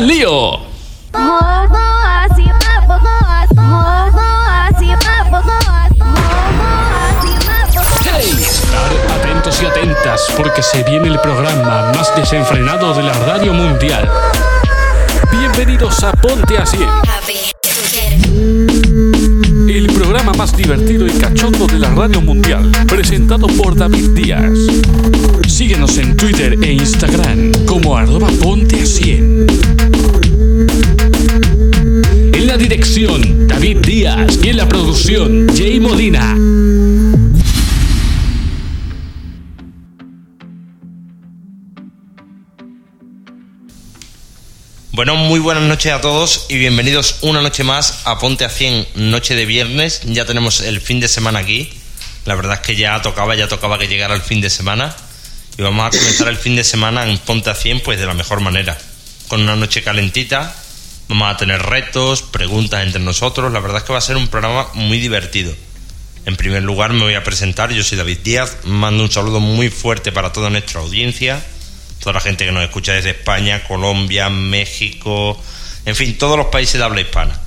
[0.00, 0.52] al lío!
[8.02, 8.36] ¡Hey!
[8.40, 14.10] Estar atentos y atentas porque se viene el programa más desenfrenado de la radio mundial.
[15.30, 16.78] Bienvenidos a Ponte Así.
[19.68, 24.50] El programa más divertido y cachondo de la radio mundial, presentado por David Díaz.
[25.60, 29.46] Síguenos en Twitter e Instagram como arroba ponte a 100.
[32.32, 34.38] En la dirección, David Díaz.
[34.42, 36.34] Y en la producción, Jay Molina.
[44.92, 48.86] Bueno, muy buenas noches a todos y bienvenidos una noche más a Ponte a 100,
[48.94, 50.00] noche de viernes.
[50.06, 51.68] Ya tenemos el fin de semana aquí.
[52.24, 54.96] La verdad es que ya tocaba, ya tocaba que llegara el fin de semana.
[55.60, 58.14] Y vamos a comenzar el fin de semana en Ponte a 100 pues de la
[58.14, 58.78] mejor manera.
[59.28, 60.56] Con una noche calentita.
[61.08, 63.52] Vamos a tener retos, preguntas entre nosotros.
[63.52, 65.54] La verdad es que va a ser un programa muy divertido.
[66.24, 68.56] En primer lugar me voy a presentar, yo soy David Díaz.
[68.64, 71.44] Mando un saludo muy fuerte para toda nuestra audiencia
[71.98, 75.38] toda la gente que nos escucha desde España, Colombia, México,
[75.84, 77.38] en fin, todos los países de habla hispana.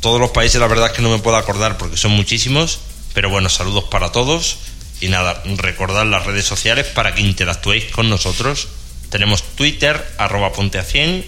[0.00, 2.80] Todos los países, la verdad es que no me puedo acordar porque son muchísimos,
[3.14, 4.56] pero bueno, saludos para todos.
[5.00, 8.68] Y nada, recordad las redes sociales para que interactuéis con nosotros.
[9.10, 11.24] Tenemos Twitter, arroba ponte a 100,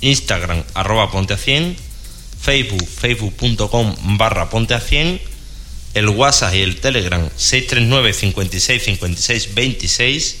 [0.00, 1.76] Instagram, arroba ponte a 100,
[2.40, 5.20] Facebook, facebook.com barra ponte a 100,
[5.94, 10.36] el WhatsApp y el Telegram 639 56 56 26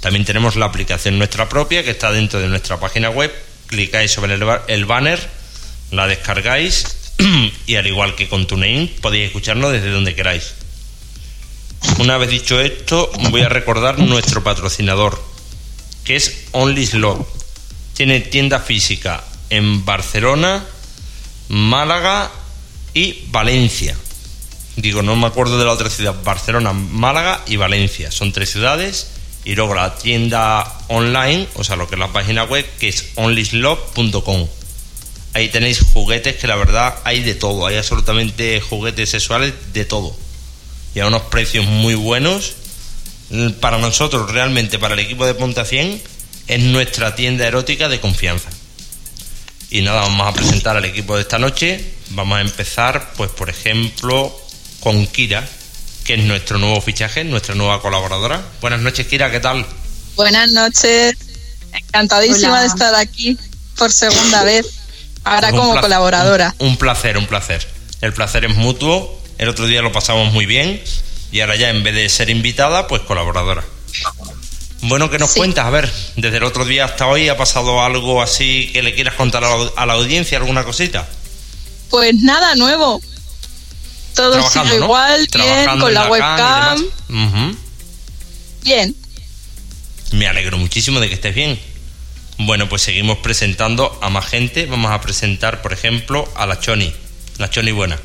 [0.00, 3.34] También tenemos la aplicación nuestra propia que está dentro de nuestra página web.
[3.68, 5.18] Clicáis sobre el, banner,
[5.92, 6.84] la descargáis
[7.66, 10.52] y al igual que con TuneIn podéis escucharnos desde donde queráis.
[11.98, 15.18] Una vez dicho esto, voy a recordar nuestro patrocinador,
[16.04, 17.26] que es Only Slot.
[17.94, 20.66] Tiene tienda física en Barcelona,
[21.48, 22.30] Málaga
[22.92, 23.96] y Valencia.
[24.78, 26.14] Digo, no me acuerdo de la otra ciudad.
[26.22, 28.12] Barcelona, Málaga y Valencia.
[28.12, 29.10] Son tres ciudades.
[29.44, 33.06] Y luego la tienda online, o sea, lo que es la página web, que es
[33.16, 34.46] onlyslot.com.
[35.34, 37.66] Ahí tenéis juguetes que la verdad hay de todo.
[37.66, 40.16] Hay absolutamente juguetes sexuales de todo
[40.94, 42.54] y a unos precios muy buenos.
[43.60, 46.00] Para nosotros, realmente, para el equipo de Ponta 100,
[46.46, 48.48] es nuestra tienda erótica de confianza.
[49.70, 51.84] Y nada, vamos a presentar al equipo de esta noche.
[52.10, 54.34] Vamos a empezar, pues, por ejemplo,
[54.80, 55.46] con Kira,
[56.04, 58.42] que es nuestro nuevo fichaje, nuestra nueva colaboradora.
[58.60, 59.66] Buenas noches, Kira, ¿qué tal?
[60.16, 61.16] Buenas noches.
[61.72, 63.38] Encantadísima de estar aquí
[63.76, 64.66] por segunda vez,
[65.24, 66.54] ahora como colaboradora.
[66.58, 67.66] un placer, un placer.
[68.00, 70.82] El placer es mutuo el otro día lo pasamos muy bien
[71.30, 73.64] y ahora ya en vez de ser invitada, pues colaboradora.
[74.82, 75.64] Bueno, ¿qué nos cuentas?
[75.64, 79.14] A ver, desde el otro día hasta hoy ha pasado algo así que le quieras
[79.14, 81.08] contar a la, audiencia, alguna cosita.
[81.88, 83.00] Pues nada nuevo.
[84.18, 86.84] Todo sigue igual, bien, con la, webcam.
[88.64, 88.96] Bien.
[90.10, 91.56] Me alegro muchísimo de que estés bien.
[92.38, 94.66] Bueno, pues seguimos presentando a más gente.
[94.66, 96.92] Vamos a presentar, por ejemplo, a la Choni.
[97.36, 97.96] La Choni buena.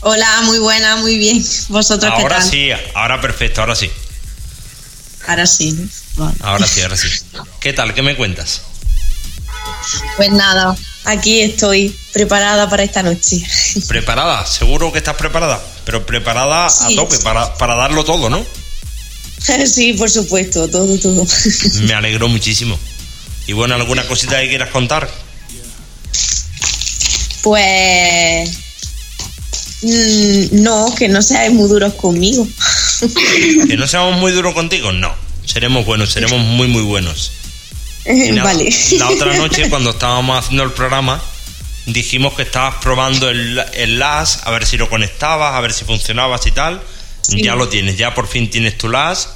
[0.00, 1.44] Hola, muy buena, muy bien.
[1.68, 2.50] ¿Vosotros ahora qué tal?
[2.50, 3.90] sí, ahora perfecto, ahora sí.
[5.26, 5.86] Ahora sí.
[6.40, 7.08] Ahora sí, ahora sí.
[7.60, 7.92] ¿Qué tal?
[7.92, 8.62] ¿Qué me cuentas?
[10.16, 13.42] Pues nada, aquí estoy preparada para esta noche.
[13.88, 14.46] ¿Preparada?
[14.46, 15.62] ¿Seguro que estás preparada?
[15.84, 18.44] Pero preparada a tope, para, para darlo todo, ¿no?
[19.66, 21.26] sí, por supuesto, todo, todo.
[21.82, 22.78] Me alegro muchísimo.
[23.46, 25.08] Y bueno, ¿alguna cosita que quieras contar?
[27.42, 28.64] Pues
[29.84, 32.48] Mm, no, que no seáis muy duros conmigo.
[33.68, 34.92] ¿Que no seamos muy duros contigo?
[34.92, 35.14] No.
[35.44, 37.32] Seremos buenos, seremos muy, muy buenos.
[38.42, 38.68] Vale.
[38.98, 41.22] La otra noche, cuando estábamos haciendo el programa,
[41.86, 45.84] dijimos que estabas probando el, el LAS, a ver si lo conectabas, a ver si
[45.84, 46.80] funcionabas y tal.
[47.28, 49.30] Ya lo tienes, ya por fin tienes tu LAS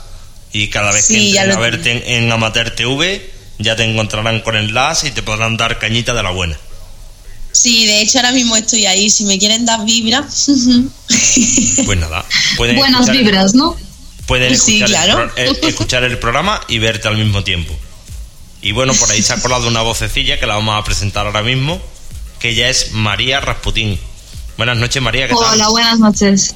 [0.52, 4.56] y cada vez que entres a verte en, en Amateur TV, ya te encontrarán con
[4.56, 6.58] el LAS y te podrán dar cañita de la buena.
[7.52, 9.10] Sí, de hecho ahora mismo estoy ahí.
[9.10, 10.50] Si me quieren dar vibras.
[11.84, 12.24] Pues nada.
[12.56, 13.76] Buenas vibras, ¿no?
[14.26, 17.74] Pueden escuchar, el, eh, escuchar el programa y verte al mismo tiempo.
[18.60, 21.42] Y bueno, por ahí se ha colado una vocecilla que la vamos a presentar ahora
[21.42, 21.80] mismo,
[22.40, 23.98] que ya es María Rasputín.
[24.56, 25.28] Buenas noches, María.
[25.28, 25.54] ¿qué tal?
[25.54, 26.54] Hola, buenas noches.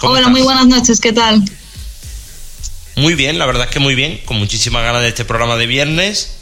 [0.00, 1.42] Hola, muy buenas noches, ¿qué tal?
[2.96, 5.66] Muy bien, la verdad es que muy bien, con muchísimas ganas de este programa de
[5.66, 6.34] viernes.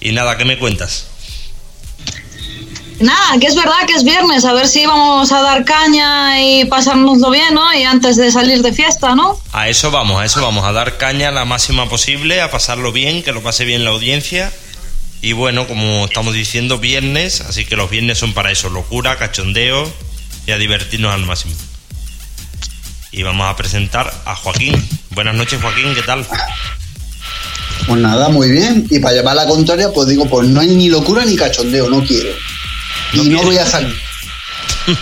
[0.00, 1.06] Y nada, ¿qué me cuentas?
[3.02, 6.64] Nada, que es verdad que es viernes, a ver si vamos a dar caña y
[6.66, 7.74] pasárnoslo bien, ¿no?
[7.74, 9.40] Y antes de salir de fiesta, ¿no?
[9.50, 13.24] A eso vamos, a eso vamos, a dar caña la máxima posible, a pasarlo bien,
[13.24, 14.52] que lo pase bien la audiencia.
[15.20, 19.92] Y bueno, como estamos diciendo, viernes, así que los viernes son para eso, locura, cachondeo
[20.46, 21.54] y a divertirnos al máximo.
[23.10, 24.74] Y vamos a presentar a Joaquín.
[25.10, 26.24] Buenas noches, Joaquín, ¿qué tal?
[27.88, 28.86] Pues nada, muy bien.
[28.90, 32.04] Y para llevar la contraria, pues digo, pues no hay ni locura ni cachondeo, no
[32.04, 32.30] quiero.
[33.12, 34.00] Y no voy a salir.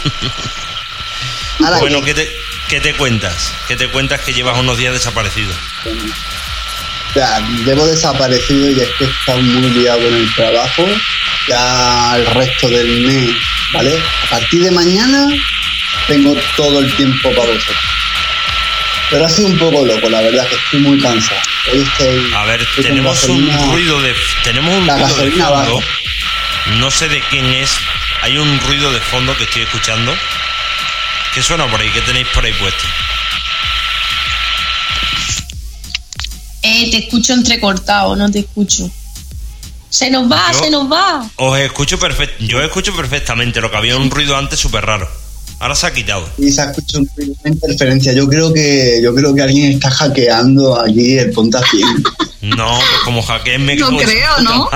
[1.79, 2.31] Bueno, ¿qué te,
[2.69, 3.53] ¿qué te cuentas?
[3.69, 5.53] ¿Qué te cuentas que llevas unos días desaparecido?
[7.15, 10.87] ya, llevo desaparecido y es que he estado muy liado con el trabajo.
[11.49, 13.31] Ya el resto del mes,
[13.75, 13.99] ¿vale?
[14.27, 15.27] A partir de mañana
[16.07, 17.77] tengo todo el tiempo para vosotros.
[19.11, 21.41] Pero ha sido un poco loco, la verdad, que estoy muy cansado.
[21.73, 22.33] Hoy estoy.
[22.33, 24.15] A ver, estoy tenemos un ruido de
[24.45, 25.51] tenemos un La ruido de fondo.
[25.77, 25.87] baja.
[26.79, 27.71] No sé de quién es.
[28.23, 30.15] Hay un ruido de fondo que estoy escuchando.
[31.35, 31.89] ¿Qué suena por ahí?
[31.91, 32.85] ¿Qué tenéis por ahí puesto?
[36.63, 38.91] Eh, te escucho entrecortado, no te escucho.
[39.89, 41.29] Se nos va, Yo- se nos va.
[41.37, 42.37] Os escucho perfecto.
[42.45, 43.61] Yo escucho perfectamente.
[43.61, 45.11] Lo que había un ruido antes súper raro.
[45.61, 46.27] Ahora se ha quitado.
[46.39, 48.13] Y se ha escuchado una interferencia.
[48.15, 51.87] Yo creo que yo creo que alguien está hackeando allí el Ponta 100.
[52.43, 54.71] No, pues como hackeen me No creo, ¿no?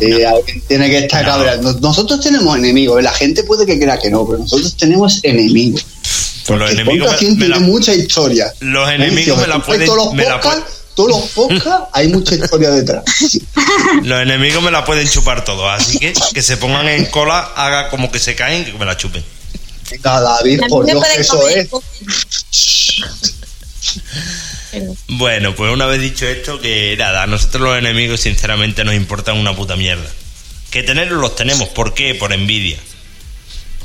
[0.00, 1.26] Eh, alguien tiene que estar
[1.60, 1.72] No.
[1.80, 3.02] Nosotros tenemos enemigos.
[3.02, 5.84] La gente puede que crea que no, pero nosotros tenemos enemigos.
[6.46, 8.52] Pues los El enemigos Ponta me- 100 me tiene la- mucha historia.
[8.60, 8.94] Los ¿Eh?
[8.94, 9.86] enemigos Si me la pueden.
[9.86, 10.40] Todos los me la
[10.94, 13.02] todos los podcasts, hay mucha historia detrás.
[14.02, 15.68] los enemigos me la pueden chupar todos.
[15.70, 18.96] Así que que se pongan en cola, haga como que se caen, que me la
[18.96, 19.24] chupen.
[19.90, 21.68] Venga, David, por Dios, eso comer es.
[25.08, 29.38] Bueno, pues una vez dicho esto, que nada, a nosotros los enemigos sinceramente nos importan
[29.38, 30.08] una puta mierda.
[30.70, 32.14] Que tenerlos los tenemos, ¿por qué?
[32.14, 32.76] Por envidia.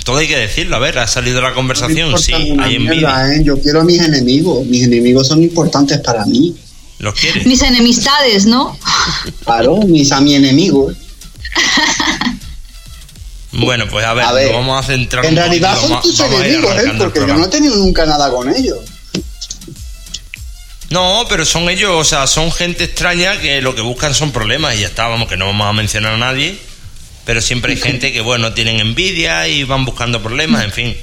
[0.04, 3.08] Todo hay que decirlo, a ver, ha salido la No conversación, importa sí, hay envidia.
[3.08, 3.42] mierda, ¿eh?
[3.44, 4.66] Yo quiero a mis enemigos.
[4.66, 6.54] Mis enemigos son importantes para mí.
[7.00, 7.46] ¿Los quieres?
[7.46, 8.78] Mis enemistades, ¿no?
[9.46, 10.92] Claro, mis a mi enemigo.
[13.54, 16.20] Bueno, pues a ver, A ver, nos vamos a centrar En realidad son vamos- tus
[16.20, 16.92] enemigos, ¿eh?
[16.98, 18.80] Porque yo no he tenido nunca nada con ellos.
[20.90, 24.76] No, pero son ellos, o sea, son gente extraña que lo que buscan son problemas
[24.76, 26.60] y ya está, vamos, que no vamos a mencionar a nadie,
[27.26, 30.98] pero siempre hay gente que, bueno, tienen envidia y van buscando problemas, en fin.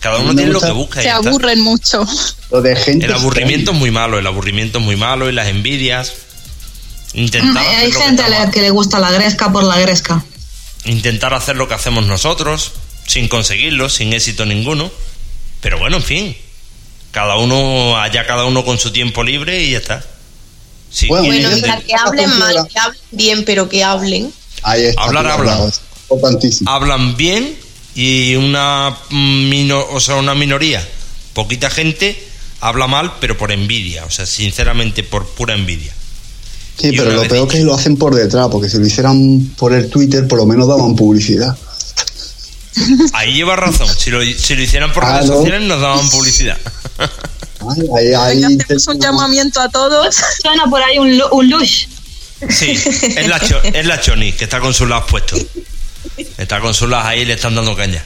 [0.00, 1.28] Cada uno tiene lo que busca y Se está.
[1.28, 2.04] aburren mucho.
[2.50, 3.06] Lo de gente.
[3.06, 6.12] El aburrimiento es muy malo, el aburrimiento es muy malo y las envidias.
[7.14, 10.24] Intentar hacer, Hay gente a la que le gusta la gresca por la gresca.
[10.84, 12.72] Intentar hacer lo que hacemos nosotros,
[13.06, 14.90] sin conseguirlo, sin éxito ninguno.
[15.60, 16.36] Pero bueno, en fin.
[17.10, 20.04] Cada uno, allá cada uno con su tiempo libre y ya está.
[20.90, 24.32] Si Bueno, Bueno, sea, que hablen mal, que hablen bien, pero que hablen.
[24.62, 25.02] Ahí está.
[25.02, 25.70] Hablar, hablan.
[26.66, 27.56] hablan bien
[27.94, 30.86] y una mm, mino- o sea, una minoría,
[31.32, 32.22] poquita gente
[32.60, 35.92] habla mal, pero por envidia, o sea, sinceramente por pura envidia.
[36.78, 39.72] Sí, pero lo peor dicho- que lo hacen por detrás, porque si lo hicieran por
[39.72, 41.56] el Twitter, por lo menos daban publicidad.
[43.12, 45.40] Ahí lleva razón, si lo, si lo hicieran por redes Claro.
[45.40, 46.56] sociales nos daban publicidad.
[46.98, 50.16] Ay, ahí, ahí Venga, hacemos un llamamiento a todos.
[50.42, 51.86] Suena por ahí un, lu- un lush.
[52.48, 52.70] Sí,
[53.16, 55.40] es la, cho- es la Choni, que está con sus las puestos.
[56.38, 58.02] Está con sus las ahí y le están dando caña.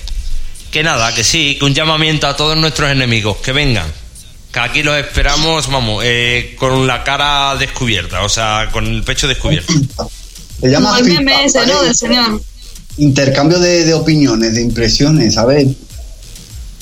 [0.71, 3.87] Que nada, que sí, que un llamamiento a todos nuestros enemigos, que vengan.
[4.57, 9.29] Que aquí los esperamos, vamos, eh, con la cara descubierta, o sea, con el pecho
[9.29, 9.71] descubierto.
[10.59, 11.75] Se llama Como el meme ese, ¿no?
[11.75, 11.89] ¿vale?
[11.89, 12.43] Del señor.
[12.97, 15.69] Intercambio de, de opiniones, de impresiones, ¿sabes?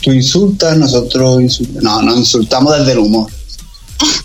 [0.00, 1.82] Tú insultas, nosotros insultamos.
[1.82, 3.28] No, no insultamos desde el humor.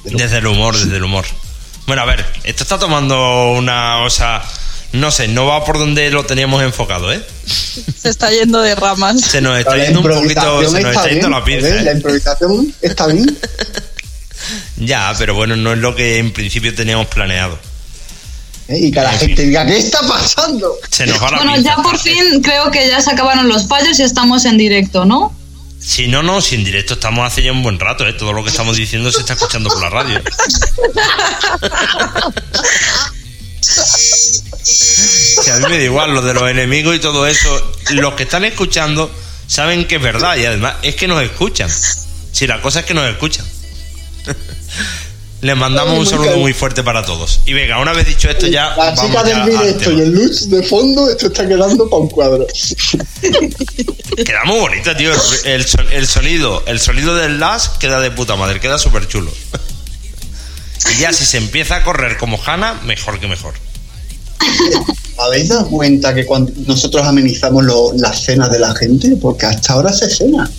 [0.03, 1.25] Desde el humor, desde el humor.
[1.87, 4.43] Bueno, a ver, esto está tomando una, o sea,
[4.93, 7.23] no sé, no va por donde lo teníamos enfocado, ¿eh?
[7.45, 9.21] Se está yendo de ramas.
[9.21, 11.63] Se nos está la yendo un poquito, se nos está yendo la ¿ves?
[11.63, 11.95] pinza, La ¿eh?
[11.95, 13.37] improvisación está bien.
[14.77, 17.59] Ya, pero bueno, no es lo que en principio teníamos planeado.
[18.67, 18.79] ¿eh?
[18.79, 20.73] Y que la En gente diga, ¿qué está pasando?
[20.89, 21.75] Se nos va la Bueno, pinza.
[21.75, 25.35] ya por fin creo que ya se acabaron los fallos y estamos en directo, ¿no?
[25.79, 28.13] Si no, no, si en directo estamos hace ya un buen rato, ¿eh?
[28.13, 30.21] Todo lo que estamos diciendo se está escuchando por la radio.
[34.63, 38.23] Si a mí me da igual lo de los enemigos y todo eso, los que
[38.23, 39.09] están escuchando
[39.47, 41.69] saben que es verdad y además es que nos escuchan.
[42.31, 43.45] Si la cosa es que nos escuchan.
[45.41, 47.39] Les mandamos Ay, un saludo muy fuerte para todos.
[47.45, 50.11] Y venga, una vez dicho esto ya La vamos chica ya del directo y el
[50.11, 52.45] luz de fondo, esto está quedando para un cuadro.
[54.17, 55.13] Queda muy bonito, tío.
[55.45, 59.31] El, el sonido, el sonido del las queda de puta madre, queda súper chulo.
[60.91, 63.53] Y ya si se empieza a correr como Hanna, mejor que mejor.
[65.17, 69.15] ¿Habéis dado cuenta que cuando nosotros amenizamos lo- las cenas de la gente?
[69.21, 70.49] Porque hasta ahora se cena.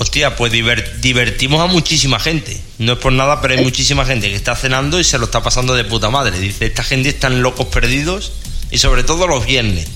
[0.00, 2.60] Hostia, pues diver- divertimos a muchísima gente.
[2.78, 5.42] No es por nada, pero hay muchísima gente que está cenando y se lo está
[5.42, 6.38] pasando de puta madre.
[6.38, 8.32] Dice, esta gente están locos perdidos
[8.70, 9.86] y sobre todo los viernes.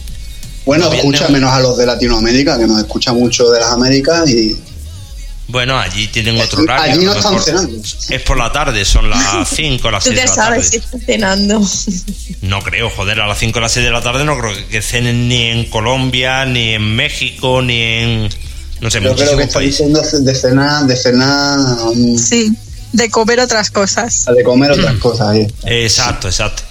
[0.64, 1.30] Bueno, escucha ¿no?
[1.34, 4.56] menos a los de Latinoamérica, que nos escucha mucho de las Américas y
[5.48, 6.94] Bueno, allí tienen otro horario.
[6.94, 7.82] allí no están cenando.
[8.08, 10.78] Es por la tarde, son las 5 las Tú 6 de te la sabes si
[10.80, 10.84] tarde.
[10.96, 11.60] estás cenando.
[12.42, 14.80] No creo, joder, a las 5 o las 6 de la tarde no creo que
[14.82, 18.28] cenen ni en Colombia, ni en México, ni en...
[18.80, 22.50] No sé, Yo creo que está diciendo de cenar, de cenar, um, Sí,
[22.92, 24.24] de comer otras cosas.
[24.34, 25.28] de comer otras cosas.
[25.28, 25.46] ahí.
[25.64, 26.62] Exacto, exacto.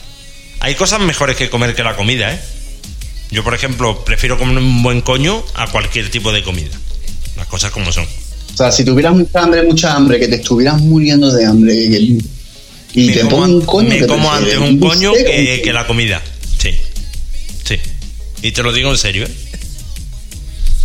[0.59, 2.39] Hay cosas mejores que comer que la comida, ¿eh?
[3.31, 6.75] Yo, por ejemplo, prefiero comer un buen coño a cualquier tipo de comida.
[7.37, 8.05] Las cosas como son.
[8.53, 12.17] O sea, si tuvieras mucha hambre, mucha hambre, que te estuvieras muriendo de hambre y,
[12.93, 13.89] y me te como, pongo un coño.
[13.89, 16.21] me que como antes un coño que, la comida.
[16.59, 16.71] Sí.
[17.63, 17.77] Sí.
[18.41, 19.31] Y te lo digo en serio, ¿eh?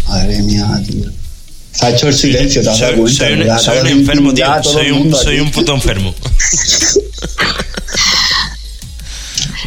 [0.09, 1.11] Madre mía, tío.
[1.73, 3.59] Se ha hecho el silencio, dado Soy, cuenta.
[3.59, 4.47] soy un, enfermo, tío.
[4.63, 6.15] Soy un, soy un puto enfermo.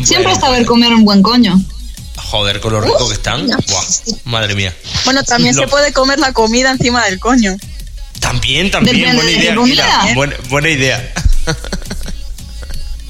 [0.04, 1.62] Siempre Bueno, está ver comer un buen coño.
[2.16, 3.48] Joder, con lo rico que están.
[3.48, 3.84] Buah,
[4.26, 4.74] madre mía.
[5.06, 7.58] Bueno, también Lo- se puede comer la comida encima del coño.
[8.20, 9.56] También, también, Depende buena de idea.
[9.64, 11.14] Mira, buena, buena idea.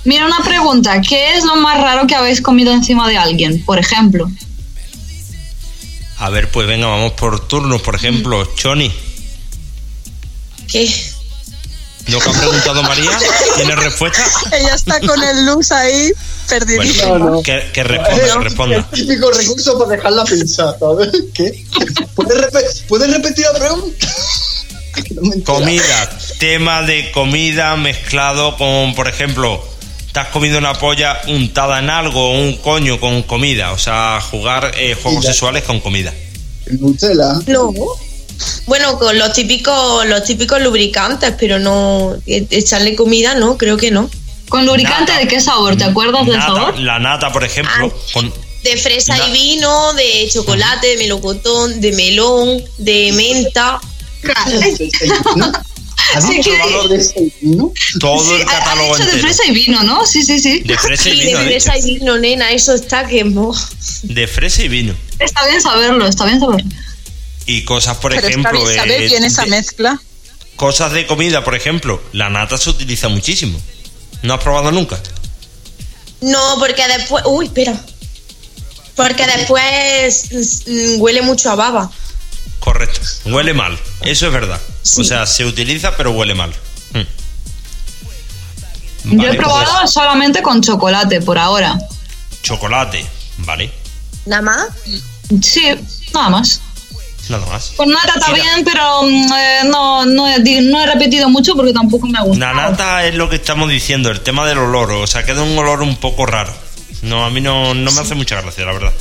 [0.06, 3.78] Mira una pregunta, ¿qué es lo más raro que habéis comido encima de alguien, por
[3.80, 4.30] ejemplo?
[6.18, 7.82] A ver, pues venga, vamos por turnos.
[7.82, 8.92] Por ejemplo, Choni,
[10.68, 10.89] ¿Qué?
[12.08, 13.12] lo que ha preguntado María,
[13.56, 14.24] ¿tiene respuesta?
[14.51, 16.12] Ella está con el luz ahí,
[16.48, 17.08] perdidísima.
[17.10, 17.44] Bueno, No, no.
[17.44, 18.75] que, que responda, que responda.
[18.78, 21.10] El típico recurso para dejarla pensar, ¿sabes?
[21.34, 21.66] ¿Qué?
[22.16, 24.08] ¿Puedes, ¿puedes repetir la pregunta?
[25.12, 25.44] No.
[25.46, 29.63] Comida, tema de comida mezclado con, por ejemplo,
[30.13, 34.72] te has comido una polla untada en algo, un coño con comida, o sea, jugar
[34.77, 36.13] eh, juegos sexuales con comida.
[36.65, 37.34] El Nutella.
[37.48, 37.72] No.
[38.68, 43.91] Bueno, con los típicos, los típicos lubricantes, pero no e- echarle comida, no, creo que
[43.91, 44.10] no.
[44.48, 45.20] ¿Con lubricante Nata.
[45.24, 45.75] de qué sabor?
[45.75, 46.79] ¿Te acuerdas del sabor?
[46.79, 48.10] la nata, por ejemplo, Ah.
[48.13, 53.79] con De fresa y vino, de chocolate, de melocotón, de melón, de menta.
[56.16, 57.72] ¿Has Sí, dicho que- de ese vino?
[58.00, 60.06] todo el Ha- ha catálogo dicho de fresa y vino, ¿no?
[60.08, 60.62] Sí, sí, sí.
[60.62, 61.62] De fresa y Sí, vino, de ha dicho.
[61.72, 63.56] fresa y vino, nena, eso está que mo.
[64.04, 64.96] De fresa y vino.
[65.20, 66.70] Está bien saberlo, está bien saberlo.
[67.46, 70.02] Y cosas, por Pero ejemplo, está bien saber eh, bien esa de- mezcla.
[70.56, 73.60] cosas de comida, por ejemplo, la nata se utiliza muchísimo.
[74.24, 75.00] ¿No has probado nunca?
[76.22, 77.24] No, porque después.
[77.28, 77.80] Uy, espera.
[78.96, 80.26] Porque después
[80.68, 81.90] mm, huele mucho a baba.
[82.60, 83.00] Correcto.
[83.25, 83.78] Huele mal.
[84.01, 84.60] Eso es verdad.
[84.82, 85.01] Sí.
[85.01, 86.54] O sea, se utiliza pero huele mal.
[86.94, 87.00] Mm.
[89.12, 91.78] Yo Vale, he probado pues, solamente con chocolate por ahora.
[92.44, 93.06] chocolate.
[93.39, 93.72] Vale.
[94.25, 94.68] Nada más.
[95.42, 95.63] Sí,
[96.13, 96.62] nada más.
[97.30, 97.74] Nada más.
[97.78, 98.44] Con nata está Mira.
[98.44, 102.18] bien, pero mm, eh, no, no, he, di- no he repetido mucho porque tampoco me
[102.18, 102.54] ha La gustado.
[102.56, 104.92] nata es lo que estamos diciendo, el tema del olor.
[104.94, 106.51] O sea, queda un olor un poco raro.
[107.04, 108.94] No, a mí no, no me hace mucha gracia, la verdad.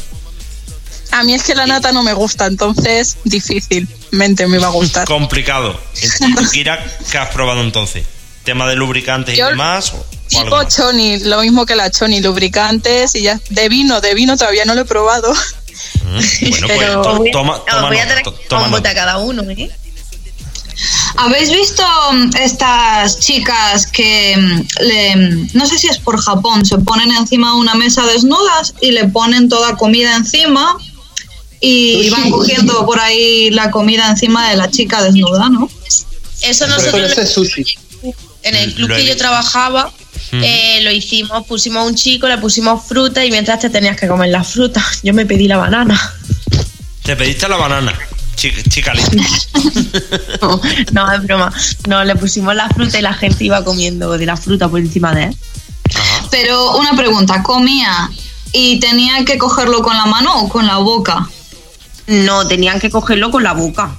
[1.11, 5.07] A mí es que la nata no me gusta, entonces difícilmente me va a gustar.
[5.07, 5.79] Complicado.
[6.03, 8.05] Entonces, Kira, ¿qué has probado entonces?
[8.45, 9.93] ¿Tema de lubricantes y Yo- demás?
[9.95, 10.75] ¿O, Tipo más?
[10.77, 13.41] choni, lo mismo que la choni, lubricantes y ya.
[13.51, 15.33] De vino, de vino todavía no lo he probado.
[15.33, 16.19] Mm,
[16.51, 17.63] Bueno, pues Pero- to- toma,
[18.49, 19.71] toma voy a cada uno, ¿eh?
[21.17, 25.17] ¿Habéis visto mm, estas chicas que mm, le,
[25.55, 29.09] no sé si es por Japón, se ponen encima de una mesa desnudas y le
[29.09, 30.77] ponen toda comida encima
[31.61, 35.69] y van cogiendo por ahí la comida encima de la chica desnuda, ¿no?
[36.43, 37.65] Eso Pero nosotros ese es sushi.
[38.43, 39.93] en el club Lo he que yo trabajaba
[40.31, 40.43] Mm.
[40.45, 44.07] eh, lo hicimos, pusimos a un chico, le pusimos fruta y mientras te tenías que
[44.07, 44.85] comer la fruta.
[45.03, 45.99] Yo me pedí la banana.
[47.03, 47.99] Te pediste la banana,
[48.37, 49.25] chica, chica linda.
[50.43, 50.61] No,
[50.93, 51.53] no, es broma.
[51.89, 55.15] No, le pusimos la fruta y la gente iba comiendo de la fruta por encima
[55.15, 55.37] de él.
[55.95, 56.27] Ajá.
[56.31, 58.11] Pero una pregunta, ¿comía
[58.53, 61.27] y tenía que cogerlo con la mano o con la boca?
[62.09, 63.91] No, tenían que cogerlo con la boca.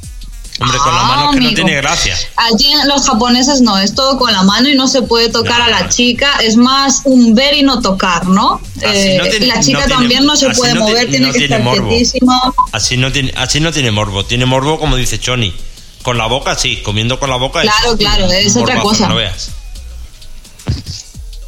[0.62, 2.18] Hombre, con la Ah, mano es que no tiene gracia.
[2.36, 5.60] Allí en los japoneses no, es todo con la mano y no se puede tocar
[5.60, 5.63] No.
[5.66, 8.60] a la chica, es más un ver y no tocar, ¿no?
[8.78, 11.62] Tiene- la chica no tiene- también no se puede mover, tiene no que tiene estar
[11.63, 11.88] morbo.
[11.88, 12.42] quietísima.
[12.74, 14.25] Así no tiene, así no tiene morbo.
[14.25, 15.54] Tiene morbo como dice Choni.
[16.04, 19.08] Con la boca sí, comiendo con la boca Claro, claro, es otra cosa.
[19.08, 19.51] No veas.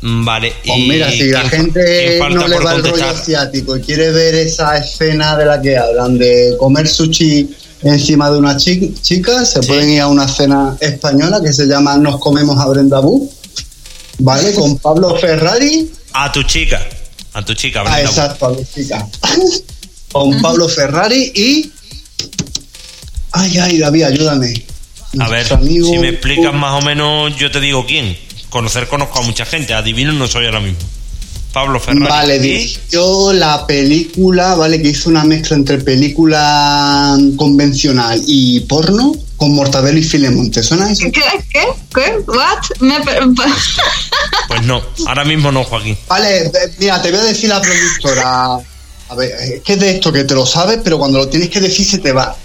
[0.01, 0.53] Mm, Vale.
[0.65, 3.81] Pues y mira, si la ¿quién fa- gente no le va el rollo asiático y
[3.81, 7.49] quiere ver esa escena de la que hablan, de comer sushi
[7.83, 9.67] encima de una chi- chica, se Sí.
[9.67, 13.29] pueden ir a una cena española que se llama Nos comemos a Brenda Boo.
[14.19, 14.53] ¿vale?
[14.55, 15.91] Con Pablo Ferrari.
[16.13, 16.79] A tu chica.
[17.33, 18.09] A tu chica, Ah, Brenda Wood.
[18.09, 19.07] exacto, a mi chica.
[20.11, 21.71] Con Pablo Ferrari y.
[23.33, 24.53] Ay, ay, David, ayúdame.
[25.19, 28.17] A ver, amigo- si me explicas más o menos, yo te digo quién.
[28.51, 30.77] Conocer conozco a mucha gente, adivino no soy ahora mismo.
[31.53, 32.05] Pablo Ferrari.
[32.05, 34.81] Vale, dirigió la película, ¿vale?
[34.81, 40.51] Que hizo una mezcla entre película convencional y porno con Mortadelo y Filemón.
[40.51, 41.05] ¿Te suena eso?
[41.13, 41.21] ¿Qué?
[41.49, 41.63] ¿Qué?
[41.95, 42.17] ¿Qué?
[42.27, 42.59] ¿What?
[42.81, 42.95] Me
[44.49, 45.97] Pues no, ahora mismo no, Joaquín.
[46.09, 48.59] Vale, mira, te voy a decir la productora.
[49.09, 51.49] A ver, es que es de esto que te lo sabes, pero cuando lo tienes
[51.49, 52.35] que decir se te va.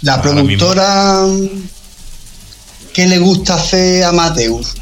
[0.00, 1.26] La Ahora productora.
[2.94, 4.74] ¿Qué le gusta hacer a Mateus?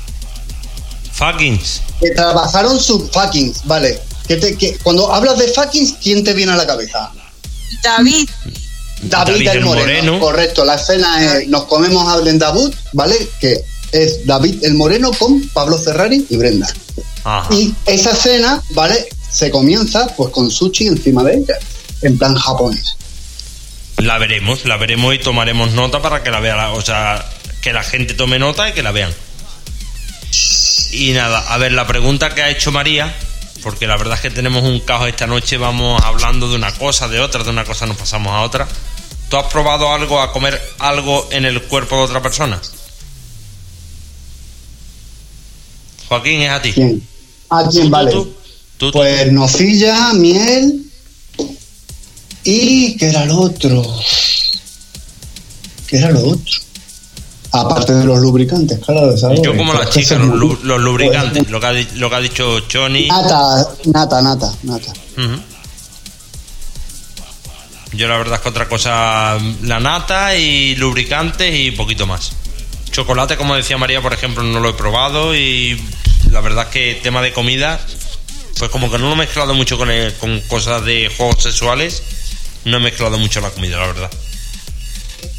[1.20, 1.82] Fuckings.
[2.00, 4.00] Que trabajaron sus fuckings, vale.
[4.26, 7.12] Que te- que cuando hablas de fuckings, ¿quién te viene a la cabeza?
[7.82, 8.28] David,
[9.02, 10.18] David, el Moreno.
[10.18, 13.16] Correcto, la escena es nos comemos a Brenda Wood, ¿vale?
[13.40, 13.60] Que
[13.92, 16.72] es David el Moreno con Pablo Ferrari y Brenda.
[17.24, 17.52] Ajá.
[17.54, 19.06] Y esa escena, ¿vale?
[19.30, 21.54] Se comienza pues con sushi encima de ella,
[22.02, 22.96] en plan japonés.
[23.98, 27.24] La veremos, la veremos y tomaremos nota para que la vea, la- o sea,
[27.60, 29.12] que la gente tome nota y que la vean.
[30.92, 33.14] Y nada, a ver, la pregunta que ha hecho María,
[33.62, 37.08] porque la verdad es que tenemos un caos esta noche, vamos hablando de una cosa,
[37.08, 38.66] de otra, de una cosa nos pasamos a otra.
[39.28, 42.60] ¿Tú has probado algo, a comer algo en el cuerpo de otra persona?
[46.08, 46.72] Joaquín, es a ti.
[46.72, 47.06] ¿Quién?
[47.50, 48.10] ¿A quién Tú, vale?
[48.10, 48.24] tú,
[48.76, 50.90] tú, tú, Pues nocilla, miel
[52.44, 53.82] y ¿qué era lo otro?
[55.86, 56.60] ¿Qué era lo otro?
[57.52, 59.40] Aparte de los lubricantes, claro, ¿sabes?
[59.42, 62.16] Yo como las chicas, los, muy- lu- los lubricantes, lo que, ha, di- lo que
[62.16, 63.08] ha dicho Choni.
[63.08, 64.92] Nata, nata, nata, nata.
[67.92, 72.32] Yo la verdad es que otra cosa, la nata y lubricantes y poquito más.
[72.92, 75.80] Chocolate, como decía María, por ejemplo, no lo he probado y
[76.30, 77.80] la verdad es que tema de comida,
[78.58, 82.02] pues como que no lo he mezclado mucho con, el- con cosas de juegos sexuales,
[82.64, 84.10] no he mezclado mucho la comida, la verdad.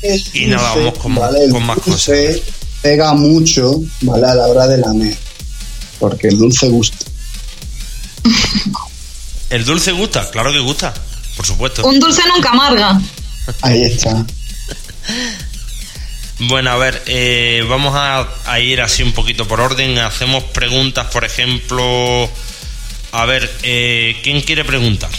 [0.02, 1.44] Es Y nada, dulce, vamos con- ¿vale?
[1.46, 2.44] El con más dulce
[2.82, 4.26] Pega mucho, ¿vale?
[4.28, 5.16] A la hora de lamer.
[6.00, 7.06] Porque el dulce gusta.
[9.52, 10.30] ¿El dulce gusta?
[10.32, 10.94] Claro que gusta,
[11.36, 11.86] por supuesto.
[11.86, 13.00] Un dulce nunca amarga.
[13.62, 14.26] Ahí está.
[16.40, 20.00] Bueno, a ver, eh, vamos a, a ir así un poquito por orden.
[20.00, 22.28] Hacemos preguntas, por ejemplo.
[23.12, 25.12] A ver, eh, ¿quién quiere preguntar?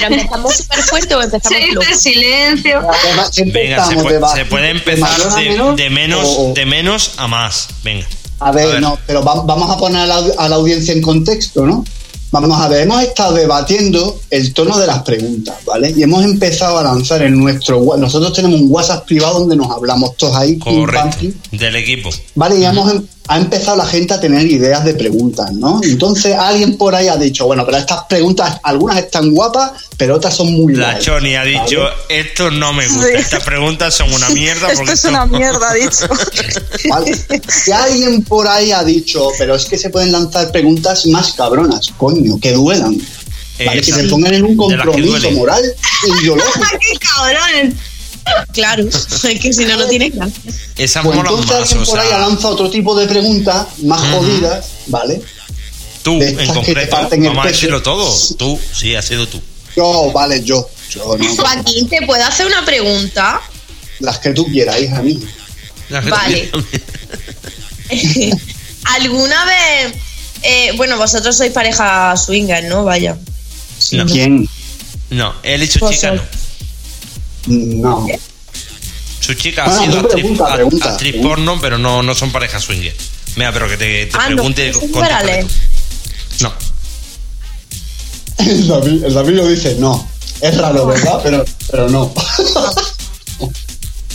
[0.00, 1.80] Pero empezamos súper fuerte o empezamos flojo.
[1.80, 2.80] dice silencio.
[3.52, 7.12] Venga, se puede, de se puede de empezar de, de menos, o- o- de menos
[7.16, 7.68] a más.
[7.82, 8.06] Venga.
[8.40, 11.66] A ver, no, pero va- vamos a poner a la, a la audiencia en contexto,
[11.66, 11.84] ¿no?
[12.30, 15.94] Vamos a ver, hemos estado debatiendo el tono de las preguntas, ¿vale?
[15.96, 17.82] Y hemos empezado a lanzar en nuestro...
[17.96, 20.52] Nosotros tenemos un WhatsApp privado donde nos hablamos todos ahí.
[20.56, 21.16] pim, pam, Correcto.
[21.20, 21.32] pim.
[21.52, 22.10] Del equipo.
[22.34, 25.80] Vale, y hemos, em- ha empezado la gente a tener ideas de preguntas, ¿no?
[25.84, 30.34] Entonces alguien por ahí ha dicho, bueno, pero estas preguntas, algunas están guapas, pero otras
[30.34, 33.12] son muy La malas, Choni ha dicho, esto no me gusta, Sí.
[33.16, 34.68] estas preguntas son una mierda.
[34.68, 36.08] esto porque es esto- una mierda, ha dicho.
[36.88, 37.16] ¿Vale?
[37.64, 41.90] Si alguien por ahí ha dicho, pero es que se pueden lanzar preguntas más cabronas,
[41.96, 42.96] coño, que duelan.
[43.66, 43.80] ¿Vale?
[43.82, 46.60] Que se pongan en un compromiso moral e ideológico.
[46.80, 47.74] ¡Qué cabrones!
[48.52, 48.84] Claro,
[49.22, 50.52] es que si no, no tienes gracia.
[50.76, 54.00] Esas Pues molan entonces más, alguien o por ahí lanzado otro tipo de preguntas más
[54.00, 55.20] jodidas, ¿vale?
[56.02, 58.14] tú en concreto, vamos a decirlo todo.
[58.36, 59.40] Tú, sí, has sido tú.
[59.76, 60.68] Yo, vale, yo.
[60.90, 61.36] Yo no.
[61.36, 63.40] Joaquín, ¿te puedo hacer una pregunta?
[64.00, 65.18] Las que tú quieras, hija mía.
[65.90, 66.50] Vale.
[68.84, 69.94] ¿Alguna vez...
[70.42, 72.84] eh, bueno, vosotros sois pareja swinger, ¿no?
[72.84, 73.16] Vaya.
[73.92, 74.06] No.
[74.06, 74.48] ¿Quién?
[75.10, 76.22] No, él su Pues chica no.
[77.48, 78.06] No.
[79.20, 81.28] Su chica Ah, ha sido tú actriz, pregunta, a- pregunta, actriz pregunta.
[81.36, 82.94] porno, pero no, no son pareja swinger.
[83.36, 84.72] Mira, pero que te, te Ah, no, pregunte.
[86.40, 86.52] No,
[88.38, 90.08] El David, el David lo dice, no.
[90.40, 91.20] Es raro, ¿verdad?
[91.22, 92.12] Pero, pero no.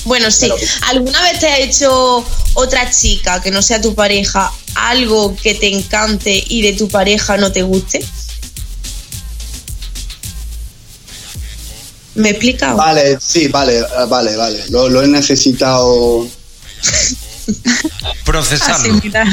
[0.05, 0.51] Bueno, sí.
[0.87, 5.73] ¿Alguna vez te ha hecho otra chica que no sea tu pareja algo que te
[5.73, 8.03] encante y de tu pareja no te guste?
[12.15, 12.78] ¿Me he explicado?
[12.78, 14.63] Vale, sí, vale, eh, vale, vale.
[14.69, 16.28] Lo, lo he necesitado.
[18.26, 18.93] procesarlo.
[18.95, 19.28] Asimilar.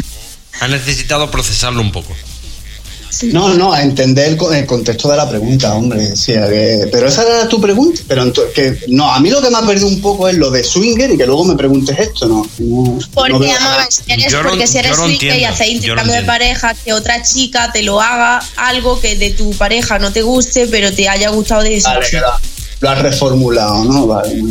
[0.61, 2.14] Ha necesitado procesarlo un poco.
[3.25, 6.16] No, no, a entender el, co- el contexto de la pregunta, hombre.
[6.16, 6.33] Sí,
[6.90, 8.01] pero esa era tu pregunta.
[8.09, 10.64] Pero que, no, a mí lo que me ha perdido un poco es lo de
[10.64, 12.47] swinger y que luego me preguntes esto, ¿no?
[12.61, 16.23] no Porque, no si eres, Yo porque si eres swinger y entiendo, lo intercambio de
[16.23, 20.66] pareja, que otra chica te lo haga algo que de tu pareja no te guste,
[20.69, 22.07] pero te haya gustado de esa Vale.
[22.81, 24.07] Lo, has reformulado, ¿no?
[24.07, 24.43] Vale.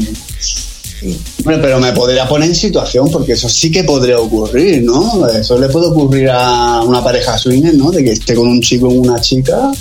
[1.44, 5.28] Bueno, pero me podría poner en situación, porque eso sí que podría ocurrir, ¿no?
[5.30, 7.92] Eso le puede ocurrir a una pareja swinger, ¿no?
[7.92, 9.72] De que esté con un chico o una chica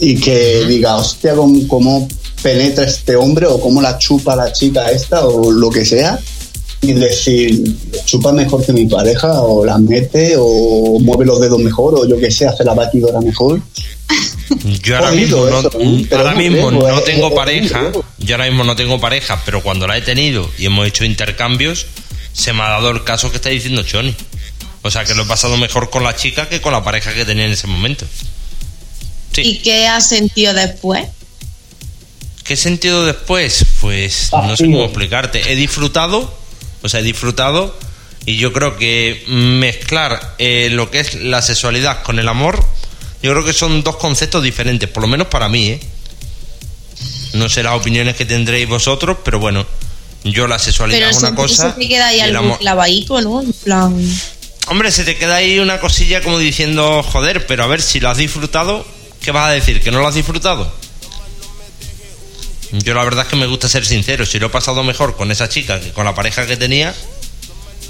[0.00, 2.08] y que diga, hostia, ¿cómo, cómo
[2.42, 6.18] penetra este hombre o cómo la chupa la chica esta o lo que sea.
[6.80, 11.96] Y decir, chupa mejor que mi pareja, o la mete, o mueve los dedos mejor,
[11.96, 13.60] o yo que sé, hace la batidora mejor.
[14.82, 16.06] Yo ahora mismo, no, eso, ¿eh?
[16.12, 19.62] Ahora mismo riesgo, no es- tengo es- pareja, yo ahora mismo no tengo pareja, pero
[19.62, 21.86] cuando la he tenido y hemos hecho intercambios,
[22.32, 24.14] se me ha dado el caso que está diciendo Choni.
[24.82, 27.24] O sea que lo he pasado mejor con la chica que con la pareja que
[27.24, 28.06] tenía en ese momento.
[29.34, 29.42] Sí.
[29.42, 31.06] ¿Y qué has sentido después?
[32.44, 33.64] ¿Qué sentido después?
[33.80, 35.52] Pues no sé cómo explicarte.
[35.52, 36.32] He disfrutado,
[36.82, 37.76] o sea, he disfrutado
[38.24, 42.64] y yo creo que mezclar eh, lo que es la sexualidad con el amor,
[43.22, 45.80] yo creo que son dos conceptos diferentes, por lo menos para mí, ¿eh?
[47.34, 49.66] No sé las opiniones que tendréis vosotros, pero bueno,
[50.24, 51.74] yo la sexualidad Pero es una cosa.
[51.74, 53.42] te queda ahí algún clavadito, ¿no?
[53.42, 54.20] En plan...
[54.68, 58.10] Hombre, se te queda ahí una cosilla como diciendo, joder, pero a ver, si lo
[58.10, 58.84] has disfrutado,
[59.22, 59.80] ¿qué vas a decir?
[59.80, 60.70] ¿Que no lo has disfrutado?
[62.72, 65.30] Yo la verdad es que me gusta ser sincero, si lo he pasado mejor con
[65.30, 66.94] esa chica que con la pareja que tenía,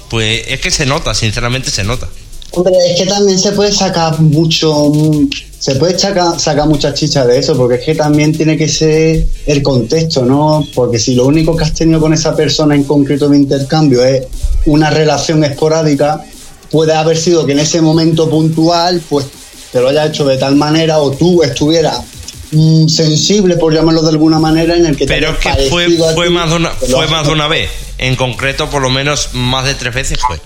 [0.09, 2.07] pues es que se nota, sinceramente se nota.
[2.51, 4.91] Hombre, es que también se puede sacar mucho,
[5.59, 9.25] se puede sacar, sacar mucha chicha de eso, porque es que también tiene que ser
[9.45, 10.65] el contexto, ¿no?
[10.73, 14.23] Porque si lo único que has tenido con esa persona en concreto de intercambio es
[14.65, 16.23] una relación esporádica,
[16.71, 19.25] puede haber sido que en ese momento puntual, pues
[19.71, 22.01] te lo haya hecho de tal manera o tú estuvieras
[22.51, 25.69] mm, sensible, por llamarlo de alguna manera, en el que te Pero es haya que
[25.69, 28.81] fue, fue, ti, más de una, lo fue más de una vez, en concreto por
[28.81, 30.39] lo menos más de tres veces fue.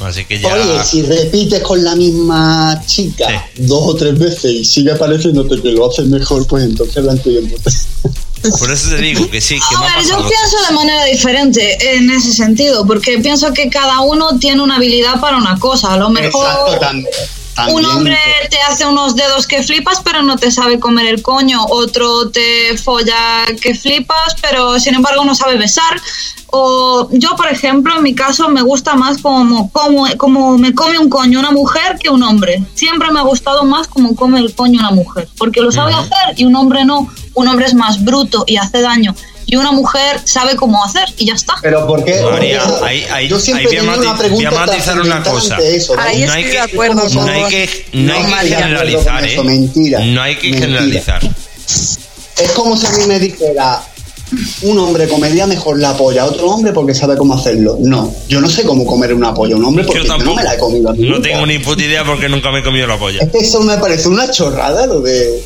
[0.00, 0.54] Así que ya...
[0.54, 5.72] Oye, si repites con la misma chica dos o tres veces y sigue pareciéndote que
[5.72, 7.56] lo haces mejor, pues entonces la entiendo.
[8.58, 11.04] Por eso te digo que sí, que me ha A ver, yo pienso de manera
[11.04, 15.92] diferente en ese sentido, porque pienso que cada uno tiene una habilidad para una cosa.
[15.92, 17.08] A lo mejor Exacto, también.
[17.68, 18.18] Un hombre
[18.50, 21.64] te hace unos dedos que flipas, pero no te sabe comer el coño.
[21.68, 26.00] Otro te folla que flipas, pero sin embargo no sabe besar.
[26.54, 30.98] O yo, por ejemplo, en mi caso me gusta más como, como, como me come
[30.98, 32.62] un coño una mujer que un hombre.
[32.74, 36.34] Siempre me ha gustado más como come el coño una mujer, porque lo sabe hacer
[36.36, 37.08] y un hombre no.
[37.34, 39.14] Un hombre es más bruto y hace daño.
[39.46, 41.54] Y una mujer sabe cómo hacer y ya está.
[41.62, 42.20] Pero ¿por qué?
[42.22, 44.50] María, Porque ahí, ahí, yo ahí siempre voy, a tenía mati- una voy a pregunta
[44.66, 45.58] matizar una cosa.
[45.58, 48.58] eso, no hay estoy que, de acuerdo no hay que, no hay No, que María,
[48.58, 49.32] generalizar, con ¿eh?
[49.32, 50.66] eso, mentira, no hay que mentira.
[50.66, 51.30] generalizar.
[52.38, 53.82] Es como si a mí me dijera
[54.62, 57.76] un hombre comería mejor la polla a otro hombre porque sabe cómo hacerlo.
[57.80, 60.42] No, yo no sé cómo comer una polla a un hombre porque Yo no me
[60.42, 61.28] la he comido a mí No nunca.
[61.28, 63.18] tengo ni puta idea porque nunca me he comido la polla.
[63.22, 65.42] Es que eso me parece una chorrada lo de...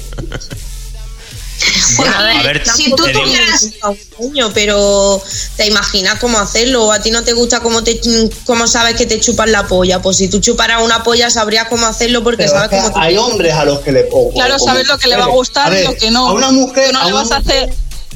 [1.96, 3.70] Bueno, A ver, si tú te digo- tuvieras
[4.18, 5.22] un pero
[5.56, 6.90] te imaginas cómo hacerlo.
[6.92, 8.00] A ti no te gusta cómo, te,
[8.44, 10.00] cómo sabes que te chupan la polla.
[10.02, 12.94] Pues si tú chuparas una polla, sabrías cómo hacerlo porque Pero sabes es que cómo
[13.00, 14.30] te hay hombres a los que le pongo.
[14.32, 16.28] Claro, sabes lo que le va a gustar y lo que no.
[16.28, 17.74] A una mujer, Tú no a le una vas a mujer- hacer.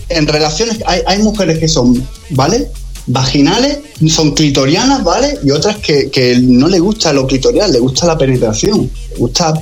[0.09, 2.71] En relaciones, hay, hay mujeres que son, ¿vale?
[3.07, 5.39] Vaginales, son clitorianas, ¿vale?
[5.45, 8.91] Y otras que, que no le gusta lo clitorial, le gusta la penetración.
[9.11, 9.53] Le gusta.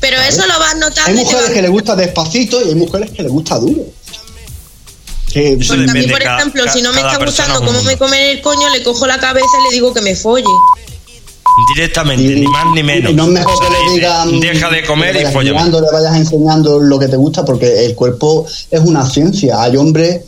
[0.00, 1.02] Pero eso lo vas notando.
[1.10, 3.82] Hay mujeres vas- que le gusta despacito y hay mujeres que le gusta duro.
[5.32, 8.42] Que- a mí, por cada- ejemplo, si no me está gustando cómo me comen el
[8.42, 10.44] coño, le cojo la cabeza y le digo que me folle.
[11.74, 13.12] Directamente, y- ni más ni menos.
[13.12, 14.40] y no es mejor O sea, que le digan.
[14.40, 17.94] Deja de comer que y guiando, le vayas enseñando lo que te gusta, porque el
[17.94, 19.62] cuerpo es una ciencia.
[19.62, 20.20] Hay hombres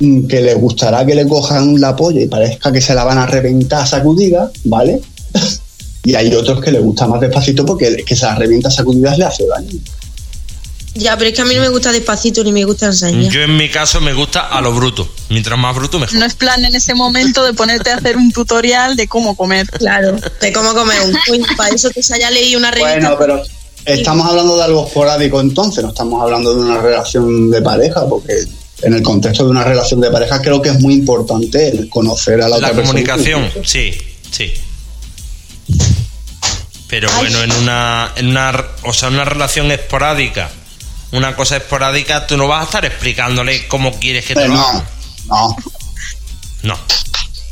[0.00, 3.18] mm, que les gustará que le cojan la polla y parezca que se la van
[3.18, 5.00] a reventar sacudida, ¿vale?
[6.04, 9.24] Y hay otros que les gusta más despacito porque que se la revienta sacudidas le
[9.24, 9.78] hace daño.
[10.94, 13.32] Ya, pero es que a mí no me gusta despacito ni me gusta enseñar.
[13.32, 15.08] Yo en mi caso me gusta a lo bruto.
[15.30, 16.18] Mientras más bruto, mejor.
[16.18, 19.66] No es plan en ese momento de ponerte a hacer un tutorial de cómo comer.
[19.70, 21.46] Claro, de cómo comer un coño.
[21.56, 23.14] Para eso que se haya leído una revista.
[23.14, 23.42] Bueno, pero
[23.86, 28.34] estamos hablando de algo esporádico entonces, no estamos hablando de una relación de pareja, porque
[28.82, 32.34] en el contexto de una relación de pareja creo que es muy importante el conocer
[32.42, 32.86] a la, La otra persona.
[32.88, 33.92] comunicación, sí,
[34.30, 34.52] sí.
[36.92, 38.52] Pero bueno, en una, en una,
[38.82, 40.50] o sea, una relación esporádica,
[41.12, 44.60] una cosa esporádica, tú no vas a estar explicándole cómo quieres que te Pero lo
[44.60, 44.84] no, hagan.
[45.26, 45.56] no.
[46.64, 46.78] No.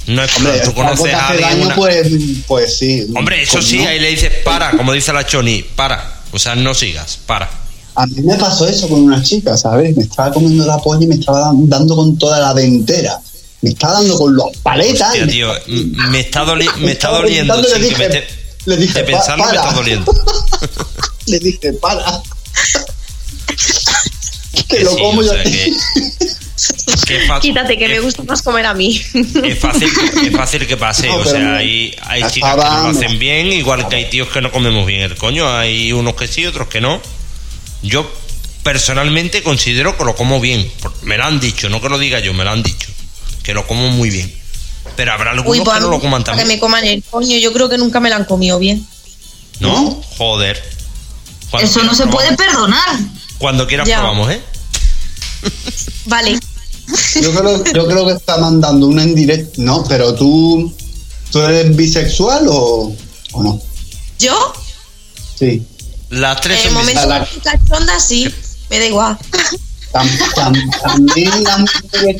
[0.08, 1.48] No es Hombre, como tú conoces a alguien.
[1.50, 2.08] daño, una- pues,
[2.46, 3.06] pues sí.
[3.16, 3.88] Hombre, eso Pues sí, no.
[3.88, 6.20] ahí le dices para, como dice la Choni, para.
[6.32, 7.48] O sea, no sigas, para.
[7.94, 9.96] A mí me pasó eso con una chica, ¿sabes?
[9.96, 13.18] Me estaba comiendo la polla y me estaba dan- dando con toda la dentera.
[13.62, 15.08] Me estaba dando con los paletas.
[15.08, 15.52] Hostia, me- tío,
[16.10, 19.44] me está, doli- me está doliendo sin que me esté- le dije, de "Pa- pensarlo
[19.44, 19.60] me para".
[19.62, 20.14] está doliendo.
[21.26, 22.04] Le dije, para.
[24.54, 25.50] que Que lo sí, como yo sea aquí.
[25.52, 25.72] que-
[27.06, 29.00] Que fa- Quítate, que que- me gusta más comer a mí.
[29.44, 29.88] Es fácil,
[30.24, 31.56] es fácil que pase, No, o sea, no.
[31.56, 34.86] hay, hay chicas que no lo hacen bien, igual que hay tíos que no comemos
[34.86, 37.00] bien el coño, hay unos que sí, otros que no.
[37.82, 38.10] Yo
[38.62, 40.70] personalmente considero que lo como bien,
[41.02, 42.88] me lo han dicho, no que lo diga yo, me lo han dicho,
[43.42, 44.32] que lo como muy bien.
[44.96, 47.36] Pero habrá algunos Uy, pues que a no lo coman que me coman el coño,
[47.38, 48.86] yo creo que nunca me la han comido bien.
[49.60, 50.00] ¿No?
[50.16, 50.62] Joder.
[51.50, 52.98] Cuando Eso no se puede perdonar.
[53.38, 53.98] Cuando quieras Ya.
[53.98, 54.42] probamos, ¿eh?
[56.06, 56.38] Vale.
[57.22, 59.60] Yo creo, yo creo que está mandando una en directo.
[59.62, 60.74] No, pero tú.
[61.30, 62.92] ¿Tú eres bisexual o,
[63.32, 63.60] o no?
[64.18, 64.52] ¿Yo?
[65.38, 65.64] Sí.
[66.08, 68.32] Las tres En el momento la- cachonda, sí.
[68.68, 69.18] Me da igual.
[69.92, 72.16] Tam- tam- también las mujeres,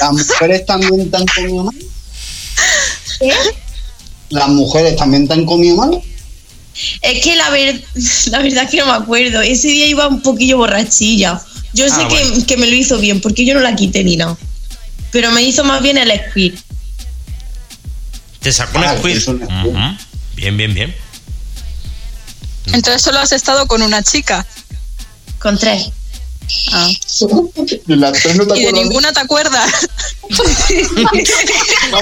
[0.00, 1.74] las mujeres también comido mal.
[3.20, 3.32] ¿Qué?
[4.30, 6.02] Las mujeres también te han comido mal.
[7.02, 7.82] Es que la, ver-
[8.30, 9.40] la verdad es que no me acuerdo.
[9.40, 11.40] Ese día iba un poquillo borrachilla.
[11.72, 12.46] Yo sé Ah, que, bueno.
[12.46, 14.36] que me lo hizo bien, porque yo no la quité ni nada.
[15.12, 16.54] Pero me hizo más bien el squid.
[18.40, 19.16] ¿Te sacó un Ah, squid?
[19.16, 19.72] es un squid.
[20.34, 20.94] Bien, bien, bien.
[22.72, 24.46] Entonces solo has estado con una chica.
[25.38, 25.90] Con tres.
[26.72, 26.88] Ah.
[27.86, 28.72] De las tres no te Y de acuerdas.
[28.84, 29.72] ninguna te acuerdas.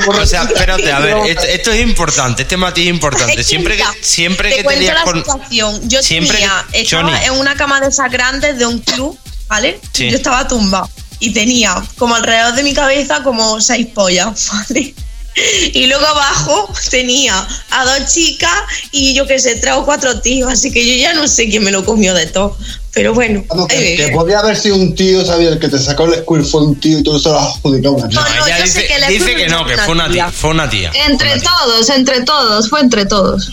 [0.06, 3.42] O sea, espérate, a ver, esto, esto es importante, este matiz es importante.
[3.44, 5.16] Siempre que, siempre te que tenías la con.
[5.18, 5.88] situación.
[5.88, 7.24] Yo siempre tenía, que- estaba Johnny.
[7.26, 9.78] en una cama de esas grandes de un club, ¿vale?
[9.92, 10.10] Sí.
[10.10, 10.88] Yo estaba tumbada
[11.20, 14.94] y tenía como alrededor de mi cabeza como seis pollas, ¿vale?
[15.72, 18.52] Y luego abajo tenía a dos chicas
[18.92, 21.64] y yo que sé, tres o cuatro tíos, así que yo ya no sé quién
[21.64, 22.56] me lo comió de todo.
[22.92, 25.48] Pero bueno, Vamos, ahí que, que podía haber sido un tío, ¿sabes?
[25.48, 27.96] El que te sacó el squirt fue un tío y tú se lo has adjudicado
[27.98, 28.20] No, tía.
[28.20, 30.26] No, no, dice, sé que dice que no, que fue una tía.
[30.26, 30.30] tía.
[30.32, 30.92] Fue una tía.
[31.08, 31.50] Entre una tía.
[31.50, 33.50] todos, entre todos, fue entre todos.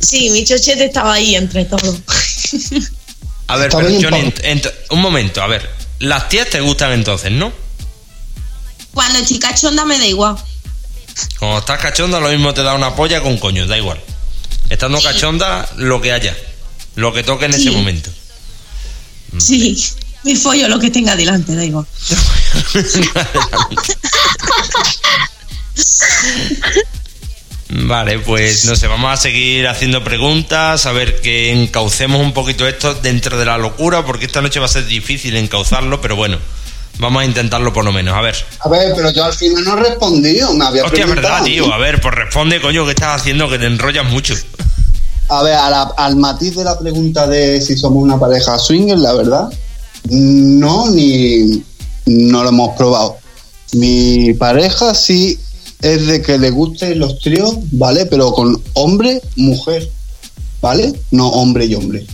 [0.00, 1.98] Sí, mi chochete estaba ahí entre todos.
[3.46, 4.32] A ver, pero Johnny,
[4.90, 5.68] un momento, a ver.
[6.00, 7.52] Las tías te gustan entonces, ¿no?
[8.92, 10.36] Cuando chica chonda me da igual.
[11.38, 14.00] Cuando estás cachonda, lo mismo te da una polla con coño, da igual.
[14.68, 16.36] Estando cachonda, lo que haya.
[16.96, 18.10] Lo que toque en ese momento.
[19.38, 19.76] Sí,
[20.24, 21.86] me follo lo que tenga delante, da igual.
[27.72, 32.66] Vale, pues no sé, vamos a seguir haciendo preguntas, a ver que encaucemos un poquito
[32.66, 36.38] esto dentro de la locura, porque esta noche va a ser difícil encauzarlo, pero bueno,
[37.00, 38.14] vamos a intentarlo por lo menos.
[38.14, 38.34] A ver.
[38.60, 40.52] A ver, pero yo al final no he respondido.
[40.54, 41.72] Me había Hostia, es preguntado verdad, tío.
[41.72, 43.48] A ver, pues responde, coño, ¿qué estás haciendo?
[43.48, 44.34] Que te enrollas mucho.
[45.28, 48.98] A ver, a la- al matiz de la pregunta de si somos una pareja swinger,
[48.98, 49.48] la verdad,
[50.10, 51.62] no, ni
[52.06, 53.16] no lo hemos probado.
[53.72, 55.38] Mi pareja sí
[55.82, 58.06] es de que le gusten los tríos, ¿vale?
[58.06, 59.88] Pero con hombre, mujer,
[60.60, 60.92] ¿vale?
[61.12, 62.04] No hombre y hombre.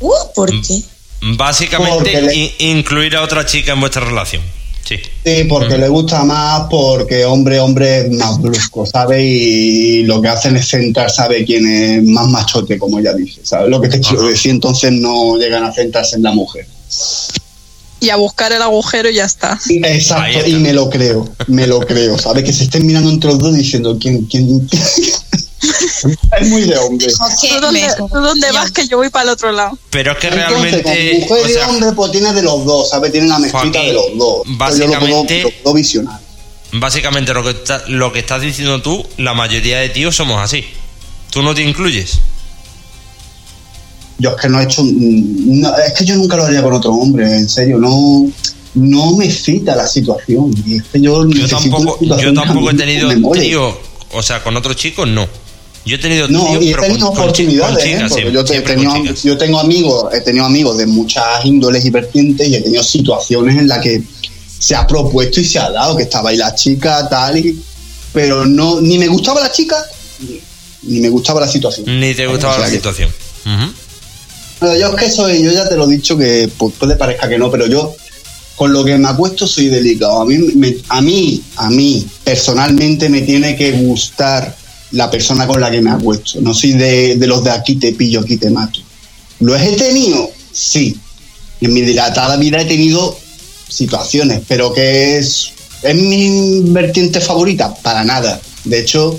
[0.00, 0.82] Uh, ¿por qué?
[1.20, 4.42] Básicamente, Porque le- in- incluir a otra chica en vuestra relación.
[4.84, 4.96] Sí.
[5.22, 9.22] Sí, porque le gusta más, porque hombre, hombre es más brusco, ¿sabes?
[9.22, 11.44] Y lo que hacen es centrar, ¿sabe?
[11.44, 13.68] Quién es más machote, como ella dice, ¿sabes?
[13.68, 16.66] Lo que te quiero decir, entonces no llegan a centrarse en la mujer.
[18.00, 19.58] Y a buscar el agujero y ya está.
[19.68, 20.48] Exacto, está.
[20.48, 22.44] y me lo creo, me lo creo, ¿sabes?
[22.44, 24.66] Que se estén mirando entre los dos diciendo quién, quién.
[26.40, 27.06] Es muy de hombre.
[27.08, 29.78] ¿Tú dónde, tú dónde vas que yo voy para el otro lado?
[29.90, 30.48] Pero es que Entonces,
[30.84, 31.18] realmente.
[31.20, 33.12] mujer o y hombre, pues tiene de los dos, ¿sabes?
[33.12, 34.18] Tiene la Joaquín, de los dos.
[34.18, 36.20] Yo lo puedo, básicamente- lo puedo visionar.
[36.72, 40.64] básicamente lo que, está- lo que estás diciendo tú, la mayoría de tíos somos así.
[41.30, 42.18] ¿Tú no te incluyes?
[44.18, 44.82] Yo es que no he hecho.
[44.84, 48.30] no, es que yo nunca lo haría con otro hombre, en serio, no.
[48.74, 50.52] No me cita la situación.
[50.66, 53.76] Y es que yo, Yo tampoco, yo tampoco he tenido trío,
[54.12, 55.26] o sea, con otros chicos no.
[55.88, 58.06] Yo he tenido No, tríos, y he tenido con, oportunidades, con ¿eh?
[58.08, 62.54] porque yo, te- tenido, tengo amigos, he tenido amigos de muchas índoles y vertientes y
[62.56, 64.02] he tenido situaciones en las que
[64.58, 67.58] se ha propuesto y se ha dado, que estaba ahí la chica, tal, y,
[68.12, 69.76] pero no, ni me gustaba la chica,
[70.82, 71.86] ni, me gustaba la situación.
[72.00, 73.10] Ni te gustaba O sea la que- situación.
[74.60, 77.28] Pero yo es que soy, yo ya te lo he dicho que pues, puede parezca
[77.28, 77.94] que no, pero yo
[78.56, 80.20] con lo que me acuesto soy delicado.
[80.20, 84.56] A mí, me- a mí, a mí personalmente me tiene que gustar
[84.92, 86.40] la persona con la que me acuesto.
[86.40, 88.80] No soy de, de los de aquí te pillo, aquí te mato.
[89.40, 90.30] ¿Lo he tenido?
[90.52, 90.96] Sí.
[91.60, 93.16] En mi dilatada vida he tenido
[93.68, 95.50] situaciones, pero que es,
[95.82, 98.40] es mi vertiente favorita, para nada.
[98.64, 99.18] De hecho,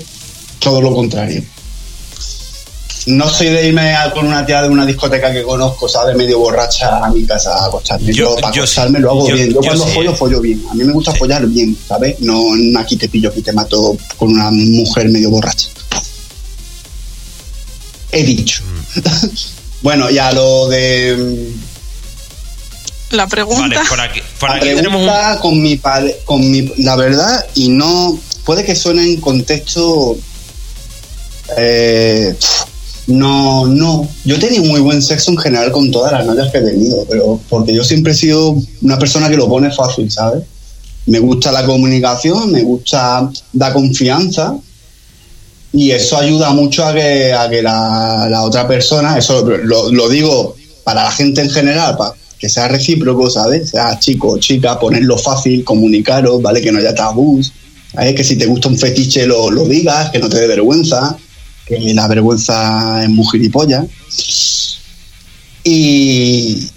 [0.58, 1.42] todo lo contrario.
[3.10, 6.16] No soy de irme a- con una tía de una discoteca que conozco, ¿sabes?
[6.16, 8.12] Medio borracha a mi casa a acostarme.
[8.12, 8.72] Yo- Yo, para yo sí.
[8.80, 9.48] acostarme lo hago Yo- bien.
[9.48, 10.16] Yo, yo cuando sí, follo, eh.
[10.16, 10.62] follo bien.
[10.70, 11.18] A mí me gusta Sí.
[11.18, 12.20] follar bien, ¿sabes?
[12.20, 12.42] No
[12.78, 15.68] aquí te pillo, aquí te mato con una mujer medio borracha.
[18.12, 18.62] He dicho.
[18.64, 19.00] Mm.
[19.82, 21.52] bueno, ya lo de.
[23.10, 23.62] la pregunta.
[23.62, 24.78] Vale, por aquí, por la aquí un...
[24.80, 30.16] pregunta con mi padre, con mi, la verdad, y no, puede que suene en contexto,
[31.56, 32.34] eh,
[33.06, 36.58] no, no, yo he tenido muy buen sexo en general con todas las novias que
[36.58, 40.44] he tenido, pero porque yo siempre he sido una persona que lo pone fácil, ¿sabes?
[41.06, 44.56] Me gusta la comunicación, me gusta dar confianza
[45.72, 50.08] y eso ayuda mucho a que, a que la, la otra persona, eso lo, lo
[50.08, 53.70] digo para la gente en general, para que sea recíproco, ¿sabes?
[53.70, 56.60] Sea chico o chica, ponerlo fácil, comunicaros, ¿vale?
[56.62, 57.52] Que no haya tabús,
[57.92, 58.14] ¿vale?
[58.14, 61.16] Que si te gusta un fetiche lo, lo digas, que no te dé vergüenza,
[61.70, 63.86] que la vergüenza es muy gilipollas.
[65.62, 66.68] Y,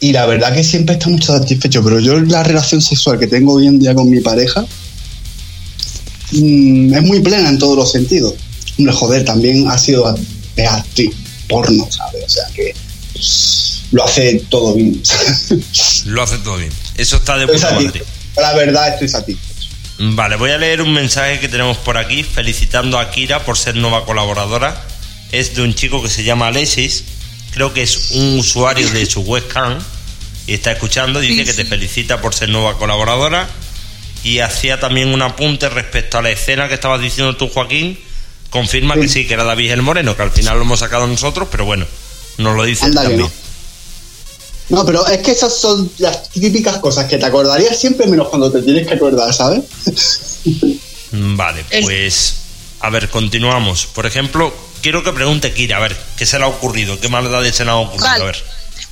[0.00, 3.54] y la verdad que siempre está mucho satisfecho, pero yo la relación sexual que tengo
[3.54, 4.64] hoy en día con mi pareja
[6.32, 8.34] mm, es muy plena en todos los sentidos.
[8.78, 11.14] Hombre, joder, también ha sido actriz
[11.48, 12.24] porno, ¿sabes?
[12.24, 12.74] O sea que
[13.92, 15.00] lo hace todo bien.
[16.06, 16.72] Lo hace todo bien.
[16.96, 18.02] Eso está de puta madre.
[18.36, 19.45] La verdad estoy satisfecho.
[19.98, 23.76] Vale, voy a leer un mensaje que tenemos por aquí felicitando a Kira por ser
[23.76, 24.84] nueva colaboradora.
[25.32, 27.04] Es de un chico que se llama Alexis.
[27.52, 29.78] Creo que es un usuario de su webcam
[30.46, 31.20] y está escuchando.
[31.20, 33.48] Dice Sí, que te felicita por ser nueva colaboradora.
[34.22, 37.98] Y hacía también un apunte respecto a la escena que estabas diciendo tú, Joaquín.
[38.50, 41.48] Confirma que sí, que era David el Moreno, que al final lo hemos sacado nosotros,
[41.50, 41.86] pero bueno,
[42.38, 43.20] nos lo dice también.
[43.20, 43.30] No,
[44.84, 48.62] pero es que esas son las típicas cosas que te acordarías siempre menos cuando te
[48.62, 49.62] tienes que acordar, ¿sabes?
[51.12, 52.34] Vale, El- pues
[52.80, 53.86] a ver, continuamos.
[53.86, 54.52] Por ejemplo,
[54.82, 56.98] quiero que pregunte Kira, a ver, ¿qué se le ha ocurrido?
[57.00, 58.06] ¿Qué maldades se le ha ocurrido?
[58.06, 58.22] Vale.
[58.22, 58.44] A ver.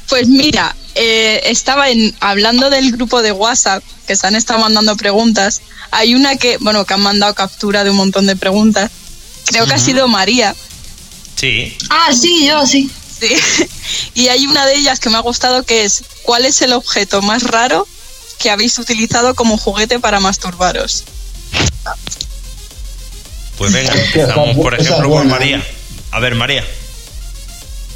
[0.08, 4.96] Pues mira, eh, estaba en, hablando del grupo de WhatsApp que se han estado mandando
[4.96, 5.60] preguntas.
[5.90, 8.90] Hay una que, bueno, que han mandado captura de un montón de preguntas.
[9.46, 10.54] Creo que ha sido María.
[11.36, 12.90] Sí, Ah, sí, yo sí.
[13.20, 13.34] Sí.
[14.14, 17.20] Y hay una de ellas que me ha gustado que es ¿cuál es el objeto
[17.20, 17.86] más raro
[18.38, 21.04] que habéis utilizado como juguete para masturbaros?
[23.58, 25.58] pues venga, empezamos por ejemplo por María.
[25.58, 25.64] ¿eh?
[26.10, 26.64] A ver, María.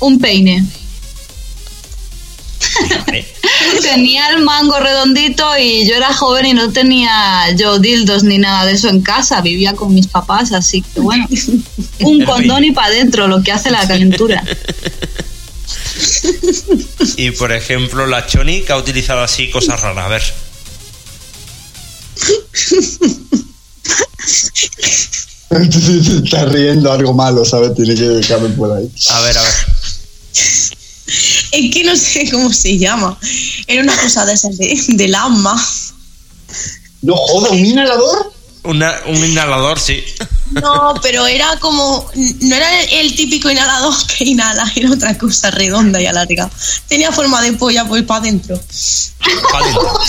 [0.00, 0.64] Un peine.
[3.06, 3.26] Vale.
[3.82, 8.66] Tenía el mango redondito y yo era joven y no tenía yo dildos ni nada
[8.66, 9.40] de eso en casa.
[9.40, 11.26] Vivía con mis papás, así que bueno.
[12.00, 14.42] Un condón y para adentro, lo que hace la calentura.
[17.16, 20.04] Y por ejemplo, la Choni que ha utilizado así cosas raras.
[20.04, 20.22] A ver.
[25.72, 27.74] Se está riendo algo malo, ¿sabes?
[27.74, 28.88] Tiene que caber por ahí.
[29.10, 29.54] A ver, a ver.
[31.52, 33.18] Es que no sé cómo se llama.
[33.66, 35.54] Era una cosa de esas de, del asma.
[37.02, 38.32] No joda, un inhalador.
[38.64, 40.02] Una- un inhalador, sí.
[40.50, 42.10] No, pero era como.
[42.40, 46.50] No era el típico inhalador que inhala, era otra cosa redonda y alargada.
[46.88, 48.60] Tenía forma de polla, pues para adentro.
[49.52, 50.00] Para adentro.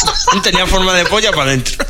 [0.44, 1.86] Tenía forma de polla para adentro.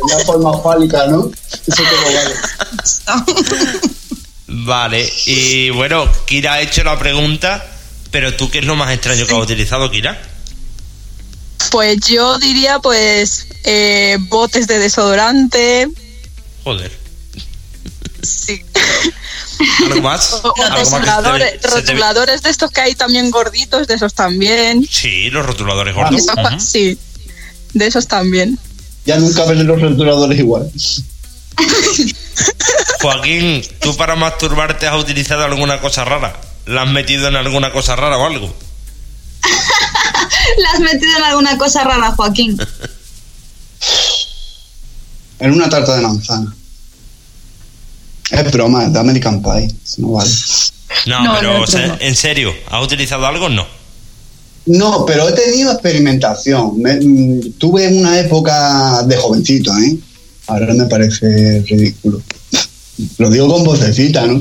[0.00, 1.30] Una forma fálica, ¿no?
[1.66, 3.80] Eso como vale.
[4.46, 7.64] Vale, y bueno, Kira ha hecho la pregunta,
[8.14, 10.16] pero tú, ¿qué es lo más extraño que has utilizado, Kira?
[11.72, 15.88] Pues yo diría pues eh, botes de desodorante.
[16.62, 16.92] Joder.
[18.22, 18.62] Sí.
[19.86, 20.32] ¿Algo más?
[20.32, 24.86] ¿Algo rotuladores, rotuladores de estos que hay también gorditos, de esos también.
[24.88, 26.24] Sí, los rotuladores gordos.
[26.58, 26.96] Sí,
[27.72, 28.60] de esos también.
[29.06, 30.70] Ya nunca ves los rotuladores igual.
[33.02, 36.53] Joaquín, ¿tú para masturbarte has utilizado alguna cosa rara?
[36.66, 38.46] ¿La has metido en alguna cosa rara o algo?
[40.58, 42.56] ¿La has metido en alguna cosa rara, Joaquín?
[45.40, 46.54] En una tarta de manzana.
[48.30, 49.74] Es broma, es de American Pie.
[49.98, 50.30] No vale.
[51.06, 52.00] No, No, pero no, o sea, pero no.
[52.00, 53.48] en serio, ¿has utilizado algo?
[53.48, 53.66] No.
[54.66, 56.80] No, pero he tenido experimentación.
[56.80, 59.96] Me- mm, tuve una época de jovencito, ¿eh?
[60.46, 62.22] Ahora me parece ridículo.
[63.18, 64.40] Lo digo con vocecita, ¿no?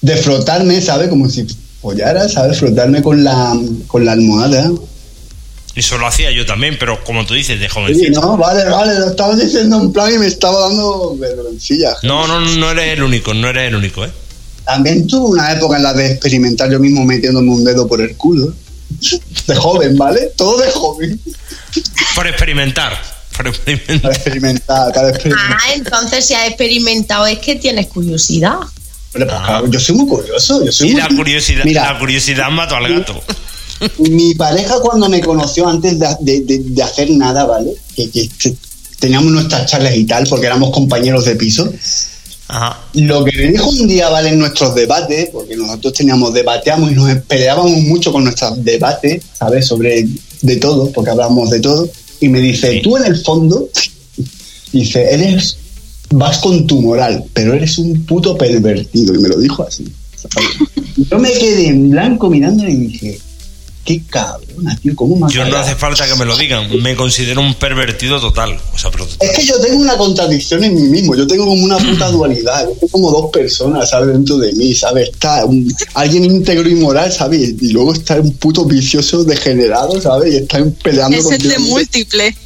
[0.00, 1.08] De frotarme, ¿sabes?
[1.08, 1.46] Como si
[1.82, 2.58] follara, ¿sabes?
[2.58, 4.70] Frotarme con la, con la almohada.
[5.74, 8.20] Eso lo hacía yo también, pero como tú dices, de Sí, jovencito.
[8.20, 11.94] no, vale, vale, lo estaba diciendo en plan y me estaba dando vergüencilla.
[12.02, 14.10] No, no, no eres el único, no eres el único, ¿eh?
[14.64, 18.16] También tuve una época en la de experimentar yo mismo metiéndome un dedo por el
[18.16, 18.52] culo.
[19.46, 20.32] De joven, ¿vale?
[20.36, 21.20] Todo de joven.
[22.14, 23.00] Por experimentar.
[23.36, 24.00] Por experimentar.
[24.02, 25.56] Para experimentar, para experimentar.
[25.58, 28.56] Ah, entonces si has experimentado es que tienes curiosidad.
[29.12, 30.64] Pues, claro, yo soy muy curioso.
[30.64, 31.00] Yo soy Y muy...
[31.00, 33.20] la curiosidad, Mira, la curiosidad mató al gato.
[33.98, 37.70] mi pareja cuando me conoció antes de, de- de- de hacer nada, ¿vale?
[37.96, 38.54] Que, que- que
[38.98, 41.72] teníamos nuestras charlas y tal, porque éramos compañeros de piso.
[42.48, 42.80] Ajá.
[42.94, 44.28] Lo que me dijo un día, ¿vale?
[44.30, 49.66] En nuestros debates, porque nosotros teníamos, debateamos y nos peleábamos mucho con nuestros debates, ¿sabes?
[49.66, 50.06] Sobre
[50.42, 51.88] de todo, porque hablábamos de todo.
[52.20, 52.80] Y me dice, Sí.
[52.82, 53.68] tú en el fondo,
[54.72, 55.56] dice, eres,
[56.10, 59.14] vas con tu moral, pero eres un puto pervertido.
[59.14, 59.84] Y me lo dijo así.
[61.10, 63.18] Yo me quedé en blanco mirándole y dije,
[63.84, 65.64] qué cabrona, tío, ¿cómo me Yo no cagado?".
[65.70, 66.68] hace falta que me lo digan.
[66.82, 68.58] Me considero un pervertido total.
[68.74, 71.64] O sea, pero Es que yo tengo una contradicción en mí mismo, yo tengo como
[71.64, 74.08] una puta dualidad, yo tengo como dos personas, ¿sabes?
[74.12, 75.08] Dentro de mí, ¿sabes?
[75.08, 77.54] Está un- alguien íntegro y moral, ¿sabes?
[77.60, 80.34] Y luego está un puto vicioso degenerado, ¿sabes?
[80.34, 82.36] Y están peleando Es el de múltiple.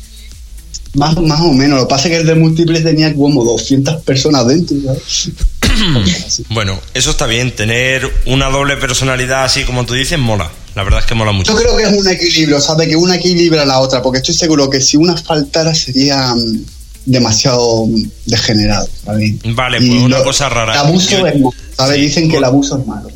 [0.95, 4.03] Más, más o menos, lo que pasa es que el de múltiples tenía como 200
[4.03, 4.76] personas dentro,
[6.51, 7.55] bueno, eso está bien.
[7.55, 10.51] Tener una doble personalidad así como tú dices, mola.
[10.74, 11.53] La verdad es que mola mucho.
[11.53, 12.88] Yo creo que es un equilibrio, ¿sabes?
[12.88, 16.64] Que una equilibra a la otra, porque estoy seguro que si una faltara sería mm,
[17.07, 19.34] demasiado mm, degenerado, ¿sabes?
[19.55, 20.72] Vale, Y pues una lo- cosa rara.
[20.74, 21.97] El abuso Yo- es malo, ¿sabes?
[21.97, 23.09] Sí, Dicen que el abuso es malo.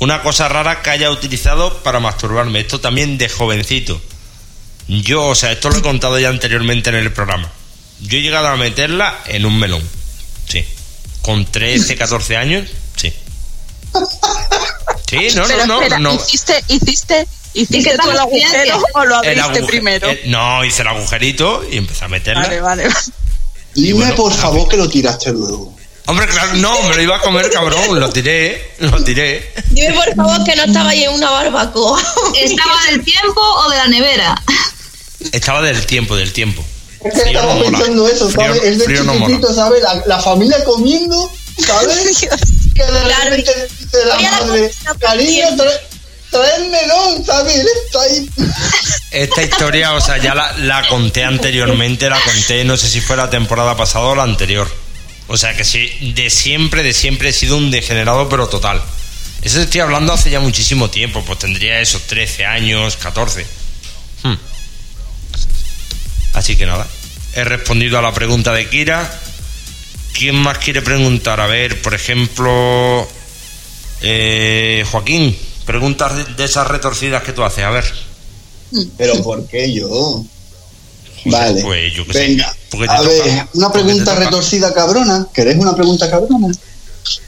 [0.00, 2.60] Una cosa rara que haya utilizado para masturbarme.
[2.60, 4.00] Esto también de jovencito.
[4.88, 7.50] Yo, o sea, esto lo he contado ya anteriormente en el programa.
[8.00, 9.82] Yo he llegado a meterla en un melón.
[10.48, 10.64] Sí.
[11.22, 13.12] Con 13, 14 años, sí.
[15.08, 15.80] Sí, no, Pero no, no.
[15.80, 16.14] espera, no.
[16.14, 20.08] ¿hiciste, hiciste, ¿Y hiciste tú el agujero o lo abriste primero?
[20.10, 22.42] eh, no, hice el agujerito y empecé a meterla.
[22.42, 22.88] Vale, vale.
[23.74, 25.74] Dime, bueno, por favor, que lo tiraste luego.
[26.06, 27.98] Hombre, claro, no, me lo iba a comer, cabrón.
[27.98, 29.52] Lo tiré, lo tiré.
[29.70, 32.00] Dime por favor que no estaba ahí en una barbacoa.
[32.40, 34.42] ¿Estaba del tiempo o de la nevera?
[35.32, 36.64] Estaba del tiempo, del tiempo.
[37.04, 37.78] Es que Frío estaba no mola.
[37.78, 38.62] pensando eso, Frío- ¿sabes?
[38.64, 39.26] Es de frío no mola.
[39.26, 39.82] chiquitito, ¿sabes?
[39.82, 41.30] La, la familia comiendo,
[41.64, 41.98] ¿sabes?
[42.74, 43.30] que de Claro.
[43.30, 45.62] repente dice la madre, cariño, cierto".
[45.64, 45.80] trae,
[46.30, 47.56] trae el melón, ¿sabes?
[47.56, 48.30] Él está ahí.
[49.12, 53.16] Esta historia, o sea, ya la, la conté anteriormente, la conté, no sé si fue
[53.16, 54.68] la temporada pasada o la anterior.
[55.28, 58.82] O sea que sí, de siempre, de siempre he sido un degenerado, pero total.
[59.42, 63.46] Eso estoy hablando hace ya muchísimo tiempo, pues tendría esos 13 años, 14.
[64.22, 64.34] Hmm.
[66.46, 66.86] Así que nada,
[67.34, 69.12] he respondido a la pregunta de Kira.
[70.16, 71.40] ¿Quién más quiere preguntar?
[71.40, 73.04] A ver, por ejemplo,
[74.00, 77.84] eh, Joaquín, preguntas de, esas retorcidas que tú haces, a ver.
[78.96, 80.24] Pero ¿por qué yo?
[81.24, 81.62] Vale.
[81.62, 82.56] Pues yo sé, Venga.
[82.70, 85.26] te A toca, ver, una pregunta retorcida cabrona.
[85.34, 86.46] ¿Queréis una pregunta cabrona?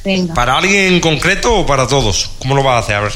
[0.05, 0.33] Venga.
[0.33, 2.31] ¿Para alguien en concreto o para todos?
[2.39, 2.95] ¿Cómo lo vas a hacer?
[2.95, 3.13] A ver.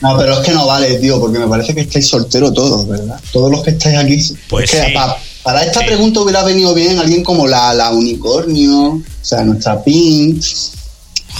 [0.00, 3.20] No, pero es que no vale, tío, porque me parece que estáis solteros todos, ¿verdad?
[3.32, 4.36] Todos los que estáis aquí.
[4.48, 4.92] Pues Es que sí.
[4.94, 5.86] pa- para esta Sí.
[5.86, 10.42] pregunta hubiera venido bien alguien como la, la unicornio, o sea, nuestra Pink,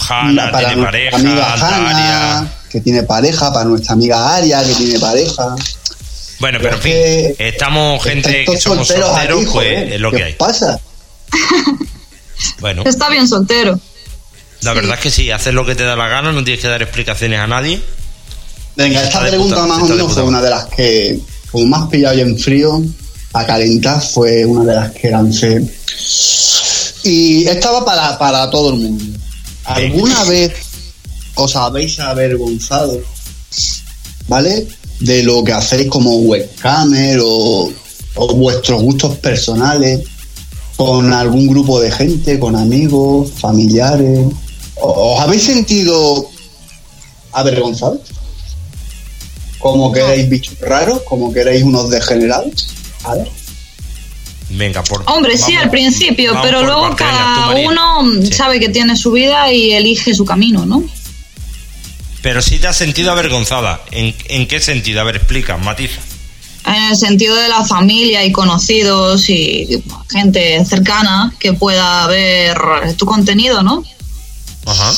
[0.09, 1.55] Hanna para tiene pareja, amiga.
[1.55, 5.55] Hanna, que tiene pareja, para nuestra amiga Aria, que tiene pareja.
[6.39, 10.11] Bueno, pero en fin, que estamos gente que somos solteros, aquí, pues joder, es lo
[10.11, 10.33] ¿qué que hay.
[10.35, 10.79] pasa?
[12.61, 13.79] Bueno, Está bien soltero.
[14.63, 16.69] la verdad es que sí, haces lo que te da la gana, no tienes que
[16.69, 17.83] dar explicaciones a nadie.
[18.77, 22.17] Venga, esta pregunta puta- más o menos fue una de las que, como más pillado
[22.17, 22.83] y en frío,
[23.33, 25.63] a calentar, fue una de las que lancé.
[27.05, 29.05] Y estaba para, para todo el mundo.
[29.65, 30.53] ¿Alguna vez
[31.35, 32.99] os habéis avergonzado,
[34.29, 34.67] ¿vale?
[35.01, 37.73] De lo que hacéis como webcamer o,
[38.17, 40.01] o vuestros gustos personales
[40.77, 44.27] con algún grupo de gente, con amigos, familiares.
[44.77, 46.29] ¿O- ¿Os habéis sentido
[47.33, 48.01] avergonzados?
[49.61, 52.69] Como que erais bichos raros, como que erais unos degenerados.
[53.05, 53.29] A ver.
[54.51, 55.05] Venga, por.
[55.07, 58.33] Hombre, sí, al principio, pero luego cada uno Sí.
[58.33, 60.83] sabe que tiene su vida y elige su camino, ¿no?
[62.23, 63.81] Pero sí te has sentido avergonzada.
[63.93, 65.01] ¿En, en qué sentido?
[65.01, 66.01] A ver, explica, matiza.
[66.67, 72.59] En el sentido de la familia y conocidos y gente cercana que pueda ver
[72.97, 73.83] tu contenido, ¿no?
[74.67, 74.93] Ajá.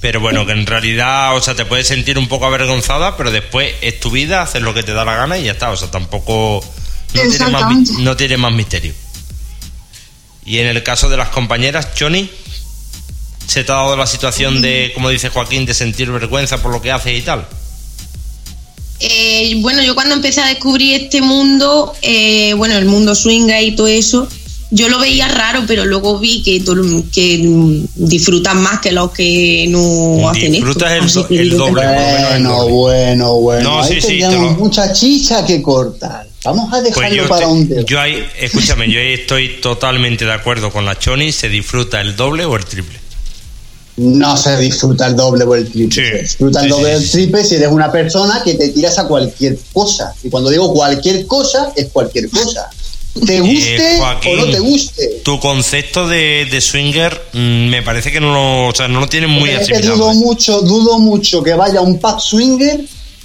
[0.00, 3.74] Pero bueno, que en realidad, o sea, te puedes sentir un poco avergonzada, pero después
[3.82, 5.70] es tu vida, haces lo que te da la gana y ya está.
[5.70, 6.64] O sea, tampoco.
[7.12, 8.94] No tiene, más, no tiene más misterio.
[10.46, 12.30] Y en el caso de las compañeras, Johnny,
[13.46, 16.80] ¿se te ha dado la situación de, como dice Joaquín, de sentir vergüenza por lo
[16.80, 17.46] que haces y tal?
[19.00, 23.74] Eh, bueno, yo cuando empecé a descubrir este mundo, eh, bueno, el mundo swinger y
[23.74, 24.28] todo eso,
[24.70, 26.62] yo lo veía raro, pero luego vi que,
[27.12, 30.66] que disfrutan más que los que no hacen esto.
[30.66, 30.92] Disfrutas
[31.30, 31.82] el el doble.
[31.86, 33.62] Bueno, bueno, bueno.
[33.62, 36.28] No, Ahí sí, lo- mucha chicha que cortar.
[36.44, 37.82] Vamos a Pues dejarlo yo, para un tema.
[37.82, 42.16] yo ahí, escúchame, yo ahí estoy totalmente de acuerdo con la Choni, se disfruta el
[42.16, 42.98] doble o el triple.
[43.96, 45.94] No se disfruta el doble o el triple.
[45.94, 48.54] Sí, Se disfruta el sí, doble o sí, el triple si eres una persona que
[48.54, 50.14] te tiras a cualquier cosa.
[50.22, 52.70] Y cuando digo cualquier cosa, es cualquier cosa.
[53.26, 55.20] Te guste Eh, Joaquín, o no te guste.
[55.24, 59.08] Tu concepto de, de swinger mm, me parece que no lo, o sea, no lo
[59.08, 59.96] tienes muy Es que asimilado.
[59.96, 62.80] dudo mucho, dudo mucho que vaya un pub swinger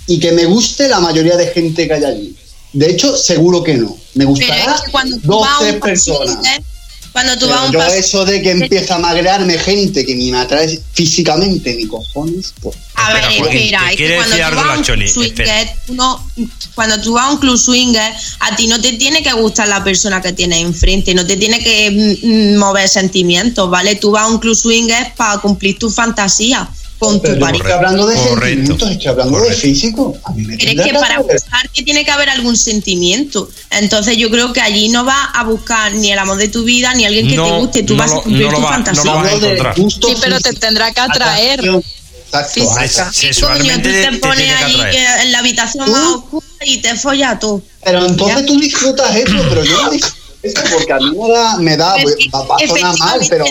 [0.08, 2.36] y que me guste la mayoría de gente que hay allí.
[2.74, 3.96] De hecho, seguro que no.
[4.16, 5.18] Me Pero gustará es que cuando
[5.80, 6.38] personas.
[7.16, 10.14] Cuando tú Pero vas a un yo eso de que empieza a magrearme gente que
[10.16, 12.76] ni me atrae físicamente ni cojones, pues.
[12.96, 16.30] A ver, Espera, es que cuando tú vas un swinger, tú no-
[16.76, 19.82] cuando tú vas a un club swinger, a ti no te tiene que gustar la
[19.82, 21.90] persona que tienes enfrente, no te tiene que
[22.22, 23.96] mm, mm, mover sentimientos, ¿vale?
[23.96, 27.60] Tú vas a un club swinger para cumplir tu fantasía con tu yo no estoy
[27.60, 27.76] pareja.
[27.78, 28.38] hablando de Correcto.
[28.40, 29.56] sentimientos, estoy hablando Correcto.
[29.56, 30.18] de físico.
[30.24, 31.40] A mí me Pero es tendrá que para atraer.
[31.42, 33.50] gustar que tiene que haber algún sentimiento.
[33.72, 36.94] Entonces yo creo que allí no vas a buscar ni el amor de tu vida
[36.94, 38.62] ni alguien que No, te guste, tú no vas lo- a cumplir no tu va-
[38.62, 39.12] no lo fantasía.
[39.14, 41.60] vas a de gusto Sí, pero te tendrá que atraer.
[41.60, 42.68] atracción.
[42.82, 43.18] Exacto.
[43.22, 43.76] ¿Qué coño?
[43.76, 46.96] Tú te- te te pones que ahí que en la habitación más oscura y te
[46.96, 47.62] follas tú.
[47.84, 48.46] Pero entonces Ya.
[48.46, 51.96] tú disfrutas eso, pero yo no disfruto eso porque a mí me da, me da
[52.34, 53.46] va, va a sonar mal, pero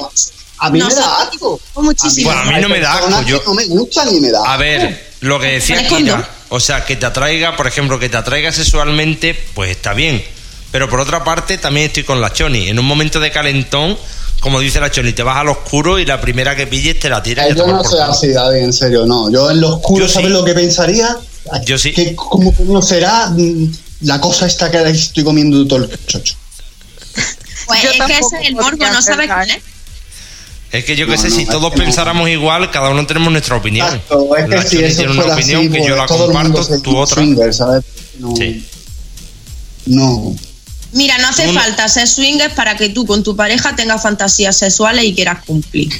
[0.59, 1.61] a mí me da nosotros asco.
[1.83, 2.29] muchísimo.
[2.33, 4.53] Bueno, a mí no me da asco, yo- no me gustan ni me da A
[4.53, 4.59] asco.
[4.61, 8.53] ver, lo que decía Kira, o sea, que te atraiga, por ejemplo, que te atraiga
[8.53, 10.25] sexualmente, pues está bien.
[10.71, 12.69] Pero por otra parte, también estoy con la Choni.
[12.69, 13.97] En un momento de calentón,
[14.41, 17.23] como dice la Choni, te vas al oscuro y la primera que pilles te la
[17.23, 19.31] tiras y Eh, a yo no soy así, David, en serio, no.
[19.31, 20.15] Yo en lo oscuro, Yo sí.
[20.15, 21.17] ¿sabes lo que pensaría?
[21.65, 21.93] Yo sí.
[21.93, 26.35] Que como no será mm, la cosa esta que estoy comiendo todo el chocho.
[27.67, 29.63] Pues Yo es que ese es el morbo, no sabes quién es.
[30.75, 33.57] Es que yo que No, sé, no, si todos pensáramos igual, cada uno tenemos nuestra
[33.57, 33.87] opinión.
[33.87, 36.81] Exacto, es que la si eso tiene una fuera opinión así, que yo la comparto,
[36.83, 37.15] tú otra.
[37.17, 37.85] swinger, ¿sabes?
[38.19, 38.67] No, Sí.
[39.87, 40.35] no.
[40.93, 45.05] Mira, no hace falta ser swinger para que tú con tu pareja tengas fantasías sexuales
[45.05, 45.91] y quieras cumplir.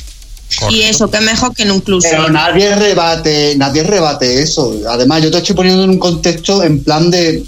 [0.59, 0.77] Correcto.
[0.77, 4.77] Y eso, que mejor que en un club Pero nadie rebate, nadie rebate eso.
[4.89, 7.45] Además, yo te estoy poniendo en un contexto en plan de.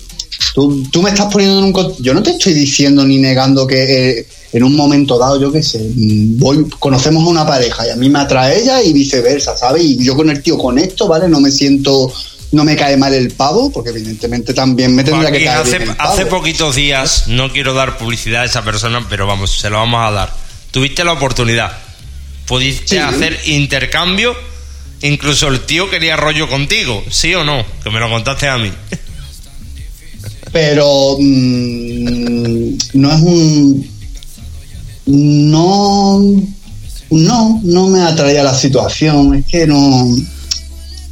[0.55, 2.03] Tú, tú me estás poniendo en un contexto.
[2.03, 5.63] Yo no te estoy diciendo ni negando que eh, en un momento dado, yo qué
[5.63, 9.57] sé, mm, voy, conocemos a una pareja y a mí me atrae ella y viceversa,
[9.57, 9.83] ¿sabes?
[9.85, 11.29] Y yo con el tío conecto, ¿vale?
[11.29, 12.13] No me siento.
[12.53, 15.91] No me cae mal el pavo, porque evidentemente también me tendría que caer hace, bien
[15.91, 16.13] el pavo.
[16.13, 20.01] hace poquitos días, no quiero dar publicidad a esa persona, pero vamos, se lo vamos
[20.07, 20.33] a dar.
[20.71, 21.73] Tuviste la oportunidad.
[22.47, 22.97] Pudiste Sí.
[22.99, 24.35] hacer intercambio.
[25.03, 27.65] Incluso el tío quería rollo contigo, ¿sí o no?
[27.83, 28.73] Que me lo contaste a mí.
[30.53, 33.91] pero mm, no es un
[35.07, 36.21] no
[37.11, 39.35] no no me atraía la situación.
[39.37, 40.07] Es que no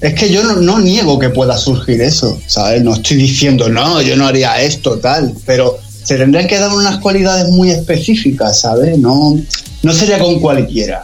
[0.00, 4.02] es que yo no, no niego que pueda surgir eso sabes no estoy diciendo no
[4.02, 8.98] yo no haría esto tal pero se tendrían que dar unas cualidades muy específicas sabes
[8.98, 9.40] no
[9.82, 11.02] no sería con cualquiera.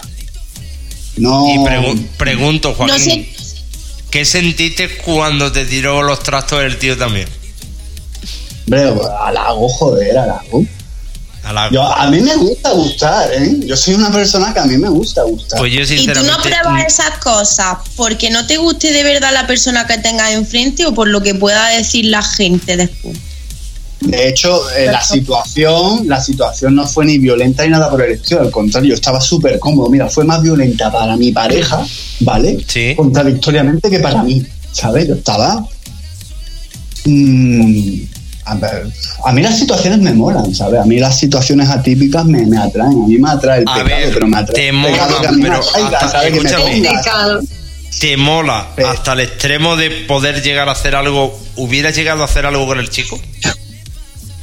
[1.18, 1.47] No.
[1.55, 3.28] Y pregu- pregunto, Joaquín, No sé.
[4.11, 7.28] ¿qué sentiste cuando te tiró los trastos el tío también?
[8.66, 10.64] hombre, halago joder halago
[11.51, 13.57] A la- Yo, a mí me gusta gustar, ¿eh?
[13.66, 15.59] Yo soy una persona que a mí me gusta gustar.
[15.59, 16.30] Pues yo Y tú sinceramente...
[16.30, 20.86] no pruebas esas cosas porque no te guste de verdad la persona que tengas enfrente
[20.86, 23.18] o por lo que pueda decir la gente después.
[24.01, 28.12] De hecho, eh, la situación, la situación no fue ni violenta ni nada por el
[28.12, 29.90] estilo, al contrario, yo estaba súper cómodo.
[29.90, 31.84] Mira, fue más violenta para mi pareja,
[32.20, 32.64] ¿vale?
[32.68, 32.94] Sí.
[32.96, 35.09] Contradictoriamente que para mí, ¿sabes?
[35.09, 35.66] Yo estaba.
[37.07, 38.03] mm,
[38.51, 38.86] a, ver,
[39.24, 40.80] a mí las situaciones me molan, ¿sabes?
[40.80, 43.03] A mí las situaciones atípicas me, me atraen.
[43.05, 45.42] A mí me atrae el A pecado, ver, pero me atrae te el mola, me
[45.42, 46.32] pero atraiga, hasta- ¿sabes?
[46.32, 46.76] Que me escúchame.
[46.88, 47.40] ponga, Pecado.
[48.01, 48.82] ¿Te mola Sí.
[48.84, 51.38] hasta el extremo de poder llegar a hacer algo?
[51.57, 53.20] ¿Hubieras llegado a hacer algo con el chico?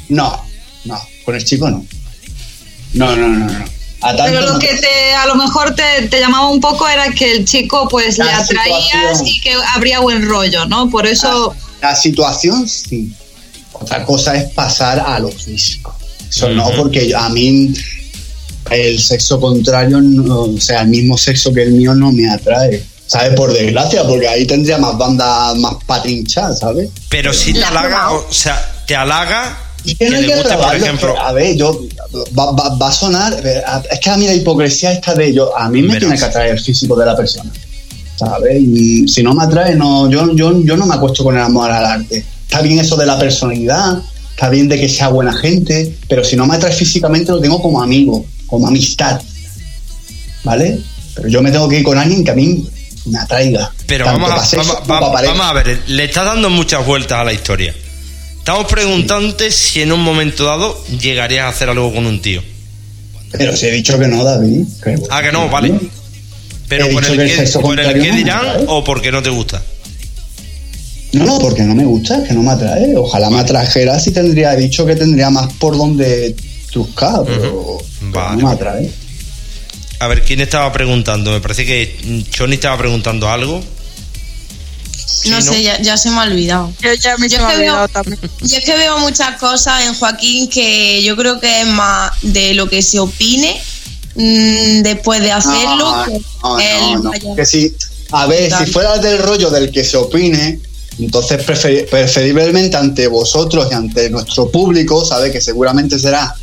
[0.09, 0.43] No,
[0.85, 1.85] no, con el chico no.
[2.93, 3.65] No, no, no, no.
[4.01, 4.59] A tanto Pero lo no.
[4.59, 8.17] que te, a lo mejor te, te llamaba un poco era que el chico pues
[8.19, 10.87] La le atraías y que habría buen rollo, ¿no?
[10.89, 11.55] Por eso...
[11.81, 13.11] La situación sí.
[13.81, 15.95] Otra cosa es pasar a lo físico.
[16.29, 17.73] Eso no, porque a mí
[18.71, 22.83] el sexo contrario, no- o sea, el mismo sexo que el mío no me atrae.
[23.05, 23.35] ¿Sabes?
[23.35, 26.89] Por desgracia, porque ahí tendría más bandas más patrinchadas, ¿sabes?
[27.07, 30.27] Pero si te ¿La has halaga, o sea, te halaga Y que no hay le
[30.27, 31.17] que guste, por ejemplo.
[31.17, 31.81] A ver, yo.
[32.37, 33.33] Va, va- va a sonar.
[33.89, 35.57] Es que a mí la hipocresía esta de yo.
[35.57, 35.99] A mí me Verás.
[36.01, 37.49] tiene que atraer el físico de la persona.
[38.17, 38.59] ¿Sabes?
[38.61, 41.71] Y si no me atrae, no, yo, yo, yo no me acuesto con el amor
[41.71, 42.25] al arte.
[42.47, 46.37] Está bien eso de la personalidad, está bien de que sea buena gente, pero si
[46.37, 49.21] no me atrae físicamente lo tengo como amigo, como amistad.
[50.45, 50.79] ¿Vale?
[51.13, 52.65] Pero yo me tengo que ir con alguien que a mí
[53.05, 53.71] me atraiga.
[53.85, 57.75] Pero vamos a, sexo vamos, a ver, le estás dando muchas vueltas a la historia.
[58.37, 62.41] Estamos preguntándote si en un momento dado llegarías a hacer algo con un tío.
[63.31, 64.65] Pero si he dicho que no, David.
[65.09, 65.77] Ah, que no, vale.
[66.69, 69.61] Pero por el que el que, por el dirán o porque no te gusta.
[71.13, 72.95] No, no, porque no me gusta, es que no me atrae.
[72.97, 76.35] Ojalá me atrajera si tendría dicho que tendría más por donde
[76.71, 78.41] truscar, pero, pero Vale.
[78.41, 78.91] no me atrae.
[79.99, 81.31] A ver, ¿quién estaba preguntando?
[81.31, 83.63] Me parece que Johnny estaba preguntando algo.
[84.95, 86.71] Sí, no sé, ya, ya se me ha olvidado.
[86.81, 88.19] Yo ya me Yo he es que veo- olvidado también.
[88.41, 92.53] Yo es que veo muchas cosas en Joaquín que yo creo que es más de
[92.53, 93.59] lo que se opine
[94.15, 96.05] mm, después de hacerlo.
[96.05, 97.73] No, que no, él no, Que si,
[98.11, 100.59] a ver, si fuera del rollo del que se opine,
[100.99, 105.31] entonces prefer- preferiblemente ante vosotros y ante nuestro público, ¿sabes?
[105.31, 106.33] Que seguramente será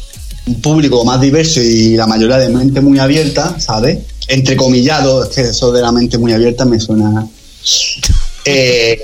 [0.46, 3.98] un público más diverso y la mayoría de mente muy abierta, ¿sabes?
[4.28, 7.26] Entrecomillado, es que eso de la mente muy abierta me suena.
[8.46, 9.02] Eh,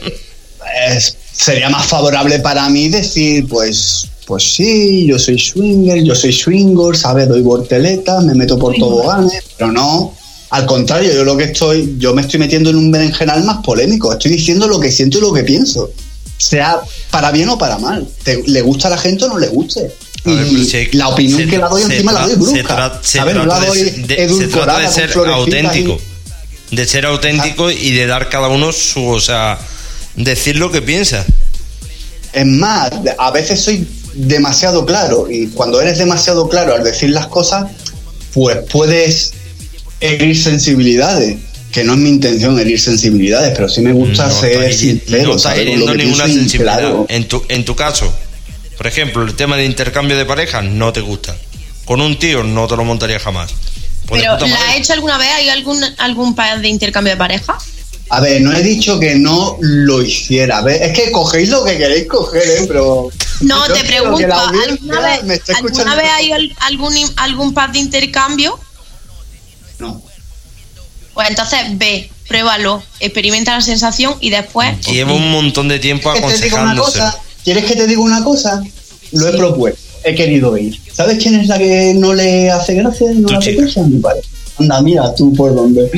[0.88, 6.30] es- sería más favorable para mí decir, pues, pues sí, yo soy swinger, yo soy
[6.32, 7.26] swinger, ¿sabes?
[7.28, 10.14] Doy volteletas, me meto por toboganes, pero no.
[10.50, 14.12] Al contrario, yo lo que estoy, yo me estoy metiendo en un berenjenal más polémico.
[14.12, 15.90] Estoy diciendo lo que siento y lo que pienso.
[16.38, 16.80] Sea
[17.10, 18.06] para bien o para mal.
[18.24, 19.90] Te- ¿Le gusta a la gente o no le guste?
[20.24, 22.76] Ver, si- la opinión se- que la doy se encima la tra- doy se brusca.
[22.76, 23.18] tra- se.
[23.20, 26.00] No la trata de doy ser- de- se trata de ser florecitas y- auténtico.
[26.72, 29.58] De ser auténtico y de dar cada uno su, o sea,
[30.16, 31.24] decir lo que piensa.
[32.32, 37.26] Es más, a veces soy demasiado claro y cuando eres demasiado claro al decir las
[37.26, 37.70] cosas,
[38.34, 39.32] pues puedes
[40.00, 41.36] herir sensibilidades.
[41.72, 45.36] Que no es mi intención herir sensibilidades, pero sí me gusta no ser hiri- sincero.
[45.36, 45.40] no.
[45.42, 46.78] Con hiriendo lo que ninguna sensibilidad.
[46.78, 47.06] claro.
[47.08, 48.12] En tu, en tu caso,
[48.76, 51.36] por ejemplo, el tema de intercambio de parejas no te gusta.
[51.84, 53.52] Con un tío no te lo montaría jamás.
[54.06, 55.28] Pues Pero, ¿la has hecho alguna vez?
[55.36, 57.56] ¿Hay algún, algún par de intercambio de pareja?
[58.08, 60.58] A ver, no he dicho que no lo hiciera.
[60.58, 62.64] A ver, es que cogéis lo que queréis coger, ¿eh?
[62.66, 63.10] Pero.
[63.42, 68.58] No, te pregunto, ¿alguna vez, ¿alguna vez hay al- algún, algún par de intercambio?
[69.80, 70.02] No.
[71.14, 74.80] Pues entonces ve, pruébalo, experimenta la sensación y después.
[74.86, 76.98] Lleva un montón de tiempo ¿Quieres que te diga una aconsejándose.
[76.98, 77.22] cosa?
[77.44, 78.62] ¿Quieres que te diga una cosa?
[79.12, 80.78] Lo he propuesto, he querido ir.
[80.92, 83.64] ¿Sabes quién es la que no le hace gracia y no Tu le hace chica.
[83.64, 83.82] cosa?
[83.82, 84.20] Mi padre.
[84.58, 85.90] Anda, mira tú por dónde.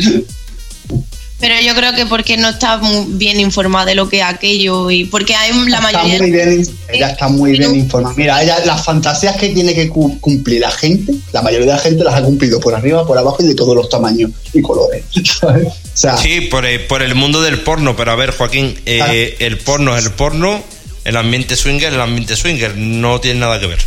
[1.42, 4.90] Pero yo creo que porque no estás muy bien informada de lo que es aquello
[4.92, 8.14] y porque hay la Está mayoría muy bien, ella está muy bien informada.
[8.16, 11.78] Mira, ella, las fantasías que tiene que cu- cumplir la gente, la mayoría de la
[11.80, 15.02] gente las ha cumplido por arriba, por abajo y de todos los tamaños y colores.
[15.40, 15.66] ¿sabes?
[15.66, 19.34] O sea, Sí, por el, por el mundo del porno, pero a ver, Joaquín, eh,
[19.40, 20.62] el porno es el porno,
[21.04, 23.78] el ambiente swinger es el ambiente swinger, no tiene nada que ver.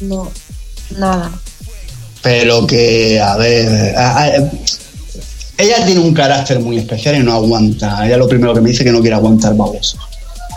[0.00, 0.30] no,
[0.96, 1.32] nada.
[2.22, 4.50] pero que, a ver, a- a-
[5.58, 8.04] ella tiene un carácter muy especial y no aguanta.
[8.06, 9.98] Ella lo primero que me dice es que no quiere aguantar babosos.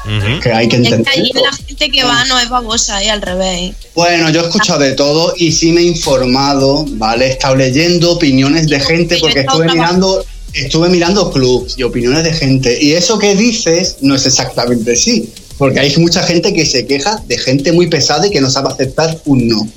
[0.05, 0.39] Ujú.
[0.39, 1.13] Que hay que Es que entender.
[1.13, 3.73] allí la gente que va no es babosa, es al revés.
[3.95, 7.25] Bueno, yo he escuchado de todo y sí me he informado, ¿vale?
[7.25, 10.23] He estado leyendo opiniones de gente porque estuve mirando,
[10.53, 12.77] estuve mirando clubs y opiniones de gente.
[12.81, 15.29] Y eso que dices no es exactamente así.
[15.57, 18.69] Porque hay mucha gente que se queja de gente muy pesada y que no sabe
[18.69, 19.67] aceptar un no.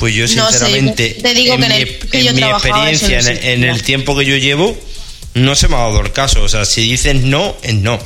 [0.00, 2.24] Pues yo No sé, sinceramente, yo te digo en que en mi, el- que en
[2.24, 3.86] yo mi trabajaba, eso experiencia, no en, el- en el existía.
[3.86, 4.76] tiempo que yo llevo,
[5.34, 6.42] no se me ha dado el caso.
[6.42, 7.98] O sea, si dices no, es no.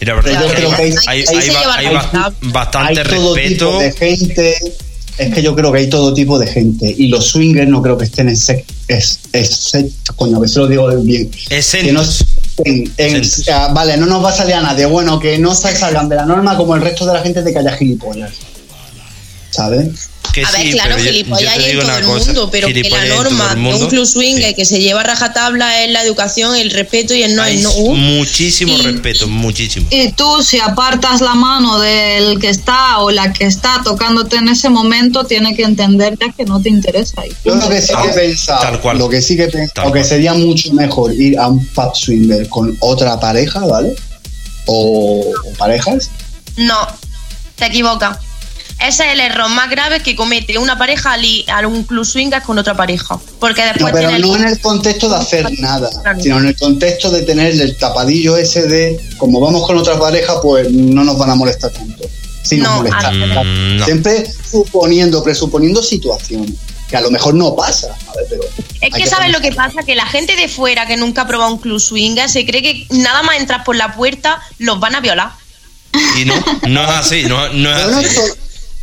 [0.00, 0.66] Y la verdad Yo es que
[1.08, 1.94] hay, que hay- hay- hay-
[2.42, 3.78] bastante hay todo respeto.
[3.78, 4.54] tipo de gente.
[5.16, 6.92] Es que yo creo que hay todo tipo de gente.
[6.98, 10.48] Y los swingers no creo que estén en sec, es, es sec- coño, a ver
[10.50, 11.30] si lo digo bien.
[11.30, 11.38] Que
[11.92, 12.24] no Exentos.
[12.64, 12.92] en-
[13.52, 14.86] ah, vale, no nos va a salir a nadie.
[14.86, 17.52] Bueno, que no se salgan de la norma como el resto de la gente de
[17.52, 18.32] que haya gilipollas.
[19.54, 20.10] ¿Sabes?
[20.32, 23.04] Que A ver, sí, claro, gilipollas hay en todo el cosa, mundo, pero que la
[23.06, 24.54] norma de un club swinger sí.
[24.56, 27.62] que se lleva a rajatabla es la educación, el respeto y el no Hay el
[27.62, 27.70] no.
[27.72, 29.86] Uh, muchísimo Y- respeto, muchísimo.
[29.92, 34.48] Y tú, si apartas la mano del que está o la que está tocándote en
[34.48, 37.24] ese momento, tiene que entender ya que no te interesa.
[37.24, 38.98] Y Yo lo que sí que Tal- cual.
[38.98, 42.76] lo que sí que Tal que sería mucho mejor ir a un pub swinger con
[42.80, 43.94] otra pareja, ¿vale?
[44.66, 46.10] O, o parejas.
[46.56, 46.88] No,
[47.54, 48.18] te equivocas.
[48.80, 52.04] Ese es el error más grave que comete una pareja al ir a un club
[52.04, 53.18] swinger con otra pareja.
[53.40, 56.20] Porque No, después pero tiene el- no en el contexto de hacer nada, Claro.
[56.20, 60.40] sino en el contexto de tener el tapadillo ese de, como vamos con otra pareja,
[60.42, 62.04] pues no nos van a molestar tanto.
[62.42, 63.06] Sí nos No, molestan.
[63.38, 63.84] a- Mm, no.
[63.86, 66.52] Siempre suponiendo, presuponiendo situaciones,
[66.88, 68.26] que a lo mejor no pasa, ¿sabes?
[68.28, 68.42] Pero
[68.82, 71.52] Es que sabes lo que pasa, que la gente de fuera que nunca ha probado
[71.52, 75.00] un club swinger se cree que nada más entrar por la puerta los van a
[75.00, 75.30] violar.
[76.20, 76.34] Y no,
[76.68, 78.16] no es así, no, no es Pero no, así.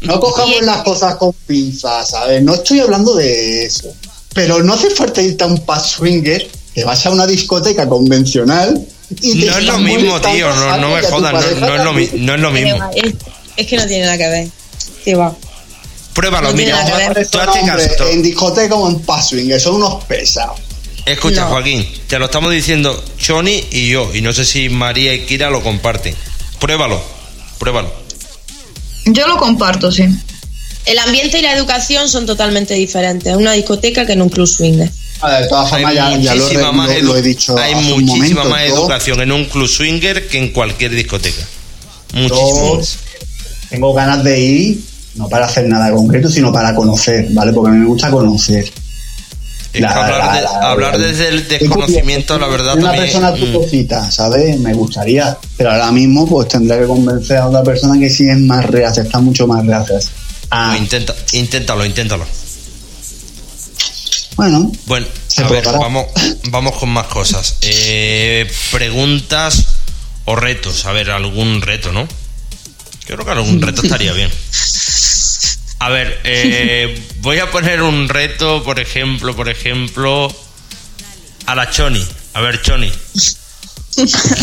[0.02, 2.42] No cojamos las cosas con pinzas, ¿sabes?
[2.44, 3.88] No estoy hablando de eso.
[4.34, 8.82] Pero no hace falta irte a un pub swinger, que vas a una discoteca convencional
[9.22, 12.10] y te No es lo mismo, tío, no, no me jodas, no, es lo, mi-
[12.14, 12.90] no es lo mismo.
[12.96, 13.14] Es,
[13.58, 14.48] es que no tiene nada que ver.
[15.04, 15.36] Sí, va.
[16.14, 16.84] Pruébalo, No mira,
[17.30, 18.10] tú caso.
[18.10, 20.60] en discoteca o en pub swinger, son unos pesados.
[21.06, 21.48] Escucha, No.
[21.50, 25.50] Joaquín, te lo estamos diciendo Choni y yo, y no sé si María y Kira
[25.50, 26.16] lo comparten.
[26.60, 27.02] Pruébalo,
[27.60, 27.92] pruébalo.
[29.14, 30.04] Yo lo comparto, sí.
[30.86, 33.36] El ambiente y la educación son totalmente diferentes.
[33.36, 34.90] Una discoteca que en un club swinger.
[35.22, 38.44] Ah, De todas formas, ya, ya lo, lo- lo he dicho hay hace un muchísima
[38.44, 38.50] momento.
[38.50, 41.44] más yo educación en un club swinger que en cualquier discoteca.
[42.14, 42.82] Muchísimo.
[43.70, 44.80] Tengo ganas de ir,
[45.16, 47.54] no para hacer nada concreto, sino para conocer, ¿vale?
[47.54, 48.72] Porque a mí me gusta conocer.
[49.74, 53.04] La- hablar, de- la- la- hablar la- desde el desconocimiento, la verdad, Una también.
[53.06, 54.60] persona mm, tutocita, ¿sabes?
[54.60, 55.38] Me gustaría.
[55.58, 59.04] Pero ahora mismo, pues tendré que convencer a otra persona que sí es más reacia,
[59.04, 60.00] está mucho más reacia.
[60.50, 62.26] Ah, intenta, inténtalo, inténtalo.
[64.36, 65.08] bueno, Bueno,
[65.38, 66.06] a ver, vamos,
[66.50, 67.56] vamos con más cosas.
[67.62, 69.66] Eh, preguntas
[70.26, 70.86] o retos.
[70.86, 72.08] A ver, algún reto, ¿no?
[73.08, 74.30] Yo creo que algún reto estaría bien.
[75.82, 80.34] A ver, eh, voy a poner un reto, por ejemplo, por ejemplo,
[81.48, 82.08] a la Choni.
[82.34, 82.92] A ver, Choni.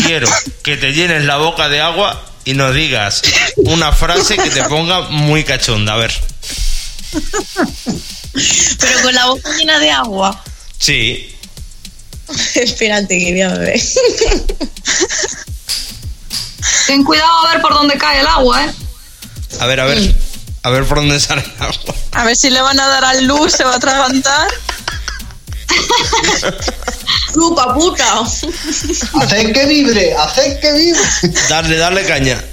[0.05, 0.29] Quiero
[0.63, 3.21] que te llenes la boca de agua y nos digas
[3.55, 5.93] una frase que te ponga muy cachonda.
[5.93, 6.13] A ver.
[8.79, 10.43] Pero con la boca llena de agua.
[10.77, 11.35] Sí.
[12.55, 13.81] Espérate que voy a beber.
[16.85, 18.73] Ten cuidado a ver por dónde cae el agua, ¿eh?
[19.61, 20.28] A ver, a ver.
[20.63, 21.95] A ver por dónde sale el agua.
[22.11, 24.47] A ver si le van a dar a luz, se va a atragantar.
[27.35, 28.21] ¡Lupa puta!
[28.21, 31.01] haced que vibre, haced que vibre.
[31.47, 32.43] Darle, darle caña.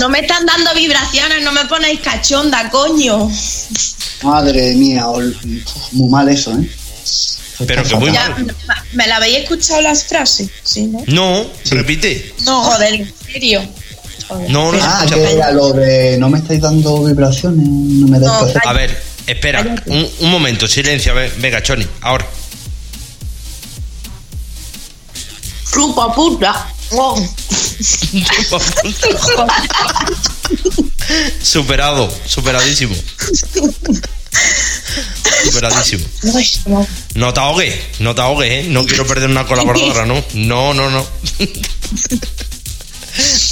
[0.00, 3.30] No me están dando vibraciones, no me ponéis cachonda, coño.
[4.22, 5.04] Madre mía,
[5.92, 6.70] muy mal eso, ¿eh?
[7.66, 8.56] Pero que muy Ya, mal.
[8.92, 10.48] ¿Me la habéis escuchado las frases?
[10.64, 11.02] Sí, ¿no?
[11.06, 12.34] No, repite.
[12.44, 13.62] No, Joder, en serio.
[14.48, 15.14] No, no se Ah, escucha.
[15.16, 18.46] que era lo de no me estáis dando vibraciones, no me No.
[18.64, 19.62] A ver, espera.
[19.86, 21.14] Un, un momento, silencio.
[21.38, 21.86] Venga, Choni.
[22.02, 22.26] Ahora.
[25.74, 26.66] ¡Lupa puta!
[26.92, 27.20] Oh.
[31.42, 32.94] Superado, superadísimo.
[35.44, 36.04] Superadísimo.
[37.14, 38.66] No te ahogues, no te ahogues, ¿eh?
[38.68, 40.22] No quiero perder una colaboradora, ¿no?
[40.34, 41.06] No, no, no.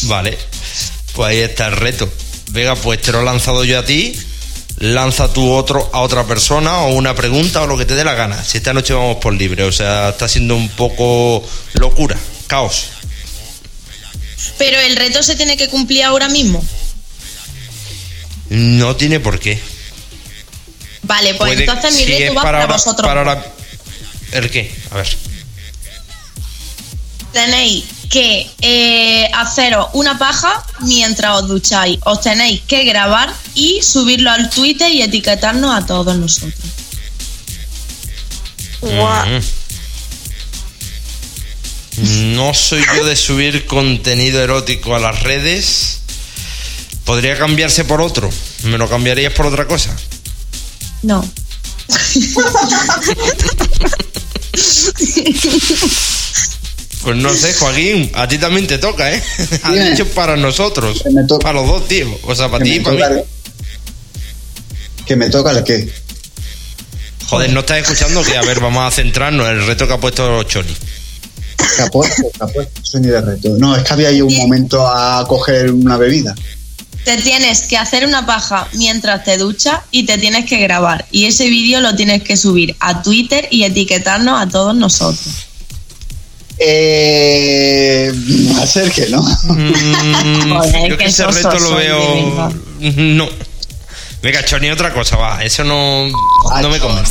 [0.02, 0.38] vale.
[1.14, 2.10] Pues ahí está el reto.
[2.50, 4.18] Venga, pues te lo he lanzado yo a ti.
[4.78, 8.14] Lanza tú otro a otra persona o una pregunta o lo que te dé la
[8.14, 8.42] gana.
[8.44, 11.44] Si esta noche vamos por libre, o sea, está siendo un poco
[11.74, 12.86] locura, caos.
[14.56, 16.64] Pero el reto se tiene que cumplir ahora mismo.
[18.50, 19.58] No tiene por qué.
[21.02, 23.06] Vale, pues Puede- entonces mi reto va para, vosotros.
[23.06, 23.52] para ahora-
[24.32, 24.72] ¿El qué?
[24.90, 25.08] A ver.
[27.32, 31.98] Tenéis que eh, haceros una paja mientras os ducháis.
[32.04, 36.54] Os tenéis que grabar y subirlo al Twitter y etiquetarnos a todos nosotros.
[38.82, 39.40] Mm.
[42.36, 46.00] No soy yo de subir contenido erótico a las redes.
[47.04, 48.30] Podría cambiarse por otro.
[48.64, 49.94] ¿Me lo cambiarías por otra cosa?
[51.02, 51.28] No.
[57.08, 59.22] Pues no sé, Joaquín, a ti también te toca, ¿eh?
[59.62, 61.00] Has dicho para nosotros.
[61.02, 62.06] Que me to- Para los dos, tío.
[62.24, 63.20] O sea, para que, ti y me para toca mí.
[64.98, 65.90] el, que me toca el qué.
[67.28, 69.98] Joder, no estás escuchando que, a ver, vamos a centrarnos en el reto que ha
[69.98, 70.76] puesto Choli.
[71.76, 73.54] Que apuesto, apuesto, soy ni de reto.
[73.58, 76.34] No, es que había ido un momento a coger una bebida.
[77.04, 81.06] Te tienes que hacer una paja mientras te duchas y te tienes que grabar.
[81.10, 85.47] Y ese vídeo lo tienes que subir a Twitter y etiquetarnos a todos nosotros.
[86.60, 88.12] Eh,
[88.68, 89.22] ser que no.
[89.22, 92.52] Mm, Joder, yo que ese reto lo veo.
[92.96, 93.28] No.
[94.20, 95.42] Venga, Choni, otra cosa, va.
[95.44, 97.08] Eso no, no me convence.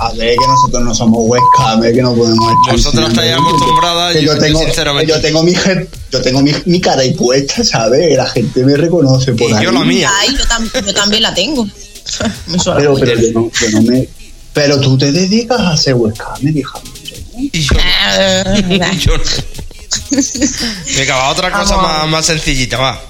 [0.00, 3.08] A ver, que nosotros no somos webcam, que no podemos estar enseñando.
[3.08, 5.54] estáis acostumbradas, yo- yo, tengo, sinceramente- yo tengo mi
[6.10, 8.16] yo tengo mi, mi cara ahí puesta, ¿sabes?
[8.16, 9.64] La gente me reconoce por Y ahí.
[9.64, 10.10] yo la mía.
[10.20, 11.64] Ay, yo, tam- yo también la tengo.
[11.64, 14.08] Me Pero, pero, yo no, yo no me.
[14.52, 16.78] Pero tú te dedicas a hacer webcam, hija.
[17.36, 17.74] Y yo,
[18.98, 19.24] yo no.
[20.96, 23.00] Venga, va, otra cosa más, más sencillita, va.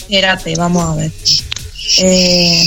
[0.00, 1.12] Espérate, vamos a ver.
[1.98, 2.66] Eh,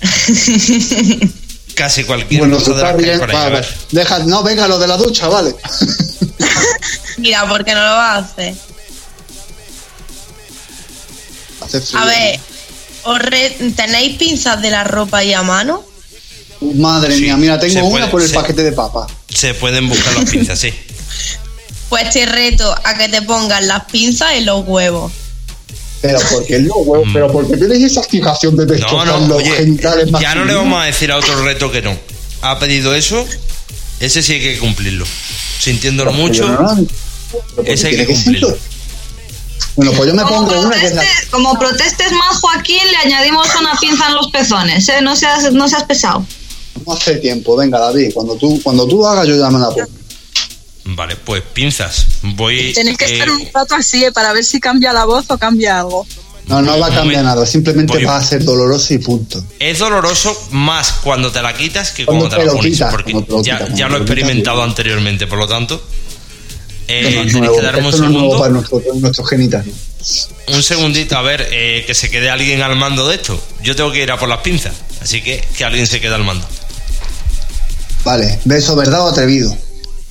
[1.74, 3.20] Casi cualquier Bueno, cosa de las estás que hay bien.
[3.20, 3.54] por ahí, va, a va.
[3.60, 3.68] ver.
[3.92, 5.54] Deja, no, venga, lo de la ducha, vale.
[7.18, 8.54] mira, ¿por qué no lo vas a hacer?
[11.94, 12.38] A ver,
[13.04, 15.84] ¿os re- ¿tenéis pinzas de la ropa ahí a mano?
[16.74, 19.06] Madre Sí, mía, mira, se tengo una puede, por el se- paquete de papa.
[19.28, 20.72] Se pueden buscar las pinzas, sí.
[21.88, 25.12] Pues te reto a que te pongas las pinzas en los huevos.
[26.02, 29.50] Pero porque no, huevo, pero porque tienes esa fijación de No, destrozar no, los oye,
[29.52, 31.96] genitales ya no le vamos a decir a otro reto que no.
[32.42, 33.24] Ha pedido eso,
[34.00, 35.06] ese sí hay que cumplirlo.
[35.60, 36.86] Sintiéndolo Pero mucho, no, no,
[37.64, 38.58] ese hay que cumplirlo.
[39.76, 41.02] Bueno, pues yo me Como, pongo una que es la...
[41.02, 44.88] proteste- como protestes más, Joaquín, le añadimos una pinza en los pezones.
[44.88, 45.00] ¿eh?
[45.02, 46.26] No, seas, no seas pesado.
[46.86, 49.86] No hace tiempo, venga David, cuando tú, cuando tú hagas yo ya me la pongo.
[50.84, 52.06] Vale, pues pinzas.
[52.22, 52.72] Voy.
[52.72, 55.36] Tenéis que eh, estar un rato así eh, para ver si cambia la voz o
[55.38, 56.06] cambia algo.
[56.46, 58.04] No, no va a cambiar nada, simplemente Voy.
[58.04, 59.44] va a ser doloroso y punto.
[59.58, 62.72] Es doloroso más cuando te la quitas que Cuando cuando, te te la lo pones.
[62.72, 65.82] quitas, porque lo ya, quitas, ya lo he quitas, experimentado anteriormente, por lo tanto.
[66.86, 68.48] eh, no tenéis que darme un para segundo.
[68.50, 69.74] nuestro, nuestros genitales.
[70.54, 73.42] Un segundito, a ver, eh, que se quede alguien al mando de esto.
[73.64, 74.72] Yo tengo que ir a por las pinzas.
[75.02, 76.46] Así que que alguien se quede al mando.
[78.06, 79.50] Vale, beso verdad o atrevido.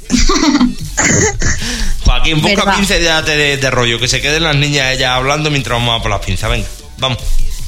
[2.04, 2.82] Joaquín, busca Verdad.
[2.82, 3.98] y déjate de, de rollo.
[4.02, 6.50] Que se queden las niñas ellas hablando mientras vamos a por las pinzas.
[6.50, 6.68] Venga,
[6.98, 7.20] vamos.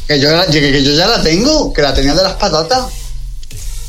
[0.06, 2.88] Que yo, que, que yo ya la tengo, que la tenía de las patatas.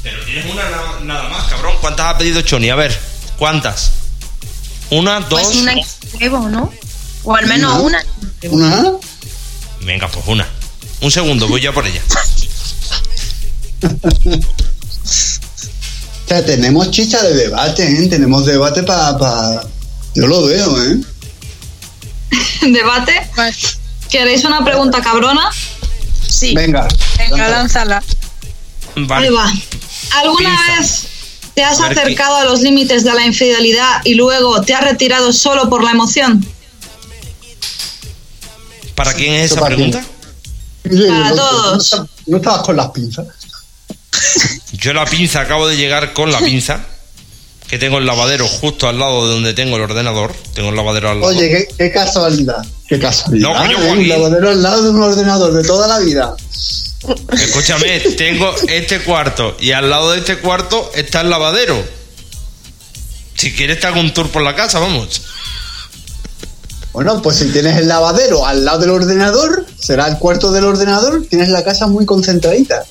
[0.04, 1.74] Pero tienes una na- nada más, cabrón.
[1.80, 2.70] ¿Cuántas ha pedido Choni?
[2.70, 2.96] A ver,
[3.36, 3.90] ¿cuántas?
[4.90, 5.42] Una, dos.
[5.42, 5.74] Pues una
[6.20, 6.72] huevo, ¿no?
[7.24, 7.82] O al menos No.
[7.82, 8.04] una.
[8.44, 8.92] Una.
[9.80, 10.46] Venga, pues una.
[11.00, 12.00] Un segundo, voy ya por ella.
[16.28, 18.06] O sea, tenemos chicha de debate, ¿eh?
[18.06, 19.62] Tenemos debate para...
[20.14, 21.00] Yo lo veo, ¿eh?
[22.70, 23.30] Debate.
[24.10, 25.48] ¿Queréis una pregunta cabrona?
[26.28, 26.52] Sí.
[26.54, 26.86] Venga.
[27.16, 28.02] Venga, lánzala.
[28.94, 29.28] Vale.
[29.28, 29.50] Ahí va.
[30.16, 30.78] ¿Alguna Pinza.
[30.78, 31.06] vez
[31.54, 35.32] te has A acercado a los límites de la infidelidad y luego te has retirado
[35.32, 36.46] solo por la emoción?
[38.94, 40.04] ¿Para quién es esa pregunta?
[40.82, 41.92] Para no, todos.
[41.96, 43.26] No, no estabas con las pinzas.
[44.78, 46.80] Yo la pinza, acabo de llegar con la pinza.
[47.68, 50.34] Que tengo el lavadero justo al lado de donde tengo el ordenador.
[50.54, 51.32] Tengo el lavadero al lado.
[51.32, 52.64] Oye, qué, qué casualidad.
[52.88, 53.48] Qué casualidad.
[53.48, 53.90] No, coño, ¿eh?
[53.90, 56.34] Un lavadero al lado de un ordenador de toda la vida.
[57.32, 61.82] Escúchame, tengo este cuarto y al lado de este cuarto está el lavadero.
[63.34, 65.22] Si quieres te hago un tour por la casa, vamos.
[66.92, 71.24] Bueno, pues si tienes el lavadero al lado del ordenador, será el cuarto del ordenador,
[71.28, 72.84] tienes la casa muy concentradita.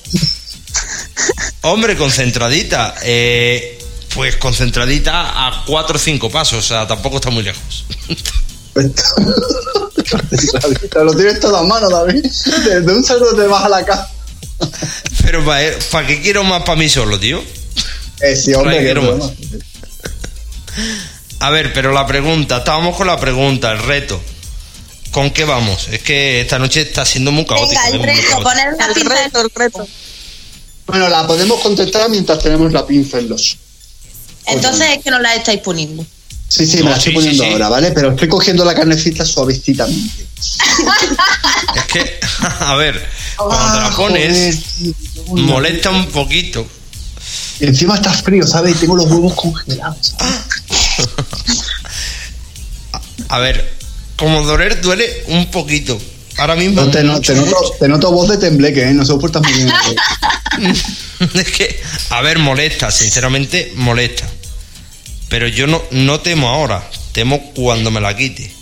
[1.72, 2.94] Hombre, concentradita.
[3.02, 3.74] eh,
[4.14, 7.84] pues concentradita a cuatro o cinco pasos, o sea, tampoco está muy lejos.
[11.04, 12.24] lo tienes todo a mano, David.
[12.24, 14.10] Desde un saludo te vas a la casa.
[15.22, 17.42] Pero ¿para qué quiero más para mí solo, tío?
[18.20, 19.30] Eh, sí, hombre, quiero más.
[21.40, 24.20] A ver, pero la pregunta, estábamos con la pregunta, el reto.
[25.12, 25.88] ¿Con qué vamos?
[25.88, 27.82] Es que esta noche está siendo muy caótica.
[27.90, 29.88] Venga, el reto, poner una El pinza de- reto, el reto.
[30.88, 33.56] Bueno, la podemos contestar mientras tenemos la pinza en los.
[34.46, 36.04] Entonces es que no la estáis poniendo.
[36.48, 37.52] Sí, sí, No, me la sí, estoy poniendo sí, sí.
[37.52, 37.92] ahora, ¿vale?
[37.92, 40.26] Pero estoy cogiendo la carnecita suavecitamente.
[41.76, 42.18] Es que,
[42.60, 44.58] a ver, cuando te la Ah, pones,
[45.26, 46.66] joder, molesta un poquito.
[47.60, 48.76] Y encima está frío, ¿sabes?
[48.76, 50.14] Y tengo los huevos congelados.
[50.18, 51.18] ¿sabes?
[53.28, 53.76] A ver,
[54.16, 56.00] como doler duele un poquito.
[56.38, 56.80] Ahora mismo.
[56.82, 58.94] No, te, no- te noto, te noto voz de tembleque, ¿eh?
[58.94, 59.68] No soportas muy bien.
[61.34, 61.80] es que,
[62.10, 64.26] a ver, molesta, sinceramente molesta.
[65.28, 68.52] Pero yo no, no temo ahora, temo cuando me la quite.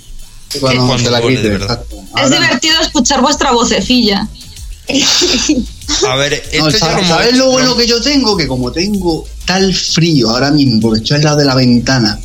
[0.61, 1.83] Cuando, cuando te la quite, de verdad.
[2.23, 4.27] Es divertido escuchar vuestra vocecilla.
[6.09, 8.37] A ver, esto No, ya ¿sabes, lo sabes lo bueno que yo tengo?
[8.37, 12.19] Que como tengo tal frío ahora mismo, porque estoy al lado de la ventana,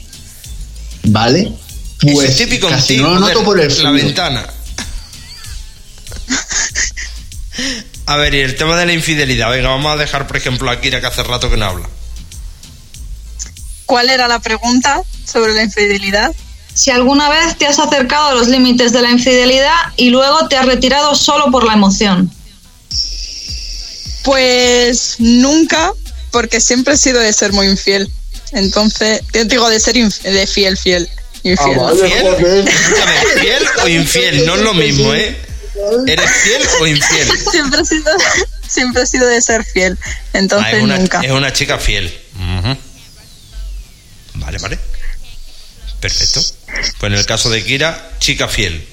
[1.04, 1.52] ¿vale?
[2.00, 3.84] Pues es típico en casi ti, no lo noto por el frío.
[3.84, 4.46] La ventana.
[8.12, 9.50] A ver, y el tema de la infidelidad.
[9.52, 11.88] Venga, vamos a dejar, por ejemplo, a Kira que hace rato que no habla.
[13.86, 16.36] ¿Cuál era la pregunta sobre la infidelidad?
[16.74, 20.58] Si alguna vez te has acercado a los límites de la infidelidad y luego te
[20.58, 22.30] has retirado solo por la emoción.
[24.26, 25.94] Pues nunca,
[26.32, 28.12] porque siempre he sido de ser muy infiel.
[28.52, 31.08] Entonces, yo digo de ser de fiel, fiel,
[31.44, 31.78] infiel.
[31.80, 32.68] Ah, vale, ¿Fiel?
[32.68, 34.46] Escúchame, ¿fiel o infiel?
[34.46, 35.51] No es lo mismo, ¿eh?
[36.08, 37.28] ¿Eres fiel o infiel?
[37.52, 38.12] Siempre he sido,
[38.68, 39.98] siempre he sido de ser fiel.
[40.04, 41.22] Ah, Entonces es, una, nunca.
[41.22, 42.14] es una chica fiel.
[44.36, 44.80] Vale, vale.
[46.00, 46.42] Perfecto.
[47.00, 48.88] Pues en el caso de Kira, chica fiel.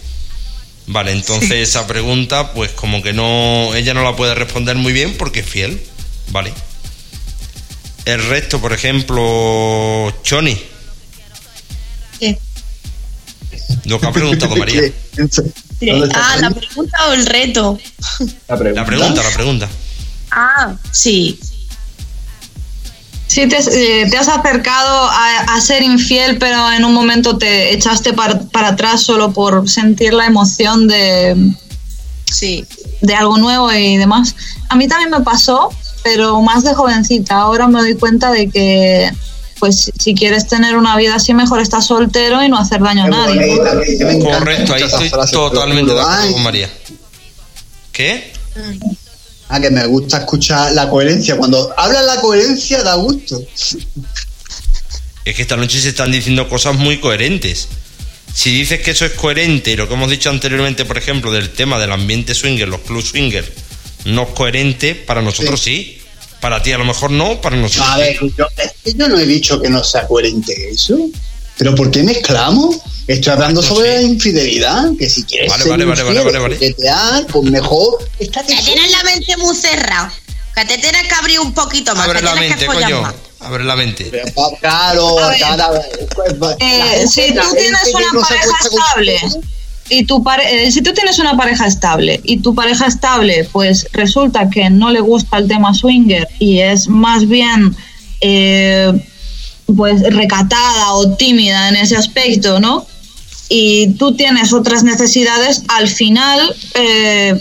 [0.86, 5.16] Vale, entonces esa pregunta, pues como que no, ella no la puede responder muy bien
[5.16, 5.82] porque es fiel.
[6.28, 6.52] Vale.
[8.04, 10.58] El resto, por ejemplo, Choni.
[13.84, 14.82] Lo que ha preguntado María.
[15.16, 17.78] ¿Dónde está Ah, la pregunta o el reto.
[18.48, 18.80] La pregunta.
[18.80, 19.68] La pregunta, la pregunta.
[20.30, 21.38] Ah, sí.
[23.26, 27.74] Sí, te, eh, te has acercado a, a ser infiel, pero en un momento te
[27.74, 31.36] echaste para, para atrás solo por sentir la emoción de,
[32.24, 32.64] Sí.
[33.02, 34.34] de algo nuevo y demás.
[34.70, 35.68] A mí también me pasó,
[36.02, 37.36] pero más de jovencita.
[37.36, 39.12] Ahora me doy cuenta de que,
[39.58, 43.08] pues, si quieres tener una vida así, mejor estar soltero y no hacer daño a
[43.08, 43.56] nadie.
[44.22, 46.70] Correcto, ahí estoy totalmente de acuerdo con María.
[47.92, 48.32] ¿Qué?
[49.48, 51.36] Ah, que me gusta escuchar la coherencia.
[51.36, 53.42] Cuando habla la coherencia da gusto.
[55.24, 57.68] Es que esta noche se están diciendo cosas muy coherentes.
[58.34, 61.50] Si dices que eso es coherente y lo que hemos dicho anteriormente, por ejemplo, del
[61.50, 63.52] tema del ambiente swinger, los club swinger,
[64.04, 65.97] no es coherente, para nosotros sí.
[66.40, 69.18] Para ti a lo mejor no, para nosotros A ver, yo, es que yo no
[69.18, 70.96] he dicho que no sea coherente eso.
[71.56, 72.76] Pero ¿por qué mezclamos?
[73.08, 73.94] Estoy hablando no sobre sé.
[73.96, 77.26] la infidelidad, que si quieres Vale, ser vale, vale, infiel vale, vale, vale.
[77.32, 80.12] pues mejor Que tienes la mente muy cerrada.
[80.54, 82.06] Que te tienes que abrir un poquito más.
[82.06, 83.02] Abre que la mente, que coño.
[83.02, 83.14] más.
[83.40, 84.08] Abre la mente.
[84.10, 84.24] Pero,
[84.60, 85.86] Claro, A ver, cada vez.
[86.38, 88.78] la Eh, si tú tienes una no pareja acuesta con-
[89.08, 89.20] estable
[89.90, 93.86] y tu pare- eh, si tú tienes una pareja estable y tu pareja estable pues
[93.92, 97.74] resulta que no le gusta el tema swinger y es más bien
[98.20, 98.92] eh,
[99.76, 102.86] pues recatada o tímida en ese aspecto, ¿no?
[103.50, 107.34] Y tú tienes otras necesidades, al final eh,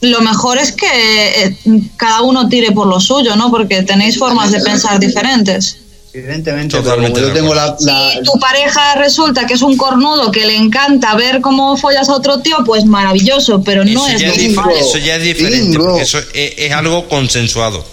[0.00, 1.56] lo mejor es que
[1.96, 3.50] cada uno tire por lo suyo, ¿no?
[3.50, 5.78] Porque tenéis formas de pensar diferentes.
[6.14, 9.76] Evidentemente, pero Totalmente como yo tengo la, la- Si tu pareja resulta que es un
[9.76, 14.14] cornudo que le encanta ver cómo follas a otro tío, pues maravilloso, pero no eso,
[14.16, 17.84] es ya es dif- eso ya es diferente, porque eso es, es algo consensuado.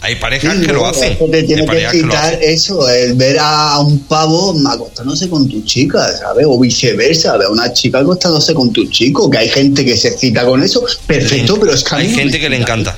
[0.00, 1.18] Hay parejas Sí, que lo hacen.
[1.30, 2.38] te tiene que hacen.
[2.40, 6.46] eso, el ver a un pavo acostándose con tu chica, ¿sabes?
[6.48, 10.08] O viceversa, ver a una chica acostándose con tu chico, que hay gente que se
[10.08, 12.96] excita con eso, perfecto, pero es que Hay gente que le encanta.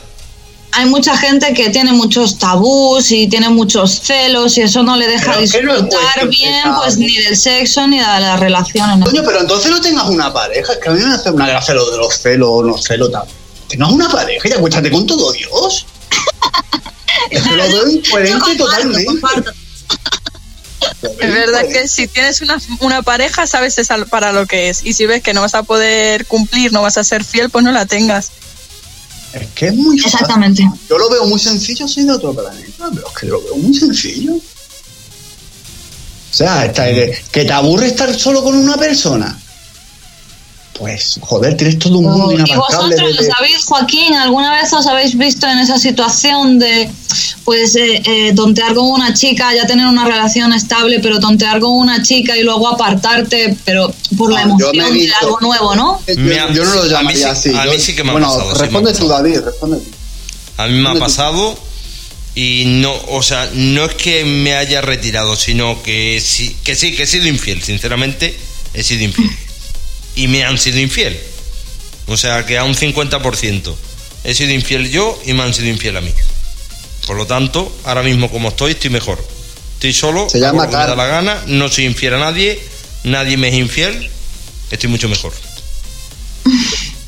[0.73, 5.09] Hay mucha gente que tiene muchos tabús y tiene muchos celos y eso no le
[5.09, 9.09] deja que no disfrutar bien pues ni del sexo ni de las relaciones.
[9.09, 11.75] Coño, pero entonces no tengas una pareja, es que a mí me hace una gracia
[11.75, 13.25] lo de los celos o no celos, tal.
[13.68, 15.87] Tengas una pareja y acuéstate con todo Dios.
[17.31, 19.07] Es que lo veo incoherente totalmente.
[21.03, 23.77] Es verdad que si tienes una, una pareja, sabes
[24.09, 24.85] para lo que es.
[24.85, 27.64] Y si ves que no vas a poder cumplir, no vas a ser fiel, pues
[27.64, 28.31] no la tengas.
[29.33, 30.18] Es que es muy fácil.
[30.20, 30.68] Exactamente.
[30.89, 33.74] Yo lo veo muy sencillo, soy de otro planeta, pero es que lo veo muy
[33.74, 34.35] sencillo.
[34.35, 34.43] O
[36.33, 39.37] sea, está- que te aburre estar solo con una persona.
[40.78, 42.97] Pues, joder, tienes todo un mundo ¿Y inabarcable.
[42.97, 44.14] vosotros de- lo sabéis, Joaquín?
[44.14, 46.91] ¿Alguna vez os habéis visto en esa situación de,
[47.45, 51.72] pues, eh, eh, tontear con una chica, ya tener una relación estable, pero tontear con
[51.72, 56.03] una chica y luego apartarte, pero por la No, emoción de algo nuevo, ¿no?
[56.07, 57.59] Yo, Me ha- yo no lo a mí llamaría sí- así.
[57.59, 59.09] a yo- mí sí que me ha bueno, pasado, sí responde tú.
[59.09, 59.79] David, responde.
[60.59, 61.59] A mí me ha pasado
[62.35, 66.95] y no, o sea, no es que me haya retirado, sino que sí, que sí,
[66.95, 68.39] que he sido infiel, sinceramente,
[68.75, 69.31] he sido infiel.
[70.16, 71.18] Y me han sido infiel.
[72.07, 73.75] O sea, que a un 50%.
[74.25, 76.12] He sido infiel yo y me han sido infiel a mí.
[77.07, 79.18] Por lo tanto, ahora mismo como estoy, estoy mejor.
[79.75, 82.61] Estoy solo, Se llama me da la gana, no soy infiel a nadie,
[83.05, 84.11] nadie me es infiel,
[84.71, 85.33] estoy mucho mejor.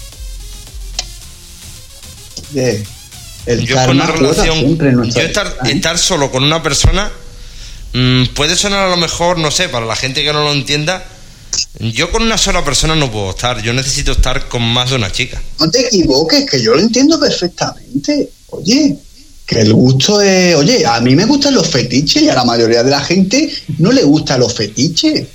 [3.47, 4.78] El yo con una relación,
[5.11, 5.72] yo estar, ¿eh?
[5.72, 7.11] estar solo con una persona
[7.93, 11.05] mm, puede sonar a lo mejor, no sé, para la gente que no lo entienda.
[11.80, 15.11] Yo con una sola persona no puedo estar, yo necesito estar con más de una
[15.11, 15.43] chica.
[15.59, 18.30] No te equivoques, que yo lo entiendo perfectamente.
[18.51, 18.97] Oye,
[19.47, 20.55] que el gusto es.
[20.55, 23.90] Oye, a mí me gustan los fetiches y a la mayoría de la gente no
[23.90, 25.26] le gustan los fetiches.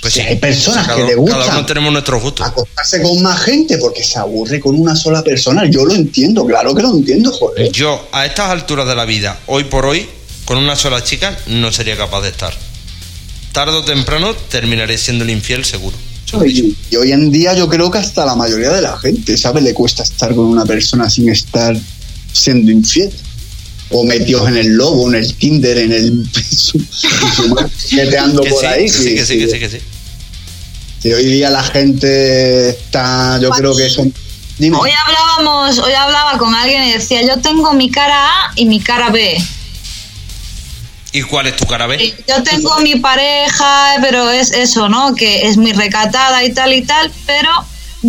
[0.00, 1.40] Pues Sí, hay personas cada, que le gustan.
[1.40, 2.46] Cada uno tenemos nuestros gustos.
[2.46, 5.66] Acostarse con más gente porque se aburre con una sola persona.
[5.66, 7.70] Yo lo entiendo, claro que lo entiendo, joder.
[7.70, 10.08] Yo, a estas alturas de la vida, hoy por hoy,
[10.46, 12.54] con una sola chica, no sería capaz de estar.
[13.52, 15.96] Tarde o temprano terminaré siendo el infiel, seguro.
[16.46, 19.62] Y, y hoy en día yo creo que hasta la mayoría de la gente, ¿sabes?
[19.64, 21.76] Le cuesta estar con una persona sin estar
[22.32, 23.12] siendo infiel.
[23.90, 26.12] O metidos en el lobo, en el Tinder, en el...
[27.92, 28.84] meteando por sí, ahí.
[28.84, 29.78] que sí, que sí, que sí, que sí.
[31.02, 34.12] que hoy día la gente está, yo creo que son...
[34.58, 34.76] Dime.
[34.76, 38.78] Hoy hablábamos, hoy hablaba con alguien y decía, yo tengo mi cara A y mi
[38.78, 39.42] cara B.
[41.12, 42.14] ¿Y cuál es tu cara B?
[42.28, 45.14] Yo tengo mi pareja, pero es eso, ¿no?
[45.14, 47.50] Que es muy recatada y tal y tal, pero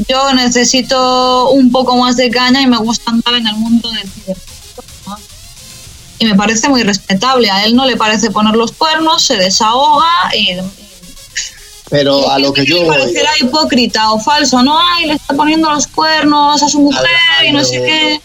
[0.07, 4.09] yo necesito un poco más de caña y me gusta andar en el mundo del
[4.27, 4.35] ¿no?
[6.21, 7.49] Y me parece muy respetable.
[7.49, 10.05] A él no le parece poner los cuernos, se desahoga
[10.37, 10.57] y.
[11.89, 12.77] Pero a lo que yo...
[12.83, 14.77] Le parecerá hipócrita o falso, ¿no?
[14.79, 17.03] Ay, le está poniendo los cuernos a su mujer
[17.47, 18.21] y no sé qué.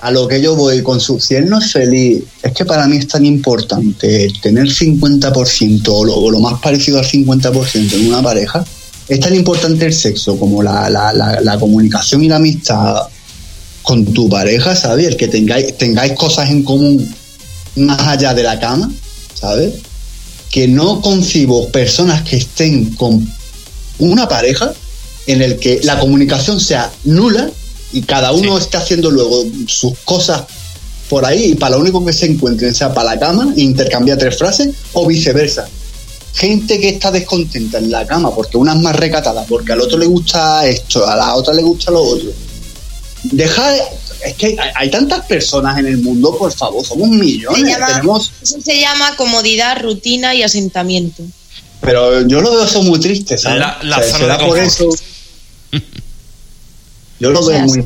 [0.00, 2.86] a lo que yo voy con su si él no es feliz, es que para
[2.86, 8.06] mí es tan importante tener 50% o lo, o lo más parecido al 50% en
[8.08, 8.64] una pareja.
[9.08, 13.08] Es tan importante el sexo como la, la- la- la comunicación y la amistad
[13.82, 15.06] con tu pareja, ¿sabes?
[15.08, 17.12] El que tengáis, tengáis cosas en común
[17.78, 18.90] más allá de la cama,
[19.34, 19.74] ¿sabes?
[20.50, 23.26] Que no concibo personas que estén con
[23.98, 24.72] una pareja
[25.26, 27.50] en el que la comunicación sea nula
[27.92, 28.64] y cada uno Sí.
[28.64, 30.42] esté haciendo luego sus cosas
[31.08, 34.18] por ahí y para lo único que se encuentren sea para la cama e intercambiar
[34.18, 35.68] tres frases o viceversa.
[36.34, 39.98] Gente que está descontenta en la cama porque una es más recatada, porque al otro
[39.98, 42.30] le gusta esto, a la otra le gusta lo otro.
[43.24, 43.74] Deja,
[44.24, 47.86] es que hay, hay tantas personas en el mundo, por favor, somos Se millones, llama-
[47.86, 51.22] tenemos, Eso se llama comodidad, rutina y asentamiento.
[51.80, 53.60] pero yo lo veo eso muy triste, ¿sabes?
[53.60, 54.88] La- la O sea, zona será de por eso.
[57.20, 57.84] Yo lo O sea, veo muy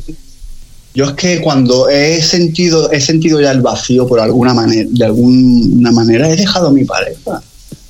[0.95, 5.05] yo es que cuando he sentido he sentido ya el vacío por alguna manera de
[5.05, 7.41] alguna manera he dejado a mi pareja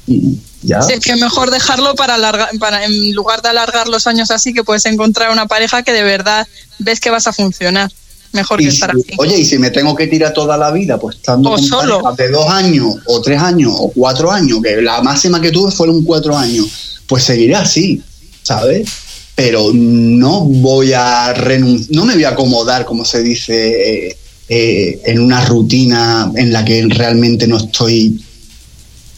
[0.07, 4.07] y ya Sí, es que mejor dejarlo para alargar, para, en lugar de alargar los
[4.07, 6.47] años así, que puedes encontrar una pareja que de verdad
[6.79, 7.91] ves que vas a funcionar.
[8.33, 9.03] Mejor Y que si- estar así.
[9.17, 12.01] oye y si me tengo que tirar toda la vida pues estando O con solo.
[12.17, 16.03] de dos años o tres años o cuatro años que la máxima que tuve fueron
[16.03, 16.67] cuatro años
[17.07, 18.01] pues seguiré así
[18.41, 18.87] sabes
[19.35, 24.17] pero no voy a renunciar no me voy a acomodar como se dice eh,
[24.49, 28.19] eh, en una rutina en la que realmente no estoy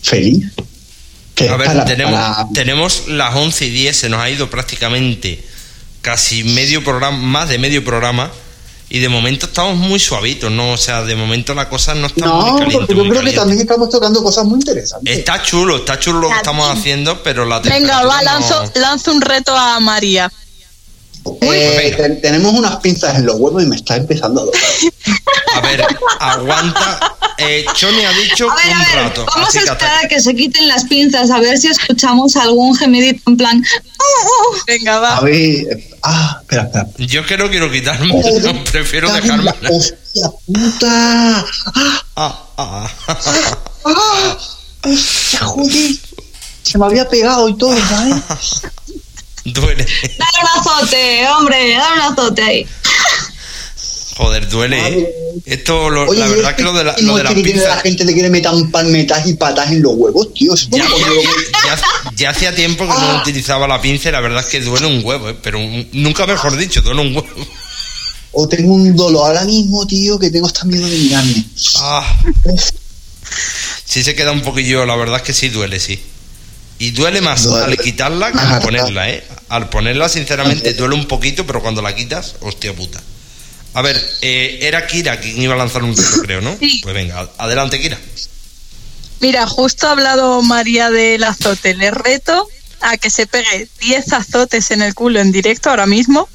[0.01, 0.45] feliz
[1.35, 4.49] Que A ver, para- tenemos, para- tenemos las 11 y 10, se nos ha ido
[4.49, 5.43] prácticamente
[6.01, 8.31] casi medio programa, más de medio programa,
[8.89, 10.71] y de momento estamos muy suavitos, ¿no?
[10.73, 12.73] O sea, de momento la cosa no está no muy caliente.
[12.77, 16.29] porque yo creo que también estamos tocando cosas muy interesantes Está chulo, está chulo lo
[16.29, 20.31] que estamos haciendo, pero la Venga, va, no- lanzo, lanzo un reto a María.
[21.41, 21.97] Eh, venga.
[21.97, 24.61] ten- tenemos unas pinzas en los huevos y me está empezando a doler
[25.55, 25.85] A ver,
[26.19, 27.15] aguanta.
[27.37, 29.25] Eh, Choni ha dicho A ver, un a ver, rato.
[29.25, 32.75] vamos así a esperar a que se quiten las pinzas, a ver si escuchamos algún
[32.77, 33.63] gemidito en plan.
[33.99, 34.55] "Oh, oh".
[34.67, 35.19] Venga, A va.
[35.21, 36.87] ver, eh, ah, espera, espera.
[36.97, 38.07] Yo es que no quiero quitarme,
[38.41, 39.51] no, prefiero dejarme.
[39.69, 41.39] Hostia puta.
[41.75, 43.17] Ah, Ah, ah, ah.
[43.85, 44.37] ah,
[44.83, 45.95] hostia, joder.
[46.63, 48.15] Se me había pegado y todo, ¿sabes?
[49.45, 49.85] Duele.
[49.85, 52.67] Dale un azote, hombre, dale un azote ahí.
[54.17, 54.87] Joder, duele.
[54.87, 55.09] ¿eh?
[55.45, 57.55] Esto, lo- Oye, la ¿y verdad este que lo de, la, lo de este que
[57.55, 60.55] la gente te quiere meter palmetas y patas en los huevos, tío.
[60.55, 60.87] Ya, ya-
[61.75, 61.81] ya-
[62.15, 63.11] ya hacía tiempo que Ah.
[63.15, 65.37] no utilizaba la pinza y la verdad es que duele un huevo, ¿eh?
[65.43, 67.47] pero un- nunca mejor dicho, duele un huevo.
[68.31, 71.43] O tengo un dolor ahora mismo, tío, que tengo hasta miedo de mirarme.
[71.79, 72.17] Ah.
[73.85, 75.99] Sí se queda un poquillo, la verdad es que sí duele, sí.
[76.77, 77.65] Y duele más Duele.
[77.65, 79.23] al quitarla que al ponerla, ¿eh?
[79.49, 83.01] Al ponerla, sinceramente, duele un poquito, pero cuando la quitas, hostia puta.
[83.73, 86.55] A ver, eh, era Kira quien iba a lanzar un reto, creo, ¿no?
[86.59, 86.79] Sí.
[86.83, 87.97] Pues venga, adelante, Kira.
[89.21, 91.75] Mira, justo ha hablado María del azote.
[91.75, 92.47] Le reto
[92.81, 96.27] a que se pegue 10 azotes en el culo en directo ahora mismo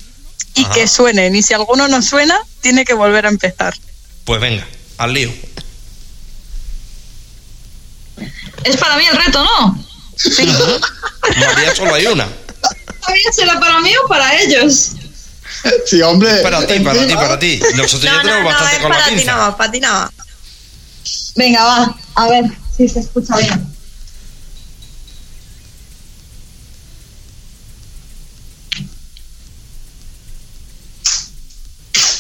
[0.55, 0.73] y Ajá.
[0.73, 1.35] que suenen.
[1.37, 3.75] Y si alguno no suena, tiene que volver a empezar.
[4.25, 4.67] Pues venga,
[4.97, 5.33] al lío.
[8.65, 9.85] Es para mí el reto, ¿no?
[10.23, 10.47] Sí.
[11.39, 12.29] María solo hay una.
[13.01, 14.91] ¿También será para mí o para ellos?
[15.87, 16.37] Sí, hombre.
[16.43, 17.61] Para ti, para ti, para ti.
[17.75, 19.33] Nosotros ya No, no, tenemos no, bastante es con la para ti pinza.
[19.33, 20.11] nada más, para ti nada más.
[21.37, 22.45] Venga, va, a ver
[22.77, 23.67] si se escucha bien.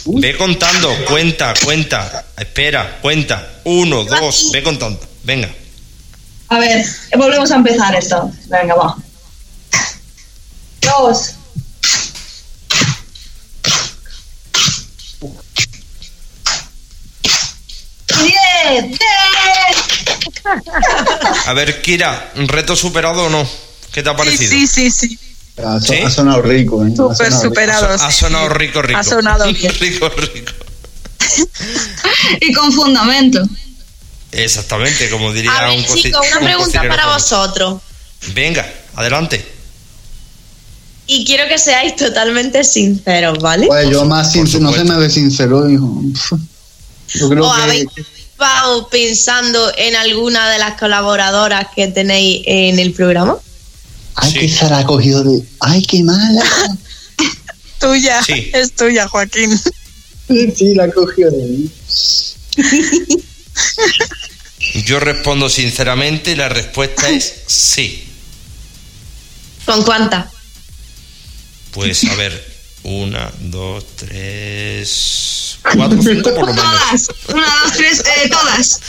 [0.06, 2.24] Ve contando, cuenta, cuenta.
[2.36, 3.60] Espera, cuenta.
[3.64, 5.00] Uno, dos, ve contando.
[5.22, 5.48] Venga.
[6.50, 6.84] A ver,
[7.16, 8.30] volvemos a empezar esto.
[8.48, 8.96] Venga, va.
[10.82, 11.34] Dos.
[18.22, 18.84] Diez.
[18.88, 18.98] Diez.
[21.46, 23.48] A ver, Kira, ¿reto superado o no?
[23.92, 24.50] ¿Qué te ha parecido?
[24.50, 25.18] sí, sí, sí.
[25.64, 25.94] Ha, ¿Sí?
[25.98, 26.90] ha sonado rico, ¿eh?
[26.92, 27.48] Ha Súper sonado rico.
[27.48, 27.94] superado.
[27.94, 28.98] Ha sonado rico, rico.
[28.98, 29.72] Ha sonado bien.
[29.78, 30.52] rico, rico.
[32.40, 33.42] Y con fundamento.
[34.32, 37.80] Exactamente, como diría A un ver, coci- chicos, una un pregunta para vosotros.
[38.34, 39.44] Venga, adelante.
[41.06, 43.66] Y quiero que seáis totalmente sinceros, ¿vale?
[43.66, 46.02] Pues yo más sincero, no se me ve sincero, hijo.
[47.14, 47.60] Yo creo ¿O que.
[47.62, 53.38] habéis estado pensando en alguna de las colaboradoras que tenéis en el programa?
[54.14, 54.38] Ay, Sí.
[54.38, 55.42] que se la ha cogido de.
[55.58, 56.44] Ay, qué mala.
[57.80, 58.22] Tuya.
[58.22, 58.50] Sí.
[58.52, 59.58] Es tuya, Joaquín.
[60.28, 61.70] sí, la ha cogido de mí.
[64.84, 68.06] Yo respondo sinceramente y la respuesta es sí.
[69.64, 70.26] ¿Con cuántas?
[71.72, 72.44] Pues a ver,
[72.82, 76.64] una, dos, tres, Cuatro cinco por lo menos.
[76.64, 77.10] Todas.
[77.28, 78.80] Una, dos, tres, eh, todas.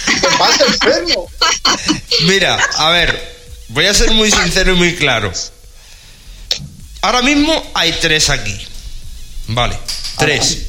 [2.21, 3.38] Mira, a ver,
[3.69, 5.31] voy a ser muy sincero y muy claro.
[7.01, 8.57] Ahora mismo hay tres aquí.
[9.47, 9.77] Vale,
[10.17, 10.67] tres.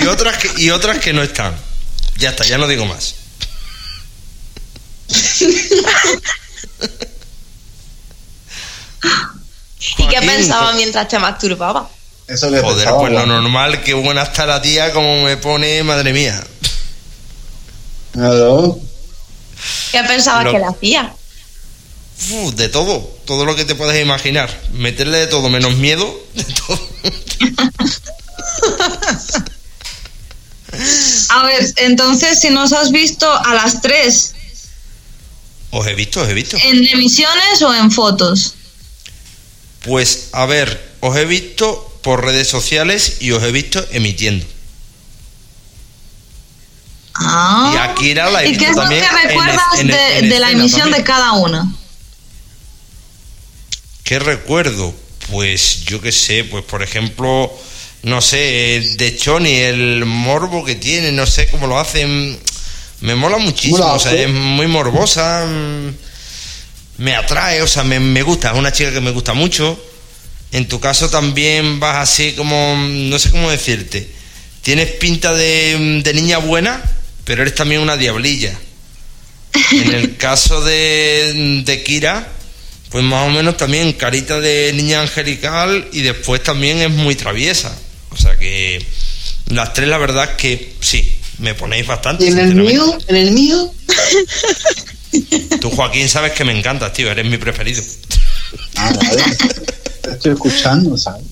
[0.00, 1.56] Y otras que, y otras que no están.
[2.20, 3.14] Ya está, ya no digo más.
[9.98, 11.88] ¿Y qué pensaba co- mientras te masturbaba?
[12.28, 15.82] Eso que Joder, pensaba, pues lo normal, que buena está la tía, como me pone,
[15.82, 16.42] madre mía.
[19.92, 21.12] ¿Qué pensabas Lo- que le hacía?
[22.30, 24.50] Uf, de todo, todo lo que te puedes imaginar.
[24.74, 26.80] Meterle de todo, menos miedo, de todo.
[31.32, 34.34] A ver, entonces, si nos has visto a las tres,
[35.70, 36.56] Os he visto, os he visto.
[36.62, 38.54] ¿en emisiones o en fotos?
[39.84, 44.44] Pues a ver, os he visto por redes sociales y os he visto emitiendo.
[47.14, 47.72] Ah.
[47.74, 50.38] Y a Kira la he ¿Y qué es lo que recuerdas en- de, en de
[50.40, 50.98] la emisión también.
[51.02, 51.72] de cada una?
[54.04, 54.94] ¿Qué recuerdo?
[55.30, 57.52] Pues yo qué sé, pues por ejemplo,
[58.02, 62.38] no sé, eh, de Choni, el morbo que tiene, no sé cómo lo hacen.
[63.00, 65.46] Me mola muchísimo, ¿Cómo lo o sea, es muy morbosa.
[65.46, 65.94] mm,
[66.98, 69.78] Me atrae, o sea, me, me gusta, es una chica que me gusta mucho.
[70.52, 74.08] En tu caso también vas así como, no sé cómo decirte.
[74.62, 76.82] Tienes pinta de, de niña buena,
[77.24, 78.58] pero eres también una diablilla.
[79.72, 82.28] En el caso de, de Kira,
[82.90, 87.74] pues más o menos también carita de niña angelical y después también es muy traviesa.
[88.10, 88.84] O sea que
[89.48, 92.24] las tres la verdad es que sí, me ponéis bastante.
[92.24, 92.98] ¿Y en el mío?
[93.06, 93.72] ¿En el mío?
[95.60, 97.82] Tú Joaquín sabes que me encantas, tío, eres mi preferido.
[98.76, 99.22] Ah, vale.
[100.02, 101.24] Te Estoy escuchando, ¿sabes?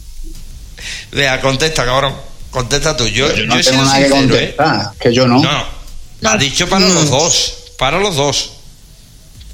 [1.13, 2.15] Vea, contesta, cabrón.
[2.51, 3.07] Contesta tú.
[3.07, 4.55] Yo, Yo yo no he tengo nada que sincero, ¿eh?
[4.57, 5.43] contestar, que yo no.
[5.43, 5.53] No,
[6.21, 6.31] no.
[6.31, 7.55] Ha dicho para los dos.
[7.79, 8.53] Para los dos.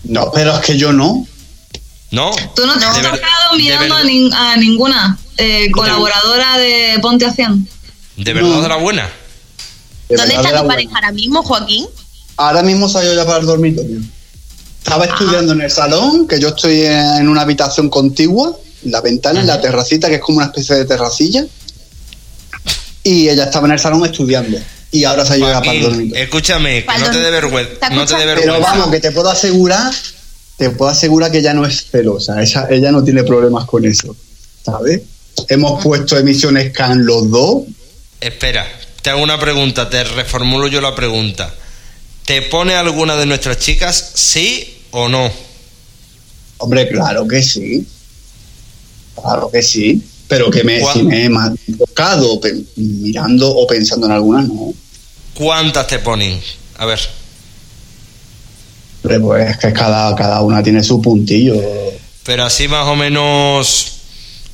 [0.04, 1.26] No, pero es que yo no.
[2.14, 2.30] ¿No?
[2.54, 6.58] ¿Tú no te has De ver- tocado de mirando a, nin- a ninguna eh, colaboradora
[6.58, 7.68] de Ponte a 100?
[8.16, 8.62] ¿De verdad No.
[8.62, 9.08] de la buena?
[10.08, 11.86] De ¿Dónde está era tu pareja ahora mismo, Joaquín?
[12.36, 13.98] Ahora mismo salió ya para el dormitorio.
[14.78, 18.54] Estaba estudiando en el salón, que yo estoy en una habitación contigua,
[18.84, 21.44] en la ventana, en la terracita, que es como una especie de terracilla.
[23.02, 24.58] Y ella estaba en el salón estudiando.
[24.90, 26.22] Y ahora se llega para el dormitorio.
[26.22, 27.88] escúchame, que no te dé vergüenza.
[27.88, 28.40] ¿Te No te dé escuchas?
[28.40, 28.70] Pero vergüenza.
[28.78, 29.92] vamos, que te puedo asegurar,
[30.56, 32.40] te puedo asegurar que ella no es celosa.
[32.40, 34.16] Ella, ella no tiene problemas con eso.
[34.64, 35.02] ¿Sabes?
[35.48, 37.64] Hemos puesto emisiones can los dos.
[38.20, 38.66] Espera,
[39.02, 41.52] te hago una pregunta, te reformulo yo la pregunta.
[42.24, 45.30] ¿Te pone alguna de nuestras chicas sí o no?
[46.58, 47.86] Hombre, claro que sí.
[49.20, 50.02] Claro que sí.
[50.26, 52.40] Pero que me, si me he tocado
[52.76, 54.72] mirando o pensando en algunas, no.
[55.34, 56.40] ¿Cuántas te ponen?
[56.78, 57.00] A ver,
[59.04, 61.54] Pues es que cada, cada una tiene su puntillo.
[62.24, 63.92] pero así más o menos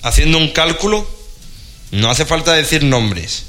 [0.03, 1.07] haciendo un cálculo,
[1.93, 3.45] no hace falta decir nombres.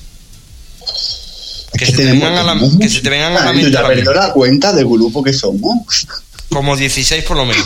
[1.73, 3.87] Que, se, te vengan a la, que se te vengan a la Ah, mente ya
[3.87, 4.11] mismo.
[4.11, 6.05] la cuenta del grupo que somos.
[6.49, 7.65] como 16 por lo menos.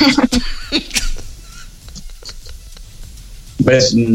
[3.59, 3.93] ¿Ves?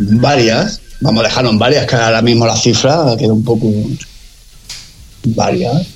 [0.00, 0.80] Mm, varias.
[1.00, 3.66] Vamos a dejarlo en varias, que ahora mismo la cifra queda un poco.
[5.24, 5.86] Varias.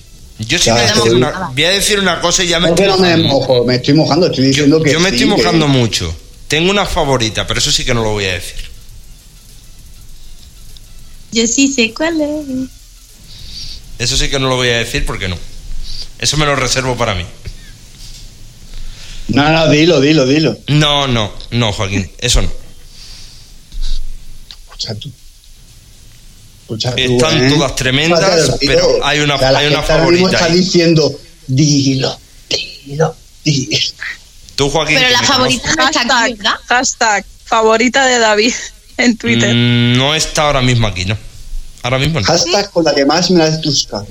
[0.47, 2.81] Yo sí Ya, voy, a una, voy a decir una cosa y ya me ¿Por
[2.81, 3.29] estoy qué no me mojando.
[3.29, 3.65] mojo?
[3.65, 4.93] Me estoy mojando, estoy Yo, diciendo que.
[4.93, 6.15] yo me sí, estoy que- mojando mucho.
[6.49, 8.57] Tengo una favorita, pero eso sí que no lo voy a decir.
[11.33, 12.69] Yo sí sé cuál es.
[13.99, 15.37] Eso sí que no lo voy a decir porque no.
[16.19, 17.25] Eso me lo reservo para mí.
[19.29, 20.59] No, no, dilo, dilo, dilo.
[20.69, 22.51] No, no, no, Joaquín, eso no.
[24.67, 25.11] Escucha tú.
[26.75, 27.49] Escucha tú, Están ¿eh?
[27.51, 30.55] todas tremendas, Escúchate, pero hay una- O sea, la hay una favorita está ahí.
[30.61, 32.19] diciendo, dilo,
[32.87, 33.79] dilo, dilo.
[34.55, 34.97] Tú, Joaquín.
[34.99, 36.55] Pero la favorita no está aquí, Hashtag, ¿verdad?
[36.69, 38.55] hashtag, favorita de David
[38.99, 39.55] en Twitter.
[39.55, 41.17] Mm, no está ahora mismo aquí, ¿no?
[41.83, 42.27] Ahora mismo no.
[42.27, 44.07] Hashtag con la que más me has buscado.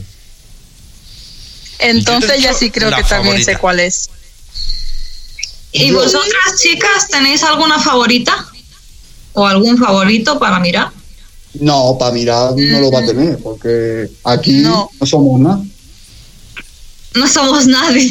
[1.80, 4.10] Entonces ya sí creo la que también sé cuál es.
[5.72, 8.46] ¿Y vosotras, chicas, tenéis alguna favorita?
[9.34, 10.90] ¿O algún favorito para mirar?
[11.60, 15.06] No, para mirar no lo va a tener, porque aquí no, No.
[15.06, 15.61] somos nada.
[17.15, 18.10] No somos nadie.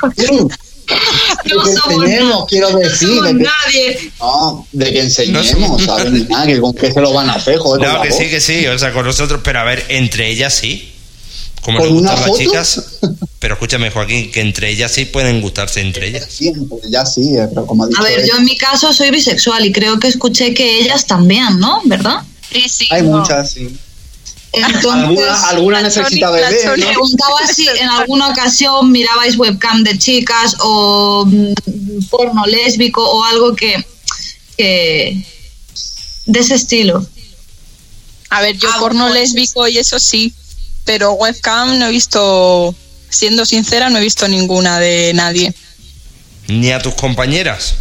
[0.00, 2.46] No que somos nada.
[2.48, 4.12] quiero No decir, somos de que, nadie.
[4.20, 6.12] no, de que enseñemos, somos ¿sabes?
[6.12, 8.18] Ni nada, que con qué se lo van a hacer, joder, No, que voz.
[8.18, 8.66] sí, que sí.
[8.66, 10.92] O sea, con nosotros, pero a ver, entre ellas sí.
[11.62, 12.82] Como ¿Con les una gustan las chicas.
[13.38, 16.26] Pero escúchame, Joaquín, que entre ellas sí pueden gustarse entre ellas.
[16.28, 19.10] Siempre, ya sí, eh, pero como ha dicho A ver, yo en mi caso soy
[19.10, 21.82] bisexual y creo que escuché que ellas también, ¿no?
[21.84, 22.22] ¿Verdad?
[22.52, 22.88] Sí, sí.
[22.90, 23.18] Hay no.
[23.18, 23.76] muchas, sí.
[24.52, 26.72] Entonces, Alguna, necesita bebé, ¿no?
[26.74, 31.52] preguntaba si en alguna ocasión mirabais webcam de chicas o mm,
[32.10, 33.84] porno lésbico o algo que,
[34.56, 35.24] que
[36.26, 37.06] de ese estilo.
[38.30, 40.32] A ver, yo Ah, porno pues- lésbico y eso sí,
[40.84, 42.74] pero webcam no he visto,
[43.08, 45.54] siendo sincera, no he visto ninguna de nadie.
[46.48, 47.74] Ni a tus compañeras.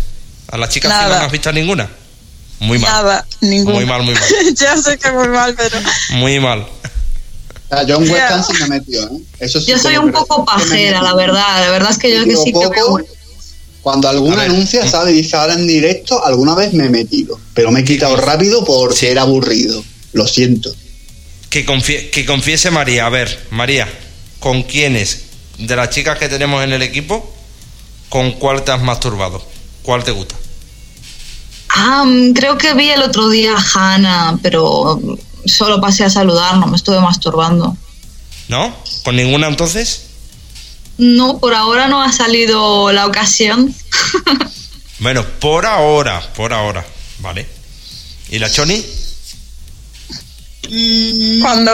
[0.51, 1.05] A las chicas Nada.
[1.05, 1.89] fijas no has visto a ninguna.
[2.59, 2.91] Muy mal.
[2.91, 3.75] Nada, ninguna.
[3.75, 4.23] Muy mal, muy mal.
[4.55, 5.77] ya sé que muy mal, pero
[6.11, 6.67] Muy mal.
[8.43, 9.21] Sí me he metido, ¿eh?
[9.39, 11.65] Eso sí Yo soy un poco pajera, la verdad.
[11.65, 12.99] De verdad es que yo que sí que veo.
[13.81, 15.15] Cuando alguna anuncia, ¿sabes?
[15.15, 17.39] Dice ahora en directo, alguna vez me he metido.
[17.53, 19.83] Pero me he quitado rápido porque era aburrido.
[20.13, 20.73] Lo siento.
[21.49, 23.05] Que, confie- que confiese María.
[23.05, 23.87] A ver, María,
[24.39, 25.21] ¿con quiénes
[25.57, 27.33] de las chicas que tenemos en el equipo,
[28.09, 29.43] con cuál te has masturbado?
[29.83, 30.35] ¿Cuál te gusta?
[31.79, 34.99] Mm, creo que vi el otro día a Hannah, pero
[35.45, 37.77] solo pasé a saludar, no me estuve masturbando.
[38.47, 38.75] ¿No?
[39.03, 40.07] ¿Con ninguna entonces?
[40.97, 43.73] No, por ahora no ha salido la ocasión.
[44.99, 46.85] Bueno, por ahora, por ahora,
[47.19, 47.47] ¿vale?
[48.31, 48.85] ¿Y la Choni?
[50.69, 51.71] Mm, cuando,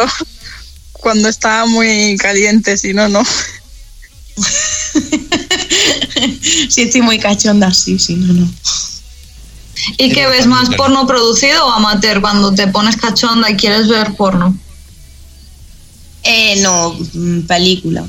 [0.91, 3.23] cuando está muy caliente, si no, no.
[6.69, 8.47] sí, estoy muy cachonda, sí, sí, no, no.
[9.97, 14.15] ¿Y qué ves más, porno producido o amateur cuando te pones cachonda y quieres ver
[14.15, 14.57] porno?
[16.23, 18.05] Eh, no, mm, película.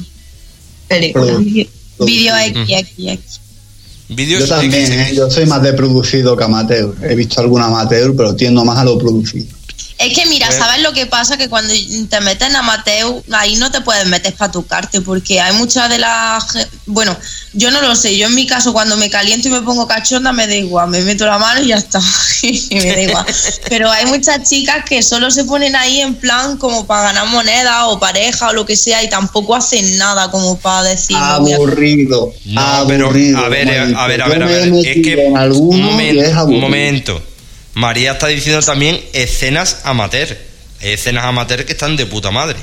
[0.89, 1.36] Película.
[1.39, 1.66] Vídeo
[1.98, 2.65] producido.
[2.65, 3.40] XXX.
[4.09, 4.93] Vídeos Yo también.
[4.93, 5.12] ¿eh?
[5.15, 6.94] Yo soy más de producido que amateur.
[7.03, 9.56] He visto algún amateur, pero tiendo más a lo producido.
[9.98, 11.39] Es que mira, Pues- ¿sabes lo que pasa?
[11.39, 11.73] Que cuando
[12.10, 15.98] te metes en amateur, ahí no te puedes meter para tocarte, porque hay muchas de
[15.98, 16.44] las...
[16.85, 17.16] Bueno,
[17.55, 20.32] yo no lo sé, yo en mi caso cuando me caliento y me pongo cachonda
[20.32, 22.01] me da igual, me meto la mano y ya está,
[22.70, 23.27] me da igual.
[23.70, 27.86] Pero hay muchas chicas que solo se ponen ahí en plan como para ganar moneda
[27.86, 31.16] o pareja o lo que sea y tampoco hacen nada como para decir...
[31.18, 32.35] Aburrido.
[32.44, 33.39] No, pero aburrido.
[33.39, 33.98] a ver, a, dice.
[33.98, 34.73] a ver, a ver, a ver.
[34.85, 35.16] Es que
[35.55, 37.23] un momento, un momento.
[37.77, 40.35] María está diciendo también escenas amateur.
[40.81, 42.57] Hay escenas amateur que están de puta madre.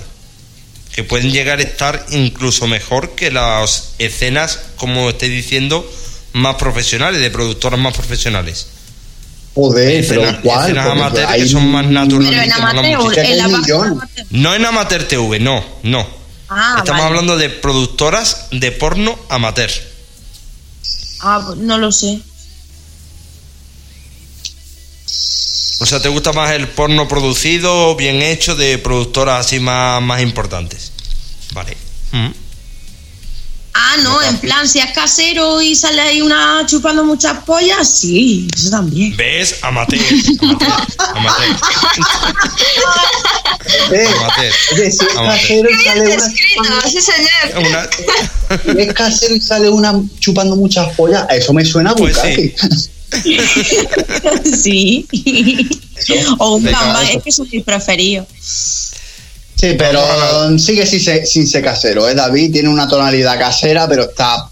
[0.91, 5.87] Que pueden llegar a estar incluso mejor que las escenas, como estoy diciendo,
[6.33, 8.65] más profesionales, de productoras más profesionales.
[9.53, 10.63] Joder, pero Escenas, ¿cuál?
[10.65, 12.31] escenas amateur hay- que son más naturales.
[12.31, 14.07] Pero en amateur, en la.
[14.31, 16.07] No en Amateur TV, no, no.
[16.49, 17.09] Ah, Estamos vale.
[17.09, 19.69] hablando de productoras de porno amateur.
[21.21, 22.19] Ah, pues no lo sé.
[25.83, 30.21] O sea, ¿te gusta más el porno producido, bien hecho, de productoras así más, más
[30.21, 30.93] importantes?
[31.51, 31.75] Vale.
[32.13, 32.27] Mm.
[33.73, 38.47] Ah, no, en plan, si es casero y sale ahí una chupando muchas pollas, sí,
[38.55, 39.13] eso también.
[39.17, 39.57] ¿Ves?
[39.61, 39.99] Amateur.
[40.39, 40.73] Amateur.
[41.15, 41.57] Amateur.
[43.91, 44.05] Eh,
[44.83, 46.17] es casero y sale
[46.57, 47.67] una sí señor.
[47.67, 47.89] Una-
[48.73, 52.55] si es casero y sale una chupando muchas pollas, eso me suena a Pues bucaque.
[54.61, 55.05] sí.
[56.39, 58.27] o un gambán, es que son mis preferidos.
[59.55, 62.15] Sí, pero sigue sin ser, sin ser casero, ¿eh?
[62.15, 64.49] David tiene una tonalidad casera, pero está...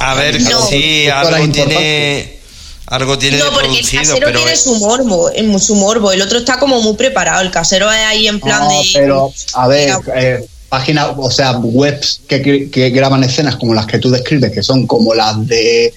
[0.00, 0.66] A ver, No.
[0.66, 2.38] sí, algo tiene.
[2.86, 4.38] Algo tiene No, porque el casero pero.
[4.40, 6.12] tiene es- su morbo, es su morbo.
[6.12, 7.40] El otro está como muy preparado.
[7.42, 8.84] El casero es ahí en plan No, de.
[8.92, 13.98] pero, a ver, eh, páginas, o sea, webs que- que graban escenas como las que
[13.98, 15.94] tú describes, que son como las de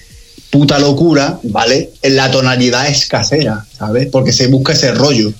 [0.50, 1.90] puta locura, ¿vale?
[2.02, 4.08] La tonalidad es casera, ¿sabes?
[4.10, 5.32] Porque se busca ese rollo.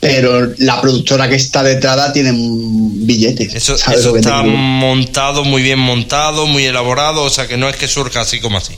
[0.00, 3.54] Pero la productora que está detrás tiene billetes.
[3.54, 7.76] Eso, ¿sabes eso está montado, muy bien montado, muy elaborado, o sea que no es
[7.76, 8.74] que surja así como así.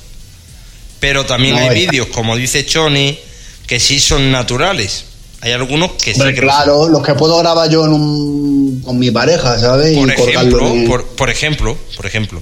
[1.00, 3.18] Pero también No, hay vídeos, como dice Choni,
[3.66, 5.04] que sí son naturales.
[5.40, 6.34] Hay algunos que sí que son.
[6.36, 9.96] claro, los que puedo grabar yo en un- con mi pareja, ¿sabes?
[9.96, 12.40] Por y ejemplo, en- por, por ejemplo, por ejemplo,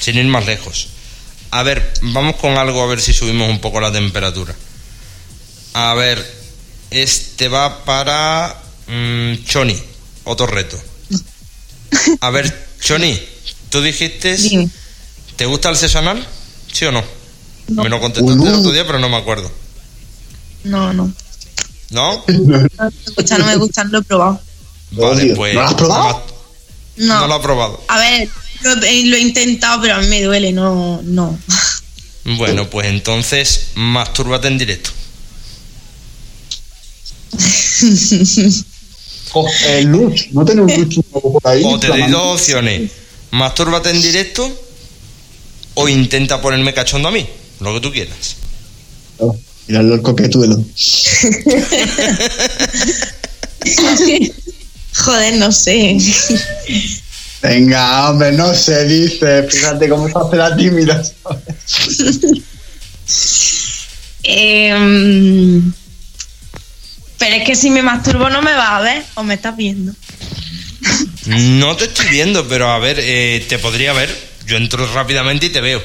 [0.00, 0.88] sin ir más lejos.
[1.50, 4.54] A ver, vamos con algo a ver si subimos un poco la temperatura.
[5.74, 6.24] A ver,
[6.90, 8.56] este va para
[8.86, 9.80] mm, Choni,
[10.24, 10.80] otro reto.
[12.20, 13.20] A ver, Choni,
[13.68, 14.68] tú dijiste, Dime.
[15.36, 16.26] ¿te gusta el sexo anal?
[16.72, 17.02] ¿Sí o no?
[17.68, 17.82] No.
[17.84, 19.50] Me lo contestaste el otro día, pero no me acuerdo.
[20.64, 21.12] No, no.
[21.90, 22.24] ¿No?
[22.28, 22.68] No me
[23.16, 24.40] gusta, no me gusta, no lo he probado.
[24.92, 25.54] Vale, pues.
[25.54, 26.26] ¿No lo has probado?
[26.96, 27.20] No.
[27.20, 27.82] No lo ha probado.
[27.88, 28.28] A ver,
[28.62, 31.38] lo, he- lo he intentado, pero a mí me duele, no, no.
[32.36, 34.90] Bueno, pues entonces, mastúrbate en directo.
[39.32, 41.62] Co- El Luch, ¿no tiene un Luch nuevo por ahí?
[41.64, 42.90] O te doy dos opciones.
[43.30, 44.50] Mastúrbate en directo
[45.74, 47.26] o intenta ponerme cachondo a mí.
[47.60, 48.36] Lo que tú quieras.
[49.68, 50.56] Míralo el coquetuelo.
[55.04, 55.96] Joder, no sé.
[57.42, 59.44] Venga, hombre, no se dice.
[59.44, 61.02] Fíjate cómo se hace la tímida.
[64.22, 65.72] Em,
[67.18, 69.92] pero es que si me masturbo no me va a ver o me estás viendo.
[71.26, 74.14] No te estoy viendo, pero a ver, eh, te podría ver.
[74.46, 75.82] Yo entro rápidamente y te veo.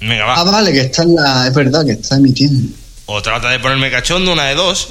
[0.00, 0.34] Venga, va.
[0.36, 1.46] Ah, vale, que está en la.
[1.46, 2.74] Es verdad que está emitiendo.
[3.06, 4.88] O trata de ponerme cachondo, una de dos.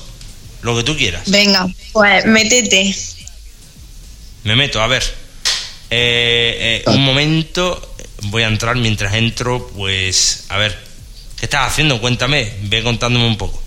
[0.61, 1.21] Lo que tú quieras.
[1.27, 2.95] Venga, pues métete.
[4.43, 5.03] Me meto, a ver.
[5.89, 7.95] Eh, eh, un momento.
[8.23, 10.45] Voy a entrar mientras entro, pues.
[10.49, 10.77] A ver.
[11.37, 11.99] ¿Qué estás haciendo?
[12.01, 12.53] Cuéntame.
[12.63, 13.61] Ve contándome un poco.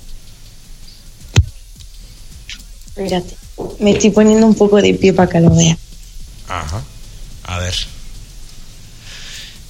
[2.86, 3.36] Espérate.
[3.78, 5.78] Me estoy poniendo un poco de pie para que lo veas.
[6.48, 6.82] Ajá.
[7.44, 7.74] A ver.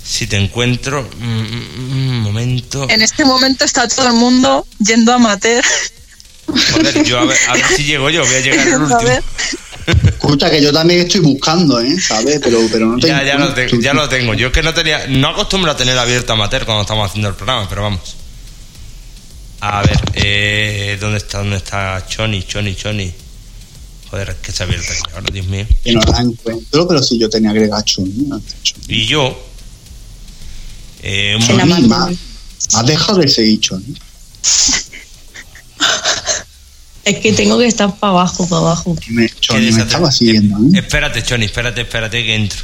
[0.05, 1.09] Si te encuentro.
[1.19, 2.89] mm, mm, Un momento.
[2.91, 5.65] En este momento está todo el mundo yendo a mater.
[6.47, 8.25] Joder, yo a ver, a ver si llego yo.
[8.25, 9.01] Voy a llegar el A último.
[9.03, 9.23] ver.
[9.87, 11.99] Escucha, que yo también estoy buscando, ¿eh?
[12.01, 12.41] ¿Sabes?
[12.43, 14.35] Pero, pero no te Ya, ya lo, tengo, ya lo tengo.
[14.35, 15.07] Yo es que no tenía.
[15.09, 18.17] No acostumbro a tener abierto amateur cuando estamos haciendo el programa, pero vamos.
[19.61, 21.39] A ver, eh, ¿dónde está?
[21.39, 22.43] ¿Dónde está Choni?
[22.45, 23.13] Choni, Choni.
[24.11, 25.67] Joder, es que se ha abierto aquí ahora, Dios mío.
[25.85, 28.41] Que no la encuentro, pero si yo tenía agregado Choni, ¿no?
[28.63, 28.85] Choni.
[28.89, 29.47] Y yo.
[31.03, 31.89] Eh, momento- Choni, mando.
[31.89, 32.11] ma-
[32.75, 33.95] Has dejado de seguir Choni.
[37.05, 38.97] Es que tengo que estar para abajo, para abajo.
[39.09, 40.79] Me- Choni me estaba siguiendo, ¿eh?
[40.81, 42.61] Espérate, Choni, espérate, espérate que entro.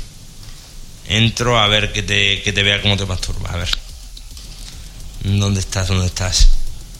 [1.08, 3.52] Entro a ver que te, que te vea cómo te masturbas.
[3.52, 3.68] A ver.
[5.24, 5.88] ¿Dónde estás?
[5.88, 6.48] ¿Dónde estás?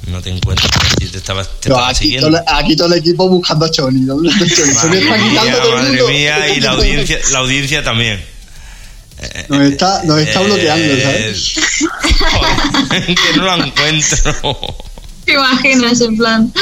[0.06, 0.66] No te encuentro.
[1.00, 2.28] Si te estaba, te estaba aquí, siguiendo.
[2.28, 4.00] todo, el- aquí todo el equipo buscando a Choni.
[4.04, 4.74] ¿Dónde está Choni?
[4.74, 6.08] Choni Madre está mía, quitando a todo el madre mundo.
[6.08, 8.24] mía, y la audiencia, la audiencia también.
[9.48, 11.54] Nos está, nos está Eh, bloqueando, ¿sabes?
[12.88, 14.76] joder, que no lo encuentro.
[15.28, 16.52] ¿Te imaginas en plan?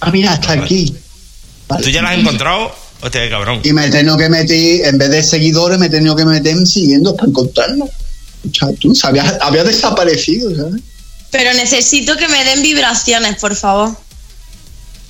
[0.00, 0.94] Ah, mira, está aquí.
[1.68, 1.82] Vale.
[1.82, 2.72] ¿Tú ya la has encontrado?
[3.00, 3.60] Hostia, qué cabrón.
[3.64, 6.56] Y me he tenido que meter, en vez de seguidores, me he tenido que meter
[6.56, 7.84] en siguiendo para encontrarlo.
[7.84, 10.82] O sea, tú sabías, había desaparecido, ¿sabes?
[11.30, 13.96] Pero necesito que me den vibraciones, por favor.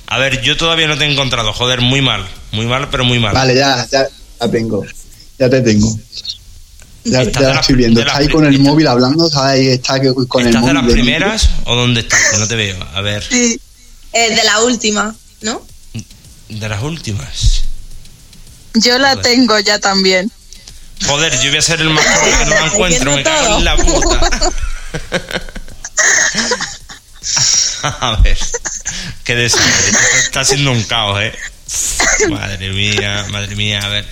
[0.07, 1.53] A ver, yo todavía no te he encontrado.
[1.53, 2.25] Joder, muy mal.
[2.51, 3.33] Muy mal, pero muy mal.
[3.33, 4.07] Vale, ya, ya
[4.39, 4.83] la tengo.
[5.37, 5.95] Ya te tengo.
[7.05, 8.01] Ya, Estás ya la estoy viendo.
[8.01, 9.51] Está ahí con el móvil hablando, ¿sabes?
[9.61, 10.85] Ahí está que- con el ¿Estás de móvil.
[10.87, 12.19] las primeras o dónde estás?
[12.31, 12.77] Que no te veo.
[12.93, 13.59] A ver, Sí.
[14.13, 15.61] Eh, de la última, ¿no?
[16.49, 17.63] de las últimas.
[18.75, 20.31] Yo la tengo ya también.
[21.05, 23.15] Joder, yo voy a ser el más pobre que no la encuentro.
[23.15, 24.51] Me cago en la puta.
[27.83, 28.37] A ver,
[29.23, 29.89] qué desastre.
[29.89, 31.33] Esto Está siendo un caos, ¿eh?
[32.29, 34.05] Madre mía, madre mía, a ver.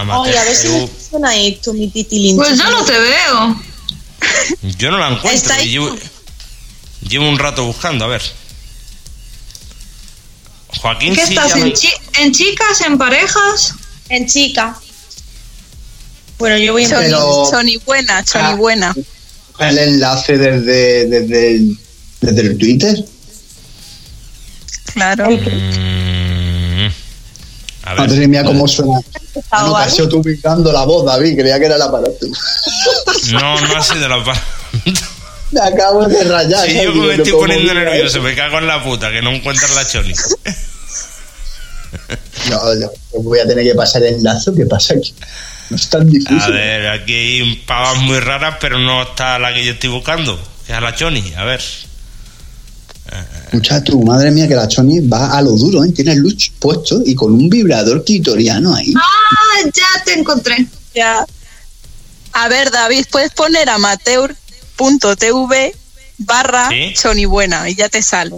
[0.00, 2.36] Amateur Oye, a ver si me funciona esto, mi titilín.
[2.36, 3.62] Pues yo no te veo.
[4.78, 5.54] Yo no la encuentro.
[5.62, 5.96] Y llevo,
[7.08, 8.22] llevo un rato buscando, a ver.
[10.80, 11.56] Joaquín ¿Qué sí estás?
[11.56, 12.80] ¿En, me- chi- en chicas?
[12.82, 13.74] ¿En parejas?
[14.08, 14.78] En chica.
[16.38, 18.54] Bueno, yo voy a Pero- Choni buena, Ah.
[18.54, 18.94] buena.
[19.58, 21.78] El enlace desde, desde, el,
[22.20, 23.04] desde el Twitter.
[24.94, 25.28] Claro.
[25.30, 25.97] Mm,
[27.90, 28.08] a ver.
[28.08, 29.00] Madre mía, cómo suena.
[29.52, 31.38] No, que has sido tú ubicando la voz, David.
[31.38, 32.26] Creía que era el aparato.
[33.32, 34.42] No, no ha sido la pa-
[35.50, 36.66] Me acabo de rayar.
[36.66, 36.84] Si ¿sabes?
[36.84, 38.22] yo que me estoy ¿cómo poniendo nervioso, eso?
[38.22, 40.14] me cago en la puta, que no encuentras la choli.
[42.50, 42.90] No, no,
[43.22, 44.50] voy a tener que pasar el enlace.
[44.56, 45.14] ¿Qué pasa aquí?
[45.70, 46.38] No es tan difícil.
[46.40, 50.38] A ver, aquí hay pavas muy raras, pero no está la que yo estoy buscando,
[50.66, 51.32] que es la choni.
[51.36, 51.62] A ver.
[53.44, 55.90] Escucha tú, madre mía, que la Choni va a lo duro, ¿eh?
[55.92, 58.92] Tiene el luch puesto y con un vibrador clitoriano ahí.
[58.96, 60.66] Ah, ya te encontré.
[60.94, 61.24] Ya.
[62.32, 65.74] A ver, David, puedes poner amateur.tv
[66.18, 66.92] barra ¿Sí?
[66.94, 68.36] Choni buena y ya te sale.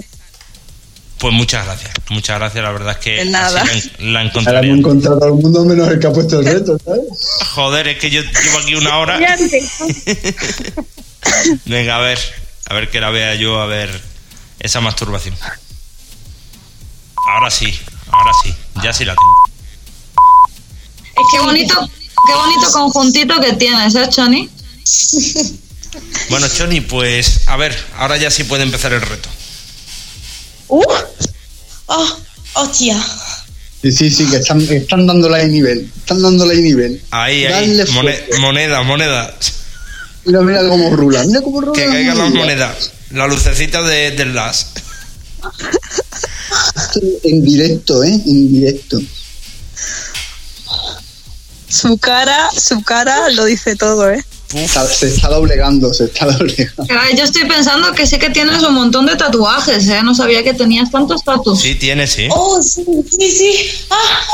[1.18, 1.90] Pues muchas gracias.
[2.08, 3.64] Muchas gracias, la verdad es que nada.
[3.64, 4.66] la, la Ahora encontraré.
[4.68, 7.02] hemos encontrado a todo el mundo menos el que ha puesto el reto, ¿sabes?
[7.54, 9.18] Joder, es que yo llevo aquí una hora.
[11.66, 12.18] Venga, a ver.
[12.66, 13.90] A ver que la vea yo, a ver
[14.60, 15.34] esa masturbación.
[17.34, 17.66] Ahora sí,
[18.12, 18.54] ahora sí.
[18.82, 19.50] Ya sí la tengo.
[21.32, 21.74] Qué bonito,
[22.26, 24.48] qué bonito conjuntito que tienes, ¿eh, Choni?
[26.30, 29.28] Bueno, Choni, pues a ver, ahora ya sí puede empezar el reto.
[30.68, 30.84] ¡Uh!
[31.86, 32.16] ¡Oh!
[32.54, 33.02] ¡Hostia!
[33.82, 35.90] Sí, sí, sí, que están, están dándole ahí nivel.
[35.98, 37.02] Están dándole ahí nivel.
[37.10, 37.76] Ahí, ahí.
[37.76, 39.34] Dale moneda, moneda.
[40.24, 41.24] Mira, mira cómo rula.
[41.24, 41.72] Mira cómo rula.
[41.72, 42.66] Que la caigan las moneda.
[42.66, 42.92] monedas.
[43.12, 44.66] La lucecita de, del las.
[47.24, 48.08] En directo, ¿eh?
[48.26, 48.98] En directo.
[51.68, 54.24] Su cara, su cara lo dice todo, ¿eh?
[54.54, 56.84] Está- se está doblegando, se está doblegando.
[57.16, 60.02] Yo estoy pensando que sí que tienes un montón de tatuajes, ¿eh?
[60.02, 61.62] No sabía que tenías tantos tatuajes.
[61.62, 62.26] Sí, tiene, sí.
[62.30, 62.84] Oh, sí,
[63.16, 63.54] sí, sí.
[63.90, 64.26] Ah,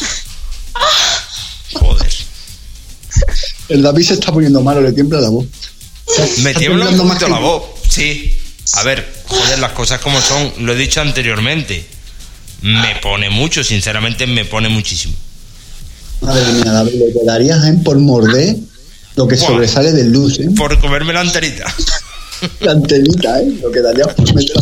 [1.74, 2.12] Joder.
[3.68, 5.46] El David se está poniendo malo, le tiembla la voz.
[6.38, 7.62] Me tiembla un poquito la voz.
[7.90, 8.34] Sí.
[8.74, 10.52] A ver, joder, las cosas como son.
[10.58, 11.86] Lo he dicho anteriormente.
[12.62, 15.14] Me pone mucho, sinceramente me pone muchísimo.
[16.20, 17.74] Madre mía, David, le quedarías ¿eh?
[17.84, 18.56] por morder
[19.14, 19.46] lo que Buah.
[19.46, 20.48] sobresale del luz, ¿eh?
[20.56, 21.72] Por comerme la enterita.
[22.60, 23.46] La antenita, ¿eh?
[23.62, 24.56] Lo quedarías por meter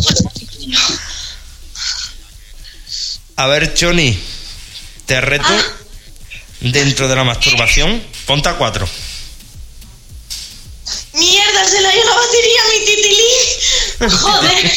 [3.35, 4.17] A ver, Choni,
[5.05, 5.53] te reto
[6.61, 8.01] dentro de la masturbación.
[8.25, 8.87] Ponte a cuatro.
[11.13, 13.25] mierda, se le ha ido la batería a mi titilín.
[13.99, 14.71] Joder.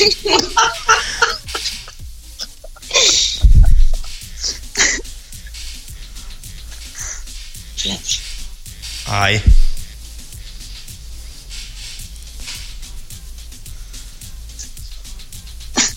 [9.07, 9.43] Ahí.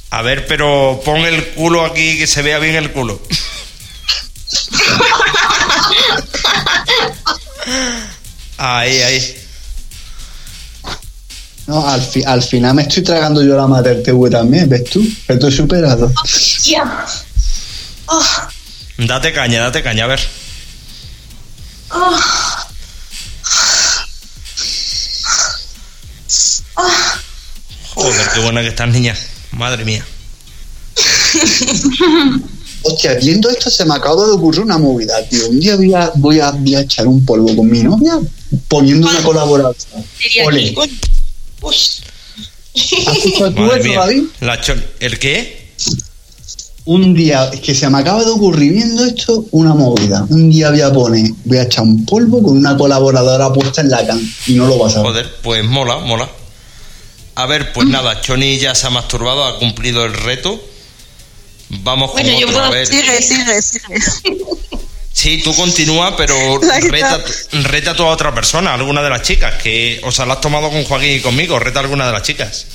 [0.10, 3.22] A ver, pero pon el culo aquí que se vea bien el culo.
[11.72, 15.02] No, al, fi- al final me estoy tragando yo la Mater TV también, ¿ves tú?
[15.26, 16.12] Estoy superado.
[16.66, 17.06] Ya.
[18.08, 18.22] Oh,
[18.98, 20.20] Date caña, date caña, a ver.
[21.92, 22.20] oh.
[27.96, 29.16] Joder, qué buena que estás, niña.
[29.52, 30.06] Madre mía.
[32.84, 35.48] Hostia, viendo esto se me acaba de ocurrir una movida, tío.
[35.50, 38.20] Un día voy a, voy a, voy a echar un polvo con mi novia
[38.68, 40.04] poniendo una colaboración.
[40.46, 40.74] Ole.
[41.62, 41.76] Uy.
[45.00, 45.62] ¿El qué?
[46.86, 50.26] Un día, es que se me acaba de ocurrir viendo esto una movida.
[50.30, 53.90] Un día voy a poner, voy a echar un polvo con una colaboradora puesta en
[53.92, 55.12] la can y no lo vas a ver.
[55.12, 56.30] Joder, pues mola, mola.
[57.36, 60.60] A ver, pues nada, Choni ya se ha masturbado, ha cumplido el reto.
[61.70, 62.88] Vamos con Bueno, yo a puedo- ver.
[62.88, 64.38] Sigue, sigue, sigue.
[65.22, 66.36] Sí, tú continúa, pero
[66.90, 70.42] reta, reta tú a otra persona, alguna de las chicas, que o sea, la has
[70.42, 72.66] tomado con Joaquín y conmigo, reta a alguna de las chicas.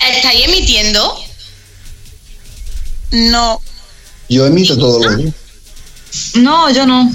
[0.00, 1.22] ¿Estáis emitiendo?
[3.10, 3.60] No,
[4.30, 5.34] Yo emito todos los días.
[6.34, 7.10] No, yo no.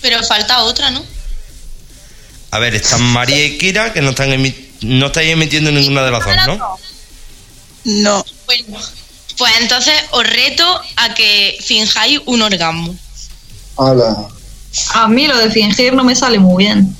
[0.00, 1.04] Pero falta otra, ¿no?
[2.50, 6.10] A ver, están María y Kira, que no están emi- no estáis emitiendo ninguna de
[6.10, 6.78] las dos, ¿no?
[7.84, 8.24] no.
[8.46, 8.78] Bueno,
[9.42, 12.96] pues entonces os reto a que finjáis un orgasmo.
[13.74, 14.16] Hola.
[14.94, 16.96] A mí lo de fingir no me sale muy bien.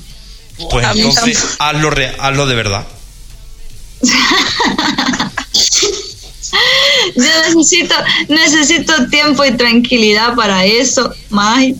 [0.69, 2.85] Pues A entonces hazlo, re- hazlo de verdad.
[7.15, 7.23] Yo
[7.55, 7.95] necesito,
[8.27, 11.77] necesito tiempo y tranquilidad para eso, May.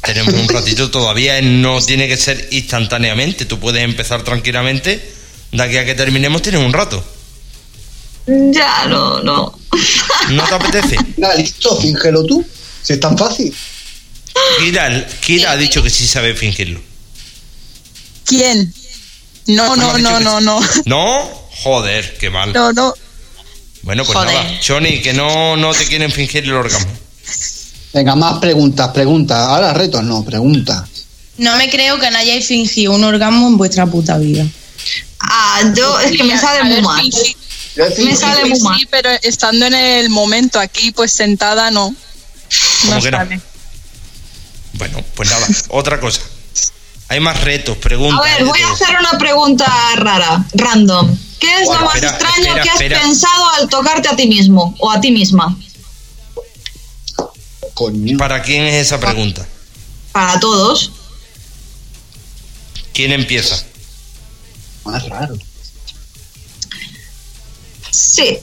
[0.00, 5.12] Tenemos un ratito todavía, no tiene que ser instantáneamente, tú puedes empezar tranquilamente,
[5.50, 7.04] de aquí a que terminemos tienes un rato.
[8.26, 9.58] Ya, no, no.
[10.30, 10.96] ¿No te apetece?
[11.16, 12.44] Nada, listo, fíngelo tú.
[12.82, 13.54] Si es tan fácil.
[14.58, 16.80] Kira, Kira ha dicho que sí sabe fingirlo.
[18.24, 18.72] ¿Quién?
[19.46, 20.60] No, no, ¿Cómo has no, no, no.
[20.84, 21.46] ¿No?
[21.62, 22.52] Joder, qué mal.
[22.52, 22.94] No, no.
[23.82, 24.34] Bueno, pues Joder.
[24.34, 26.90] nada, Choni, que no, no te quieren fingir el orgasmo.
[27.92, 29.38] Venga, más preguntas, preguntas.
[29.38, 30.82] Ahora retos, no, preguntas.
[31.38, 34.44] No me creo que no hayáis fingido un orgasmo en vuestra puta vida.
[35.20, 37.10] Ah, yo es que me sale A muy mal.
[37.76, 38.78] Me sale muy Sí, mal.
[38.78, 41.94] sí, pero estando en el momento aquí, pues sentada, no.
[42.82, 43.18] ¿Cómo No que no?
[43.18, 43.40] sale.
[44.74, 46.20] Bueno, pues nada, otra cosa.
[47.08, 48.18] Hay más retos, preguntas.
[48.18, 49.66] A ver, voy a hacer una pregunta
[49.96, 51.16] rara, random.
[51.38, 53.00] ¿Qué es Bueno, lo más espera, extraño espera, que has espera.
[53.02, 55.56] pensado al tocarte a ti mismo o a ti misma?
[57.74, 58.16] Coño.
[58.18, 59.46] ¿Para quién es esa pregunta?
[60.12, 60.92] Para todos.
[62.94, 63.62] ¿Quién empieza?
[64.84, 65.36] Más raro.
[67.96, 68.38] Sí.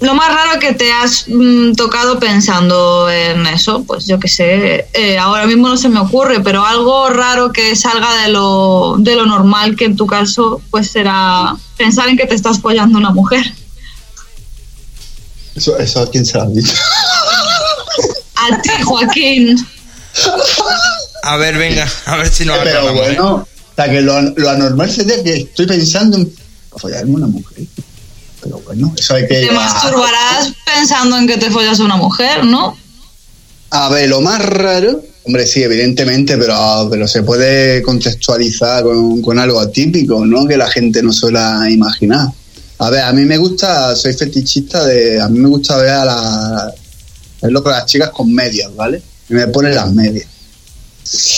[0.00, 4.86] Lo más raro que te has mm, tocado pensando en eso, pues yo qué sé,
[4.92, 9.16] eh, ahora mismo no se me ocurre, pero algo raro que salga de lo, de
[9.16, 13.00] lo normal, que en tu caso pues será pensar en que te estás follando a
[13.00, 13.44] una mujer.
[15.56, 16.72] Eso, eso a quién se lo ha dicho.
[18.40, 19.66] A ti, Joaquín.
[21.24, 22.94] A ver, venga, a ver si Pero aclaramos, ¿eh?
[22.94, 26.32] bueno, o sea, que lo, lo anormal sería que estoy pensando en
[26.76, 27.64] follarme una mujer.
[28.42, 29.46] Pero bueno, eso hay que.
[29.46, 32.76] Te masturbarás pensando en que te follas a una mujer, ¿no?
[33.70, 39.38] A ver, lo más raro, hombre, sí, evidentemente, pero, pero se puede contextualizar con, con
[39.38, 40.46] algo atípico, ¿no?
[40.46, 41.40] Que la gente no suele
[41.70, 42.28] imaginar.
[42.78, 46.04] A ver, a mí me gusta, soy fetichista de, a mí me gusta ver a
[46.04, 46.74] la,
[47.42, 49.02] verlo con las chicas con medias, ¿vale?
[49.28, 50.28] Y me ponen las medias.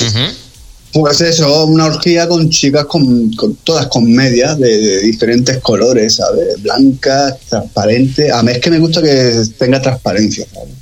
[0.03, 0.50] Ujú.
[0.93, 6.17] Pues eso, una orgía con chicas con, con todas con medias de, de diferentes colores,
[6.17, 6.61] ¿sabes?
[6.63, 8.33] Blancas, transparentes.
[8.33, 10.75] A mí es que me gusta que tenga transparencia, ¿sabes?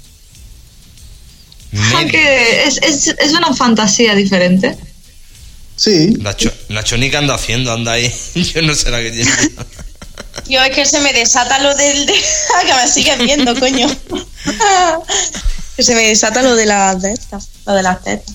[1.94, 4.78] Aunque es, es, es una fantasía diferente.
[5.76, 8.10] Sí, La, cho- la chonica anda haciendo, anda ahí.
[8.54, 9.30] Yo no sé la que tiene.
[10.48, 12.06] Yo es que se me desata lo del...
[12.06, 12.12] de-
[12.66, 13.86] que me sigues viendo, coño.
[15.78, 18.34] que se me desata lo de las de estas, lo de las tetas.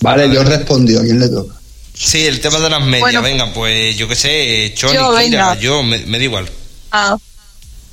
[0.00, 1.02] vale, yo he respondido.
[1.02, 1.54] ¿A quién le toca?
[1.92, 3.02] Sí, el tema de las medias.
[3.02, 3.20] Bueno.
[3.20, 6.50] venga, pues yo qué sé, Choni, Yo, Kira, yo, me, me da igual.
[6.90, 7.18] Ah,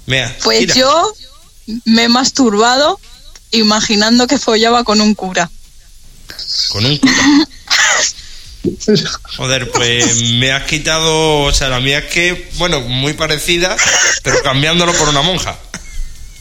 [0.05, 0.76] Mira, pues Kira.
[0.76, 1.14] yo
[1.84, 2.97] me he masturbado
[3.51, 5.51] imaginando que follaba con un cura.
[6.69, 7.47] Con un cura.
[9.35, 13.76] Joder, pues me has quitado, o sea, la mía es que, bueno, muy parecida,
[14.23, 15.59] pero cambiándolo por una monja.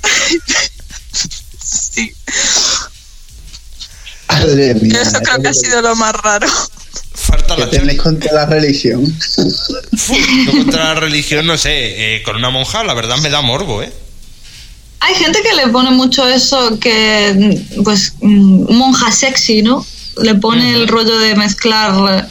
[1.67, 2.13] Sí.
[4.29, 5.03] Madre mía.
[5.03, 6.47] Eso creo que ha sido lo más raro.
[7.15, 9.05] Falta ¿Qué la tenéis contra la religión?
[10.47, 13.83] Yo contra la religión, no sé, eh, con una monja la verdad me da morbo,
[13.83, 13.93] ¿eh?
[15.01, 19.85] Hay gente que le pone mucho eso que, pues, mm, monja sexy, ¿no?
[20.23, 22.29] Le pone el rollo de mezclar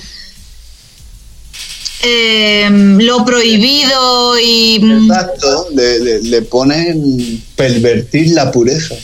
[2.02, 4.80] eh, lo prohibido y...
[4.80, 8.96] mm, Exacto, le, le, le ponen pervertir la pureza.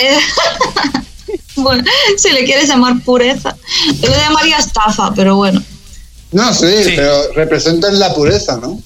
[0.00, 0.18] Eh,
[1.56, 1.84] bueno,
[2.16, 3.56] si le quieres llamar pureza.
[4.00, 5.62] Yo le llamaría estafa, pero bueno.
[6.32, 6.92] No, sí, Sí.
[6.96, 8.82] pero representan la pureza, ¿no?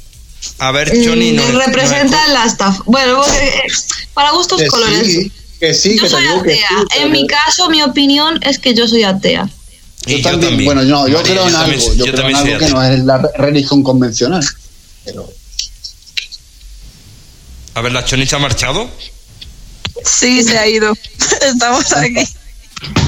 [0.59, 1.43] A ver, Johnny, no.
[1.53, 2.82] Representa la estafa.
[2.87, 3.62] Bueno, porque, eh,
[4.15, 5.07] para gustos Que colores.
[5.07, 6.69] sí, que sí, yo que soy que atea.
[6.69, 9.49] sí, pero- en mi caso, mi opinión es que yo soy atea.
[10.07, 12.59] Y yo también, bueno, no, yo María, creo en algo, yo, creo en también algo
[12.59, 14.43] que no es la re- religión convencional.
[15.05, 15.28] Pero
[17.74, 18.89] A ver, ¿la Choni se ha marchado?
[20.05, 20.97] Sí, se ha ido.
[21.43, 22.25] Estamos aquí.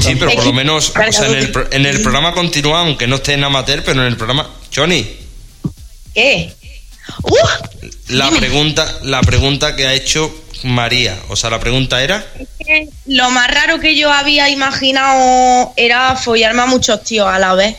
[0.00, 3.06] Sí, pero por lo menos, o sea, en el, pro- en el programa continúa, aunque
[3.06, 4.48] no esté en amateur, pero en el programa.
[4.74, 5.16] Johnny,
[6.14, 6.52] ¿Qué?
[8.08, 12.24] la pregunta, la pregunta que ha hecho María, o sea, la pregunta era.
[12.64, 17.54] Que Lo más raro que yo había imaginado era follarme a muchos tíos a la
[17.54, 17.76] vez.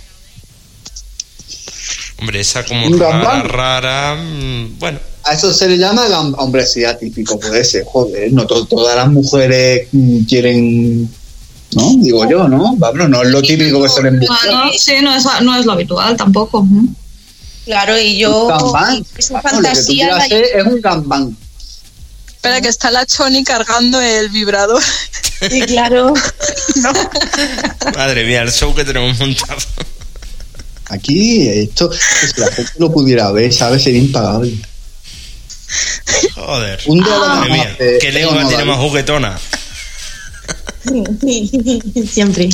[2.18, 4.16] Hombre, esa como rara, rara.
[4.16, 8.46] mm, Bueno, a eso se le llama gam- hombre, sí, atípico puede ser, joder, no
[8.46, 11.04] to- todas las mujeres mm, quieren,
[11.76, 11.92] ¿no?
[12.00, 12.76] Digo yo, ¿no?
[12.80, 14.38] Pablo, no es lo típico que suelen buscar.
[14.46, 16.66] Bueno, sí, no es, no es lo habitual tampoco.
[16.66, 16.88] ¿eh?
[17.66, 18.44] Claro, y yo.
[18.44, 19.06] Un gambán.
[19.18, 20.08] Esa Vamos, lo que tú fantasía.
[20.08, 21.38] la- hacer es un gambán.
[22.28, 24.84] Espera, que está la Choni cargando el vibrador.
[25.50, 26.14] Sí, claro.
[27.96, 29.60] madre mía, el show que tenemos montado.
[30.90, 33.84] Aquí, esto, si la gente lo pudiera ver, ¿sabes?
[33.84, 34.54] Sería impagable.
[36.36, 36.80] Joder.
[36.88, 38.68] Un día lo Madre vamos a mía, qué ¿eh, lengua tiene David?
[38.68, 39.40] más juguetona.
[42.12, 42.50] Siempre.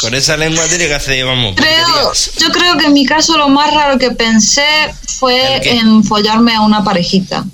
[0.00, 1.54] Con esa lengua tiene que hacer, vamos.
[1.56, 4.64] Creo, yo creo que en mi caso lo más raro que pensé
[5.06, 7.44] fue en follarme a una parejita.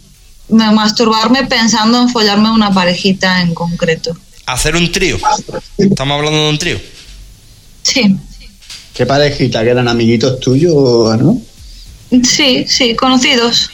[0.49, 4.17] Me masturbarme pensando en follarme a una parejita en concreto.
[4.47, 5.19] Hacer un trío.
[5.79, 6.79] Estamos hablando de un trío.
[7.83, 8.17] Sí,
[8.95, 9.65] ¿Qué parejita?
[9.65, 10.75] ¿Que eran amiguitos tuyos,
[11.19, 11.41] no?
[12.23, 13.71] sí, sí, conocidos.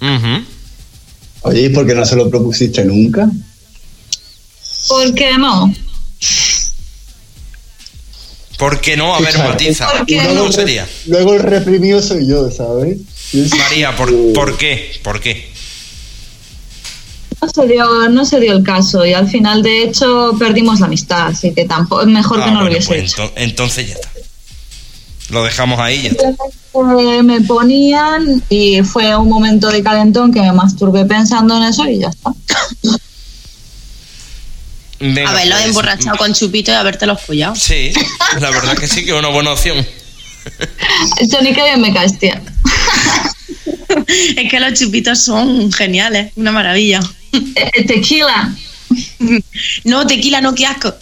[0.00, 0.44] Ujú.
[1.42, 3.28] Oye, ¿y por qué no se lo propusiste nunca?
[4.88, 5.72] ¿Por qué no?
[8.58, 9.14] ¿Por qué no?
[9.14, 9.88] A ver, matiza.
[9.90, 10.86] ¿por qué ¿Cómo luego, sería?
[11.06, 12.98] luego el reprimido soy yo, ¿sabes?
[13.58, 14.92] María, ¿por, por qué?
[15.02, 15.52] ¿Por qué?
[17.42, 20.86] No se, dio, no se dio el caso y al final, de hecho, perdimos la
[20.86, 23.24] amistad, así que tampoco es mejor Ah, que no lo hubiese pues hecho.
[23.24, 24.10] ento- entonces ya está.
[25.30, 26.10] Lo dejamos ahí ya.
[26.10, 31.88] Eh, me ponían y fue un momento de calentón que me masturbé pensando en eso
[31.88, 32.32] y ya está.
[35.00, 37.54] Venga, Haberlo pues, emborrachado con chupito y habértelo follado.
[37.56, 37.92] Sí,
[38.40, 39.86] la verdad que sí que es una buena opción.
[41.30, 42.42] Johnny, que bien me caes, tía.
[44.36, 47.00] Es que los chupitos son geniales, una maravilla.
[47.32, 48.54] Eh, tequila.
[49.84, 50.94] No, tequila, no, qué asco.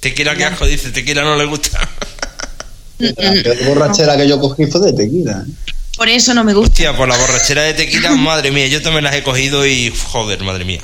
[0.00, 0.90] Tequila, qué asco, dice.
[0.90, 1.88] Tequila no le gusta.
[3.02, 5.44] La peor borrachera que yo cogí fue de tequila.
[5.46, 5.72] ¿eh?
[5.96, 6.70] Por eso no me gusta.
[6.70, 10.42] Hostia, por la borrachera de tequila, madre mía, yo también las he cogido y joder,
[10.42, 10.80] madre mía.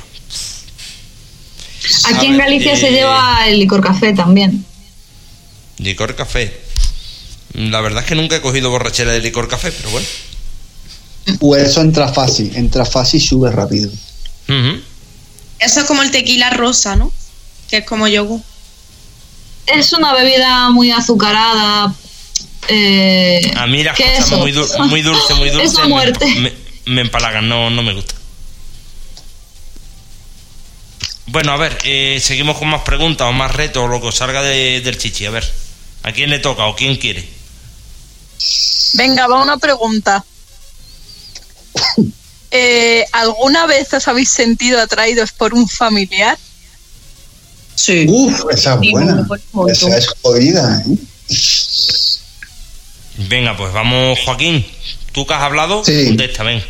[2.05, 4.65] Aquí A en ver, Galicia se eh, lleva el licor café también.
[5.77, 6.53] Licor café.
[7.53, 10.05] La verdad es que nunca he cogido borrachera de licor café, pero bueno.
[11.39, 13.89] Pues eso entra fácil, entra fácil y sube rápido.
[15.59, 17.11] Eso es como el tequila rosa, ¿no?
[17.69, 18.41] Que es como yogur.
[19.67, 21.93] Es una bebida muy azucarada.
[22.69, 24.37] Eh, A mí las ¿qué cosas eso?
[24.37, 25.65] muy, dul- muy dulce, muy dulce.
[25.67, 26.25] Es la me- muerte.
[26.35, 26.53] Me,
[26.85, 28.13] me empalagan, no, no me gusta.
[31.27, 34.15] Bueno, a ver, eh, seguimos con más preguntas o más retos o lo que os
[34.15, 35.25] salga de- del chichi.
[35.25, 35.51] A ver,
[36.01, 37.27] ¿A quién le toca o quién quiere?
[38.93, 40.23] Venga, va una pregunta.
[42.51, 46.35] Eh, ¿Alguna vez os habéis sentido atraídos por un familiar?
[47.75, 48.07] Sí.
[48.09, 49.23] Uf, esa es buena.
[49.71, 50.97] Esa es jodida, ¿eh?
[53.27, 54.65] Venga, pues vamos, Joaquín.
[55.11, 55.83] ¿Tú que has hablado?
[55.83, 56.05] Sí.
[56.05, 56.61] Contesta, ven.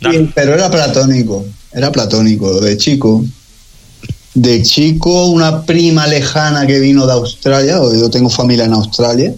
[0.00, 0.18] Dale.
[0.18, 3.24] Sí, pero era platónico, era platónico, de chico.
[4.34, 9.32] De chico, una prima lejana que vino de Australia, o yo tengo familia en Australia.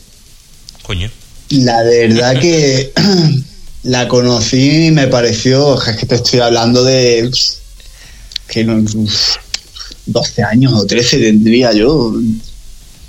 [0.82, 1.10] Coño.
[1.50, 2.92] La verdad que
[3.84, 7.30] la conocí y me pareció, es que te estoy hablando de
[8.48, 9.36] que no, uf,
[10.06, 12.14] 12 años o 13 tendría yo.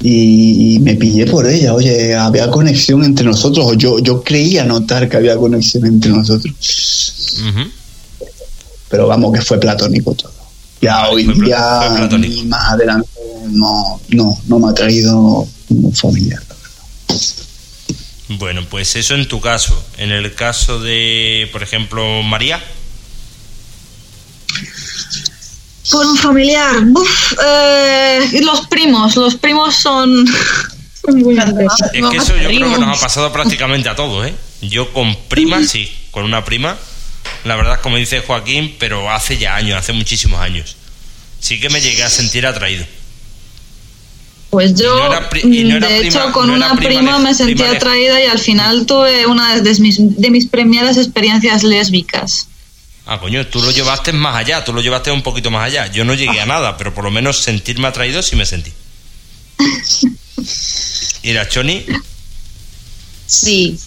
[0.02, 4.64] Y, y me pillé por ella, oye, había conexión entre nosotros, o yo, yo creía
[4.64, 6.54] notar que había conexión entre nosotros.
[8.90, 10.32] Pero vamos que fue platónico todo.
[10.82, 13.10] Ya Vale, hoy fue día fue más adelante
[13.52, 16.42] no, no, no me ha traído un familiar.
[18.30, 19.82] Bueno, pues eso en tu caso.
[19.98, 22.62] En el caso de, por ejemplo, María.
[25.92, 26.84] Por un familiar.
[26.94, 30.26] Uf, eh, los primos, los primos son.
[31.06, 31.82] son muy intensos.
[31.94, 34.36] Es que eso yo creo que nos ha pasado prácticamente a todos, ¿eh?
[34.62, 36.78] Yo con prima, sí, con una prima.
[37.44, 40.76] La verdad, como dice Joaquín, pero hace ya años, hace muchísimos años.
[41.40, 42.86] Sí que me llegué a sentir atraído.
[44.50, 48.28] Pues yo, no de prima- hecho, con no una prima me sentí prima atraída y
[48.28, 52.48] al final tuve una de mis, de mis primeras experiencias lésbicas.
[53.10, 55.88] Ah, coño, tú lo llevaste más allá, tú lo llevaste un poquito más allá.
[55.88, 58.74] Yo no llegué a nada, pero por lo menos sentirme atraído sí me sentí.
[61.24, 61.86] ¿Y la Choni?
[63.26, 63.80] Sí.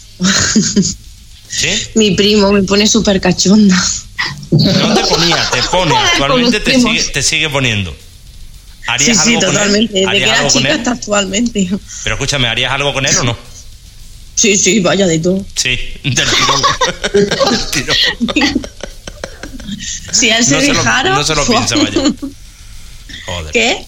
[1.49, 1.69] ¿Sí?
[1.97, 3.77] Mi primo me pone súper cachonda.
[4.51, 5.97] No te ponía, te pone.
[5.97, 7.91] Actualmente te sigue, te sigue poniendo.
[7.93, 9.55] Sí, ¿Harías sí, algo con él?
[9.55, 9.93] totalmente.
[9.95, 10.79] Desde ¿Harías que era algo con chica él?
[10.79, 11.71] hasta actualmente.
[12.05, 13.37] Pero escúchame, ¿harías algo con él o no?
[14.35, 15.45] Sí, sí, vaya de todo.
[15.55, 16.63] Sí, del tirón.
[17.13, 17.97] Del tirón.
[20.13, 21.15] Si él se No dejara.
[21.15, 21.91] no se lo piensa, vaya.
[23.27, 23.53] Joder.
[23.53, 23.87] ¿Qué?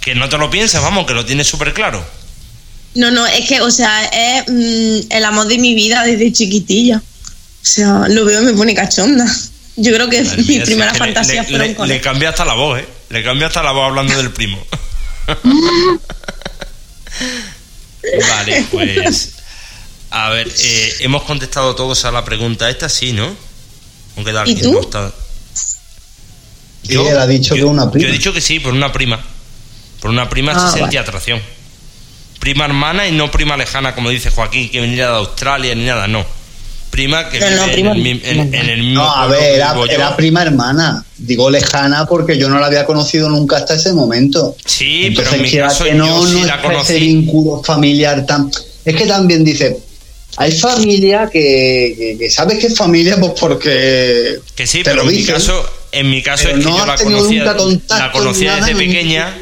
[0.00, 2.04] Que no te lo piensas, vamos, que lo tienes súper claro.
[2.94, 6.98] No, no, es que, o sea, es mm, el amor de mi vida desde chiquitilla.
[6.98, 9.26] O sea, lo veo y me pone cachonda.
[9.76, 12.00] Yo creo que Madre mis mía, primeras es que fantasías le, fueron le- con le
[12.00, 12.88] cambia hasta la voz, ¿eh?
[13.10, 14.64] Le cambia hasta la voz hablando del primo.
[18.28, 19.32] vale, pues.
[20.10, 23.36] A ver, eh, hemos contestado todos a la pregunta esta, sí, ¿no?
[24.16, 24.72] Aunque da ¿Y tú?
[24.72, 25.12] no está-
[26.88, 28.02] Y él ha dicho que una prima.
[28.04, 29.20] Yo he dicho que sí, por una prima.
[30.00, 31.40] Por una prima Ah, se sentía atracción.
[32.38, 36.06] Prima hermana y no prima lejana, como dice Joaquín, que viniera de Australia ni nada,
[36.06, 36.24] no.
[36.90, 39.26] Prima que No, vive no, en, prima- el, mi- en- en el mismo No, a
[39.26, 40.16] ver, era, yo.
[40.16, 41.04] prima hermana.
[41.18, 44.56] Digo lejana porque yo no la había conocido nunca hasta ese momento.
[44.64, 48.24] Sí, Entonces, pero en mi caso que yo no, sí no la ese vínculo familiar
[48.24, 48.50] tan...
[48.84, 49.76] Es que también dice,
[50.36, 54.38] hay familia que, que, que sabes que es familia pues porque...
[54.54, 55.68] Que sí, te pero lo en mi dicen, caso,
[55.98, 57.44] en mi caso pero es que no yo la conocía,
[57.88, 59.36] la conocía desde pequeña,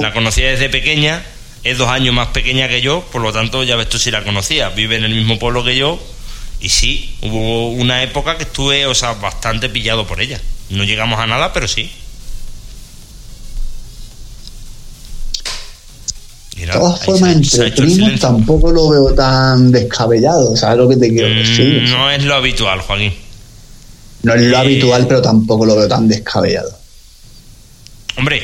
[0.00, 1.22] la conocía desde pequeña,
[1.64, 4.22] es dos años más pequeña que yo, por lo tanto ya ves tú si la
[4.22, 5.98] conocía, vive en el mismo pueblo que yo
[6.60, 10.40] y sí, hubo una época que estuve, o sea, bastante pillado por ella.
[10.70, 11.90] No llegamos a nada, pero sí.
[16.56, 21.28] De todas formas, entre primos tampoco lo veo tan descabellado, ¿sabes lo que te quiero
[21.28, 21.82] Mm, decir?
[21.90, 23.12] No es lo habitual, Joaquín.
[24.26, 26.76] No es lo eh, habitual, pero tampoco lo veo tan descabellado.
[28.16, 28.42] Hombre,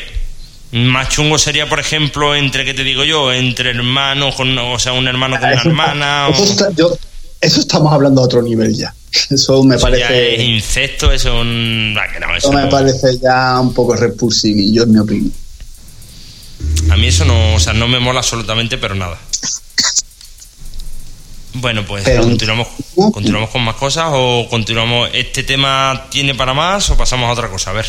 [0.73, 3.33] más chungo sería, por ejemplo, entre, ¿qué te digo yo?
[3.33, 6.29] Entre hermanos, con, o sea, un hermano con una hermana.
[6.31, 6.97] Eso, o- está- yo-
[7.41, 8.95] eso estamos hablando a otro nivel ya.
[9.31, 11.95] Eso me eso ya es parece, incesto, eso es un...
[11.99, 15.33] ah, no, eso me no- parece ya un poco repulsivillo, en mi opinión.
[16.91, 19.19] A mí eso no, o sea, no me mola absolutamente, pero nada.
[21.55, 22.69] Bueno, pues Pero- continuamos,
[23.13, 25.11] continuamos con más cosas o continuamos.
[25.13, 27.71] ¿Este tema tiene para más o pasamos a otra cosa?
[27.71, 27.87] A ver,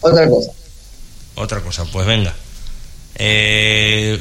[0.00, 0.50] Otra cosa.
[1.36, 2.34] otra cosa, pues venga.
[3.14, 4.20] Eh,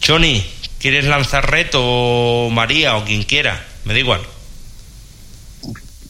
[0.00, 0.44] Choni,
[0.78, 3.64] ¿quieres lanzar reto o María o quien quiera?
[3.84, 4.22] Me da igual.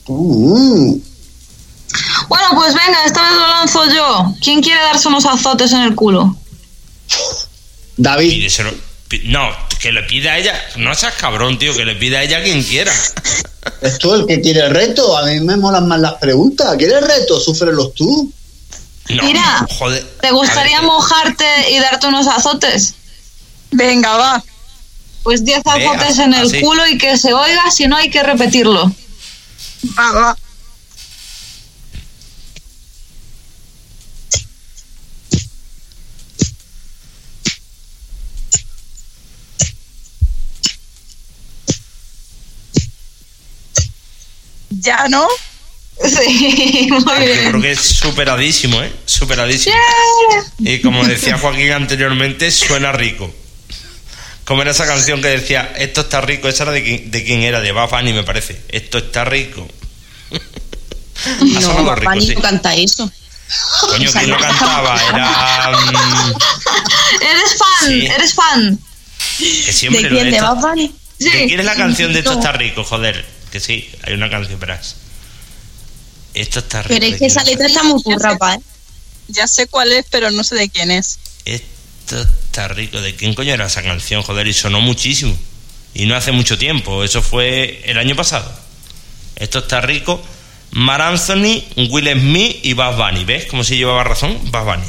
[0.06, 0.94] Mm,
[2.28, 4.34] Bueno, pues venga, esta vez lo lanzo yo.
[4.42, 6.36] ¿Quién quiere darse unos azotes en el culo?
[7.96, 8.70] David, Pídeselo.
[9.24, 9.48] No,
[9.80, 10.60] que le pida a ella.
[10.76, 12.92] No seas cabrón, tío, que le pida a ella quien quiera.
[13.80, 15.16] ¿es tú el que quiere el reto?
[15.16, 16.76] A mí me molan más las preguntas.
[16.76, 17.38] ¿Quieres reto?
[17.40, 18.32] Súfrelos tú.
[19.10, 20.04] No, Mira, joder.
[20.20, 22.94] ¿Te gustaría mojarte y darte unos azotes?
[23.70, 24.44] Venga, va.
[25.22, 26.60] Pues 10 Ve, azotes en el así.
[26.60, 28.92] culo y que se oiga, si no hay que repetirlo.
[29.98, 30.38] Va, va.
[44.88, 45.26] Ya, ¿no?
[46.04, 47.62] Sí, muy Yo creo bien.
[47.62, 48.92] que es superadísimo, ¿eh?
[49.04, 49.76] Superadísimo.
[50.60, 53.32] Y como decía Joaquín anteriormente, suena rico.
[54.44, 57.42] Como era esa canción que decía, esto está rico, esa era de, quién- de quién
[57.42, 58.60] era, de Bunny me parece.
[58.68, 59.68] Esto está rico.
[61.40, 61.60] No,
[62.20, 62.34] sí.
[62.36, 63.10] no canta eso.
[63.80, 65.00] Coño, ¿quién lo cantaba?
[65.08, 65.70] Era...
[65.76, 66.32] mm,
[67.22, 68.06] Eres fan, Sí.
[68.06, 68.78] eres fan.
[69.38, 70.30] que siempre ¿De lo quién?
[70.30, 70.92] ¿De?
[71.18, 71.24] Sí.
[71.28, 72.84] ¿De quién es la canción de Esto está rico?
[72.84, 74.96] Joder, que sí, hay una canción, verás.
[76.34, 76.94] Esto está rico.
[76.94, 78.60] Pero es ¿de que esa letra está muy currapa, ¿eh?
[79.28, 81.18] Ya sé cuál es, pero no sé de quién es.
[81.44, 83.00] Esto está rico.
[83.00, 84.22] ¿De quién coño era esa canción?
[84.22, 85.36] Joder, y sonó muchísimo.
[85.94, 87.04] Y no hace mucho tiempo.
[87.04, 88.50] Eso fue el año pasado.
[89.36, 90.22] Esto está rico.
[90.70, 93.24] Mar Anthony, Will Smith y Bad Bunny.
[93.24, 94.38] ¿Ves cómo se llevaba razón?
[94.50, 94.88] Bad Bunny.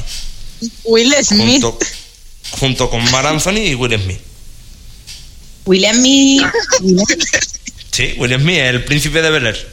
[0.84, 1.62] Will Smith.
[1.62, 1.78] Junto,
[2.52, 4.20] junto con Mar Anthony y Will Smith.
[5.66, 6.40] William Mi.
[7.90, 9.72] Sí, Will Smith el príncipe de Bel Air.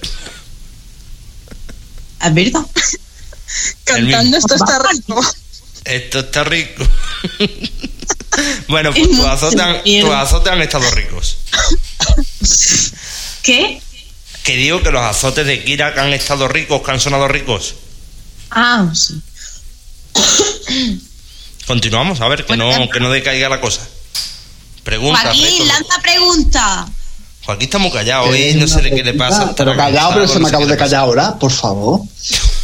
[2.23, 2.65] ¿Es verdad?
[3.83, 5.25] Cantando esto está rico.
[5.85, 6.83] Esto está rico.
[8.67, 11.37] bueno, pues Es tus azotes tus azotes han estado ricos.
[13.43, 13.81] ¿Qué?
[14.43, 17.75] Que digo que los azotes de Kira han estado ricos, que han sonado ricos.
[18.49, 19.21] Ah, sí.
[21.65, 23.87] Continuamos, a ver, que no, que no decaiga la cosa.
[24.83, 26.87] Pregunta, Joaquín, lanza pregunta.
[27.47, 29.55] Joaquín está muy callado hoy, no sé qué le pasa.
[29.55, 32.01] Pero callado, pero se no me qué de callar ahora, por favor.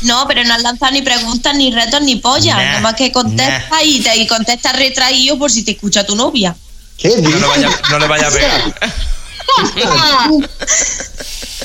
[0.02, 2.58] No, pero no has lanzado ni preguntas, ni retos, ni pollas.
[2.58, 6.54] Nada más que contesta y te y contesta retraído por si te escucha tu novia.
[6.98, 8.76] ¿Qué No le vaya, no le vaya a pegar.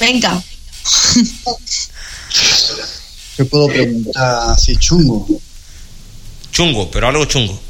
[0.00, 0.40] Venga.
[3.36, 5.26] ¿Qué puedo preguntar así chungo?
[6.52, 7.60] Chungo, pero algo chungo.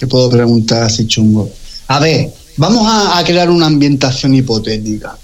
[0.00, 1.48] ¿Qué puedo preguntar así chungo?
[1.86, 5.16] A ver, vamos a, a crear una ambientación hipotética.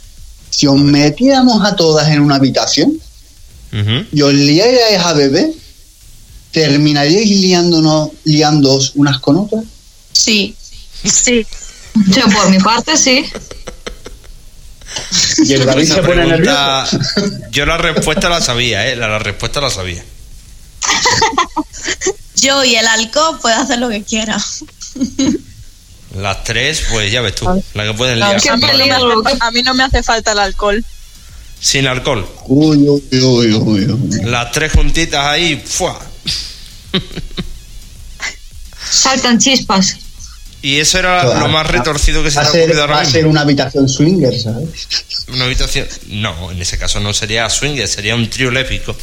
[0.50, 2.92] Si os metiéramos a todas en una habitación
[3.72, 4.06] Ujú.
[4.12, 5.50] y os liarais a beber,
[6.52, 9.64] ¿terminaríais liándonos, liándoos unas con otras?
[10.12, 10.55] Sí.
[11.05, 11.46] Sí.
[12.09, 13.24] Yo por mi parte sí.
[15.44, 17.36] Y el David Esa se pone pregunta- nervioso.
[17.52, 18.96] Yo la respuesta la sabía, ¿eh?
[18.96, 20.02] La, la respuesta la sabía.
[22.36, 24.38] Yo y el alcohol puedo hacer lo que quiera.
[26.16, 28.40] Las tres, pues ya ves tú, la que pueden liar.
[28.40, 30.85] Qué A mí, no me hace, a mí no me hace falta el alcohol.
[31.60, 32.26] Sin alcohol.
[32.47, 34.22] Uy, uy, uy, uy, uy.
[34.24, 36.01] Las tres juntitas ahí, ¡fua!
[38.90, 39.97] Saltan chispas.
[40.62, 41.40] Y eso era Claro.
[41.40, 43.12] lo más retorcido que se Va te a ha ocurrido va ahora a mismo.
[43.12, 44.68] ser una habitación swinger, ¿sabes?
[45.28, 45.86] Una habitación.
[46.09, 48.97] No, en ese caso no sería swinger, sería un trío lépico.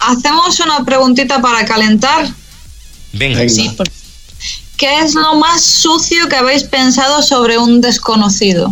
[0.00, 2.26] Hacemos una preguntita para calentar.
[3.12, 3.48] Venga, Venga.
[3.54, 3.88] Sí, por-
[4.82, 8.68] ¿Qué es lo más sucio que habéis pensado sobre un desconocido?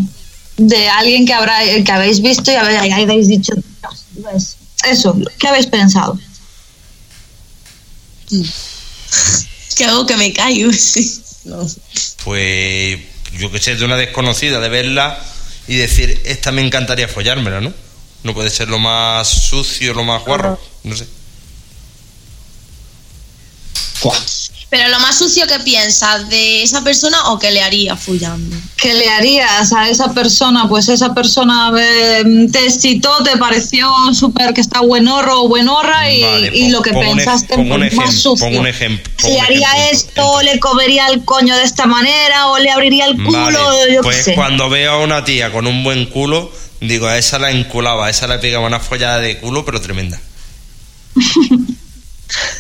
[0.57, 3.53] De alguien que, habrá, que habéis visto y habéis, dicho.
[3.55, 4.57] "Dios, ¿ves?".
[4.89, 6.19] Eso, ¿qué habéis pensado?
[9.77, 10.73] que hago que me callo.
[10.77, 11.23] Sí.
[11.45, 11.65] No.
[12.25, 12.99] pues
[13.39, 15.17] yo que sé, de una desconocida, de verla
[15.69, 17.73] y decir, esta me encantaría follármela, ¿no?
[18.25, 21.07] No puede ser lo más sucio, lo más guarro, no sé.
[24.01, 24.19] Fuah.
[24.71, 28.57] Pero lo más sucio que piensas de esa persona o que le haría follando.
[28.77, 30.69] ¿Qué le harías a esa persona?
[30.69, 32.23] Pues esa persona eh,
[32.53, 36.93] te excitó, te pareció súper que está buenorro o buenorra y, Vale, y lo que
[36.93, 38.47] pensaste un pues, más sucio.
[38.47, 40.11] pon un ejem- pon le un haría ejemplo, esto,
[40.41, 40.53] entonces.
[40.55, 43.59] le comería el coño de esta manera o le abriría el culo, Vale,
[43.93, 44.35] yo qué pues sé.
[44.37, 48.11] cuando veo a una tía con un buen culo, digo, a esa la enculaba, a
[48.11, 50.21] esa le pegaba una follada de culo, pero tremenda.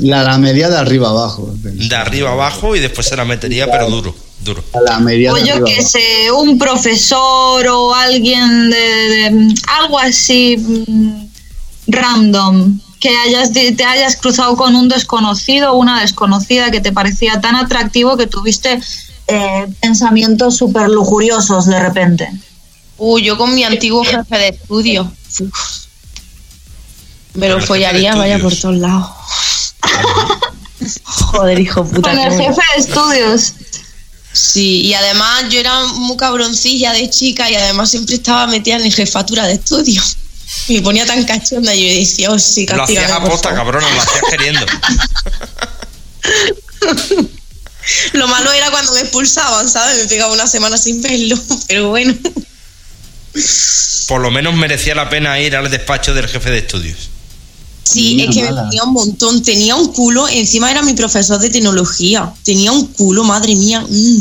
[0.00, 1.50] La, la media de arriba abajo.
[1.54, 4.62] De arriba abajo y después se la metería, pero duro, duro.
[4.86, 5.88] La media O de yo arriba que abajo.
[5.88, 11.26] sé, un profesor o alguien de, de- algo así mm,
[11.88, 16.92] random, que hayas di- te hayas cruzado con un desconocido o una desconocida que te
[16.92, 18.80] parecía tan atractivo que tuviste
[19.28, 22.30] eh, pensamientos súper lujuriosos de repente.
[22.98, 25.10] Uy, yo con mi antiguo jefe de estudio.
[25.40, 25.80] Uf.
[27.34, 29.06] Me lo follaría, vaya por todos lados.
[31.04, 32.10] Joder, hijo puta.
[32.10, 33.52] Con el jefe de estudios.
[34.32, 38.92] Sí, y además yo era muy cabroncilla de chica y además siempre estaba metida en
[38.92, 40.00] jefatura de estudio.
[40.68, 44.00] Y me ponía tan cachonda y yo decía, oh sí, Lo hacías aposta, cabrona, lo
[44.00, 44.66] hacías queriendo.
[48.12, 49.98] Lo malo era cuando me expulsaban, ¿sabes?
[49.98, 51.36] Me pegaba una semana sin verlo,
[51.68, 52.14] pero bueno.
[54.06, 57.10] Por lo menos merecía la pena ir al despacho del jefe de estudios.
[57.84, 58.64] Sí, es que me mala.
[58.64, 59.42] ponía un montón.
[59.42, 62.32] Tenía un culo, encima era mi profesor de tecnología.
[62.44, 63.84] Tenía un culo, madre mía.
[63.88, 64.18] mm.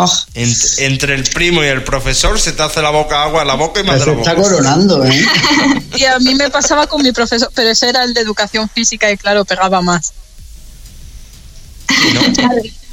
[0.00, 0.12] Oh.
[0.34, 3.80] Ent- entre el primo y el profesor se te hace la boca agua, la boca
[3.80, 5.26] y más Se está coronando, ¿eh?
[5.96, 9.10] Y a mí me pasaba con mi profesor, pero ese era el de educación física
[9.10, 10.12] y claro, pegaba más.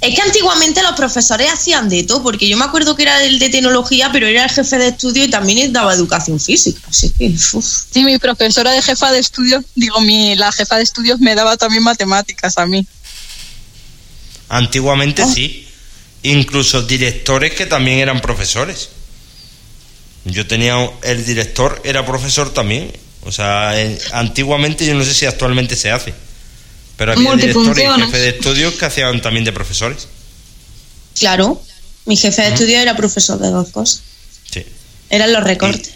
[0.00, 3.38] Es que antiguamente los profesores hacían de todo, porque yo me acuerdo que era el
[3.38, 6.80] de tecnología, pero era el jefe de estudio y también daba educación física.
[6.88, 7.66] Así que, uf.
[7.90, 11.56] Sí, mi profesora de jefa de estudios, digo, mi, la jefa de estudios me daba
[11.56, 12.86] también matemáticas a mí.
[14.48, 15.66] Antiguamente sí.
[16.22, 18.90] Incluso directores que también eran profesores.
[20.24, 22.92] Yo tenía un- el director era profesor también.
[23.22, 26.14] O sea, en- antiguamente yo no sé si actualmente se hace.
[26.96, 30.08] Pero había directores y jefes de estudios que hacían también de profesores.
[31.18, 31.62] claro,
[32.06, 34.02] mi jefe de estudio era profesor de dos cosas.
[34.50, 34.64] Sí.
[35.10, 35.94] Eran los recortes.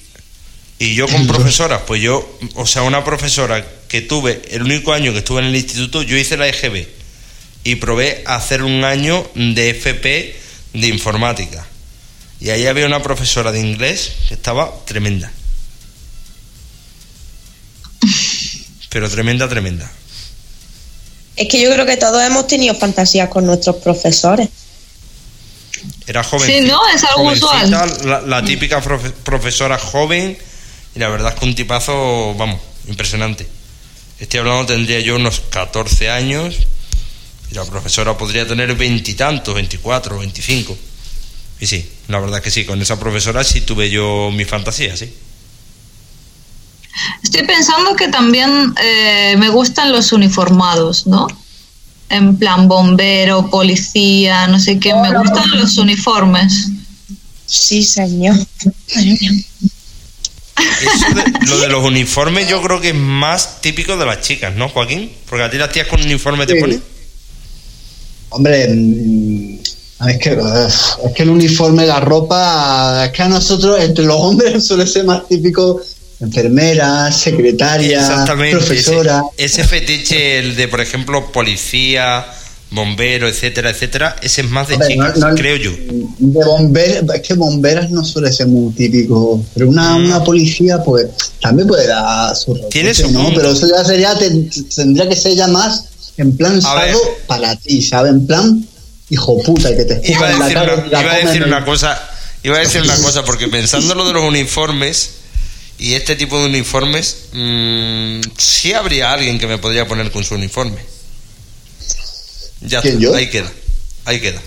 [0.79, 5.13] Y yo con profesoras, pues yo, o sea, una profesora que tuve, el único año
[5.13, 6.89] que estuve en el instituto, yo hice la EGB
[7.65, 10.41] y probé a hacer un año de FP
[10.73, 11.67] de informática.
[12.41, 15.31] Y ahí había una profesora de inglés que estaba tremenda.
[18.89, 19.93] Pero tremenda, tremenda.
[21.41, 24.51] Es que yo creo que todos hemos tenido fantasías con nuestros profesores.
[26.07, 26.47] Era joven.
[26.47, 26.79] Sí, ¿no?
[26.95, 27.71] Es algo usual.
[28.05, 30.37] La, la típica profe- profesora joven
[30.95, 33.47] y la verdad es que un tipazo, vamos, impresionante.
[34.19, 36.57] Estoy hablando, tendría yo unos 14 años
[37.51, 40.77] y la profesora podría tener veintitantos, 24, 25.
[41.61, 44.95] Y sí, la verdad es que sí, con esa profesora sí tuve yo mi fantasía,
[44.95, 45.11] sí.
[47.23, 51.27] Estoy pensando que también eh, me gustan los uniformados, ¿no?
[52.09, 54.93] En plan bombero, policía, no sé qué.
[54.95, 56.69] Me gustan los uniformes.
[57.47, 58.37] Sí, señor.
[60.57, 64.55] Eso de- lo de los uniformes yo creo que es más típico de las chicas,
[64.57, 65.11] ¿no, Joaquín?
[65.29, 66.83] Porque a ti las tías con uniforme te ponen.
[68.31, 69.59] Hombre, mm,
[70.09, 74.17] es que, uf, es que el uniforme, la ropa, es que a nosotros, entre los
[74.17, 75.81] hombres, suele ser más típico
[76.21, 79.23] enfermera, secretaria, profesora.
[79.37, 82.27] Ese, ese fetiche, el de, por ejemplo, policía,
[82.71, 85.71] bombero, etcétera, etcétera, ese es más de Hombre, chicas, no- no- creo yo.
[86.19, 86.45] De
[87.15, 90.05] es que bomberas no suele ser muy típico, pero una, Mm.
[90.07, 91.07] una policía, pues
[91.41, 93.33] también puede dar su Tiene su ¿no?
[93.35, 95.85] Pero eso ya sería, ten- tendría que ser ya más
[96.17, 96.63] en plan ver.
[96.63, 98.13] sado para ti, ¿sabes?
[98.13, 98.65] En plan,
[99.09, 101.65] hijo puta, que te Iba escupa a en la cara una, iba a decir una
[101.65, 102.01] cosa,
[102.45, 105.11] iba a decir una cosa, porque pensando lo de los uniformes
[105.81, 110.35] y este tipo de uniformes, mm, sí habría alguien que me podría poner con su
[110.35, 110.79] uniforme.
[112.61, 113.15] Ya ¿Quién, yo?
[113.15, 113.51] ahí queda,
[114.05, 114.43] ahí queda.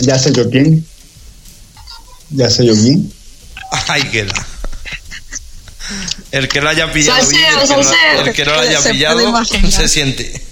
[0.00, 0.84] Ya sé yo quién.
[2.30, 3.12] Ya sé yo quién.
[3.88, 4.46] Ahí queda.
[6.30, 8.82] El que lo haya pillado Salseo, bien, el que, no, el que no lo haya
[8.82, 10.42] pillado se siente.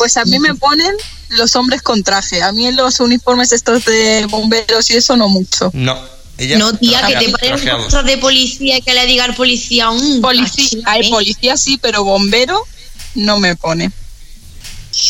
[0.00, 0.94] Pues a mí me ponen
[1.28, 2.42] los hombres con traje.
[2.42, 5.70] A mí en los uniformes estos de bomberos y eso no mucho.
[5.74, 5.94] No,
[6.38, 9.90] ella No, tía, que te ponen cosas de policía y que le diga al policía
[9.90, 12.66] un Policía, hay policía sí, pero bombero
[13.14, 13.92] no me pone.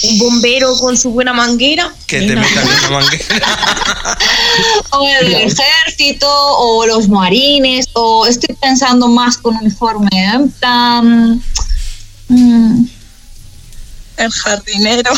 [0.02, 1.94] un bombero con su buena manguera.
[2.08, 3.58] que te metan en la manguera.
[4.90, 10.08] O el ejército, o los marines, o estoy pensando más con uniforme.
[10.12, 10.46] ¿eh?
[10.58, 11.40] Plan.
[12.26, 12.84] mm,
[14.20, 15.12] El jardinero.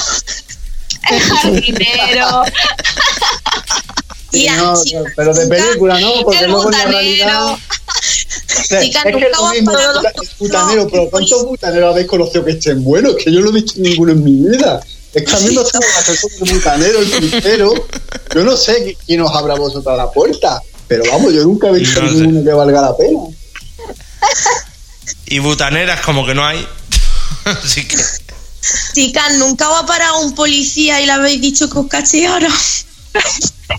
[1.11, 2.43] el jardinero.
[4.33, 4.75] Sí, no,
[5.15, 6.23] pero de película, ¿no?
[6.23, 7.47] Porque el luego en la realidad.
[7.53, 7.59] O
[8.67, 11.43] sea, Chica, es que lo mismo, el el butanero, pero ¿cuántos policías?
[11.45, 13.17] butaneros habéis conocido que estén buenos?
[13.23, 14.81] Que yo no he visto ninguno en mi vida.
[15.13, 17.75] Es que a mí no sé la persona de butanero, el crucero.
[18.35, 20.63] Yo no sé qui- quién os abra vosotros a la puerta.
[20.89, 22.15] Pero vamos, yo nunca he visto No sé.
[22.15, 23.19] ninguno que valga la pena.
[25.27, 26.67] Y butaneras como que no hay.
[27.45, 27.97] Así que
[28.95, 32.49] Chicas, nunca va para un policía y le habéis dicho que os cacheara.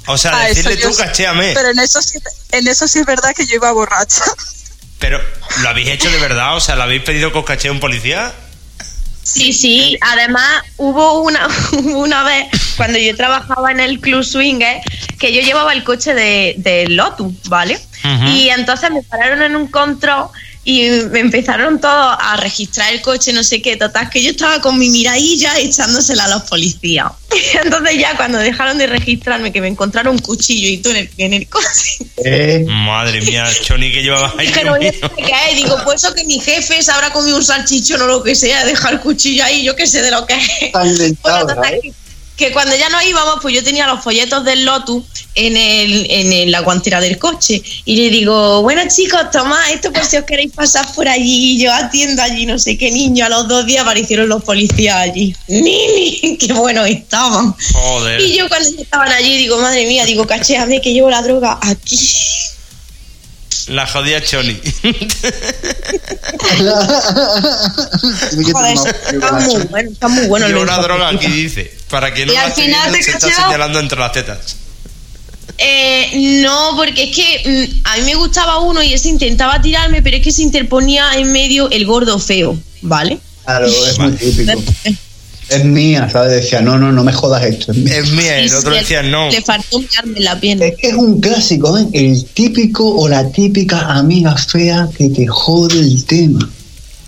[0.07, 1.53] O sea, Ah, decirle tú, cachéame.
[1.53, 2.19] Pero en eso sí,
[2.51, 4.23] en eso sí es verdad que yo iba borracha.
[4.99, 5.19] Pero,
[5.61, 6.55] ¿lo habéis hecho de verdad?
[6.55, 8.33] O sea, ¿lo habéis pedido que os cachee un policía?
[9.23, 9.97] Sí, sí.
[10.01, 11.47] Además, hubo una,
[11.95, 12.47] una vez
[12.77, 14.81] cuando yo trabajaba en el Club Swinger
[15.19, 17.79] que yo llevaba el coche de, de Lotus, ¿vale?
[18.27, 20.27] Y entonces me pararon en un control
[20.65, 23.75] y me empezaron todos a registrar el coche, no sé qué.
[23.75, 27.07] Total, que yo estaba con mi miradilla echándosela a los policías.
[27.33, 30.99] Y entonces, ya cuando dejaron de registrarme, que me encontraron un cuchillo y todo en
[30.99, 32.05] el, en el coche.
[32.23, 34.47] Eh, Madre mía, Choni que llevaba ahí.
[34.47, 35.05] Dijeron, Dios ¿y mío.
[35.09, 35.55] esto qué es?
[35.57, 38.65] Digo, pues eso que mi jefe se habrá comido un salchichón o lo que sea,
[38.65, 40.71] dejar el cuchillo ahí, yo qué sé de lo que es.
[40.71, 41.93] Bueno, total, ¿sabes?
[42.37, 45.03] Que cuando ya nos íbamos, pues yo tenía los folletos del Lotus
[45.35, 47.61] en, el, en el- la guantera del coche.
[47.85, 51.53] Y le digo, bueno chicos, tomad esto por si os queréis pasar por allí.
[51.55, 53.25] Y yo atiendo allí, no sé qué niño.
[53.25, 55.35] A los dos días aparecieron los policías allí.
[55.47, 56.37] ¡Nini!
[56.39, 57.55] ¡Qué buenos estaban!
[57.73, 58.19] Joder.
[58.19, 61.99] Y yo cuando estaban allí, digo, madre mía, digo, cachéame que llevo la droga aquí.
[63.67, 64.59] La jodida Choli.
[68.51, 68.77] Joder,
[69.13, 70.47] está muy bueno, está muy bueno.
[70.47, 71.73] Lleva una droga aquí, dice.
[71.89, 74.55] Para que no Y al final te se está señalando entre las tetas.
[75.57, 80.01] Eh, no, porque es que mm, a mí me gustaba uno y ese intentaba tirarme,
[80.01, 83.19] pero es que se interponía en medio el gordo feo, ¿vale?
[83.45, 84.63] Claro, es muy típico.
[85.49, 86.31] Es mía, ¿sabes?
[86.43, 87.71] Decía, no, no, no me jodas esto.
[87.71, 87.97] Es, mía.
[87.97, 89.29] Es mía, el Y otro decía no.
[89.29, 90.65] Le faltó mirarme la pierna.
[90.65, 91.85] Es que es un clásico, ¿eh?
[91.93, 96.49] El típico o la típica amiga fea que te jode el tema.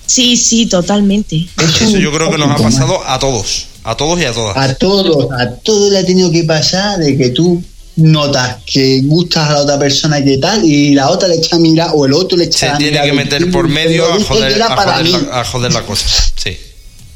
[0.05, 1.47] Sí, sí, totalmente.
[1.57, 3.67] Es Eso yo creo que nos ha pasado a todos.
[3.83, 4.57] A todos y a todas.
[4.57, 7.63] A todos, a todos le ha tenido que pasar de que tú
[7.97, 11.59] notas que gustas a la otra persona que tal y la otra le echa a
[11.59, 14.17] mirar o el otro le echa Se a tiene mirar que meter por medio a
[14.17, 15.11] "Dice que joder, a joder, mí".
[15.11, 16.05] la, a joder la cosa.
[16.35, 16.57] Sí.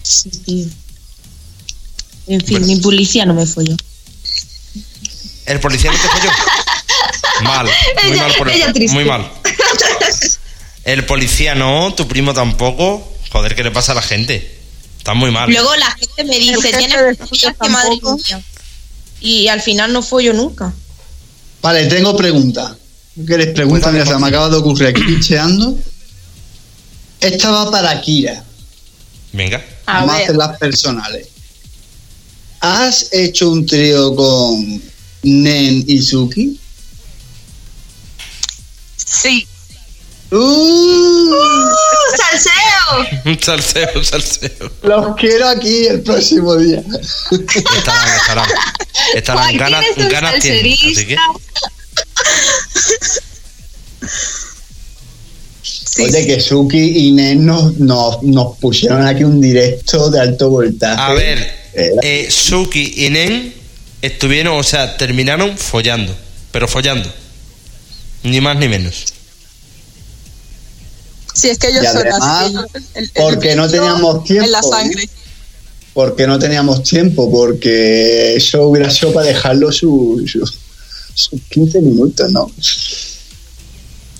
[0.03, 0.65] Sí, tío.
[2.29, 3.75] En fin, mi policía no me folló.
[5.45, 6.31] ¿El policía no te folló?
[7.43, 7.65] Mal.
[7.65, 8.73] Muy Ella- mal por ella eso.
[8.73, 8.93] triste.
[8.93, 9.31] Muy mal.
[10.83, 13.15] El policía no, tu primo tampoco.
[13.31, 14.59] Joder, ¿qué le pasa a la gente?
[14.97, 15.49] Está muy mal.
[15.49, 17.17] Luego la gente me El dice, tienes
[17.59, 18.41] que madre mía.
[19.21, 20.73] Y al final no follo nunca.
[21.61, 22.73] Vale, tengo preguntas.
[23.25, 23.91] ¿Qué les preguntan?
[23.93, 25.77] Pues Mira, se me acaba de ocurrir aquí picheando.
[27.21, 28.43] Esta va para Kira.
[29.33, 29.63] Venga.
[29.85, 30.23] A Vamos a ver.
[30.23, 31.27] hacer las personales.
[32.61, 34.81] ¿Has hecho un trío con
[35.23, 36.59] Nen y Suki?
[38.97, 39.47] Sí.
[40.31, 41.35] ¡Uh!
[42.17, 43.37] ¡Salseo!
[43.41, 44.71] salseo, salseo.
[44.83, 46.83] Los quiero aquí el próximo día.
[47.31, 48.49] Estarán, estarán.
[49.15, 50.73] Estarán ganas, es un ganas tienen.
[50.73, 51.15] Así que.
[51.15, 51.21] salserista.
[55.61, 56.27] Sí, Oye, sí.
[56.27, 61.01] que Suki y Nen nos, nos, nos pusieron aquí un directo de alto voltaje.
[61.01, 63.53] A ver, eh, Suki y Nen
[64.01, 66.15] estuvieron, o sea, terminaron follando.
[66.51, 67.11] Pero follando.
[68.23, 69.05] Ni más ni menos.
[71.33, 72.55] Sí, es que ellos Y son además, así.
[72.95, 74.63] El- el porque no teníamos tiempo, En la ¿eh?
[74.69, 75.09] sangre.
[75.93, 80.45] porque no teníamos tiempo, porque eso hubiera sido para dejarlo sus su,
[81.13, 82.51] sus 15 minutos, ¿no?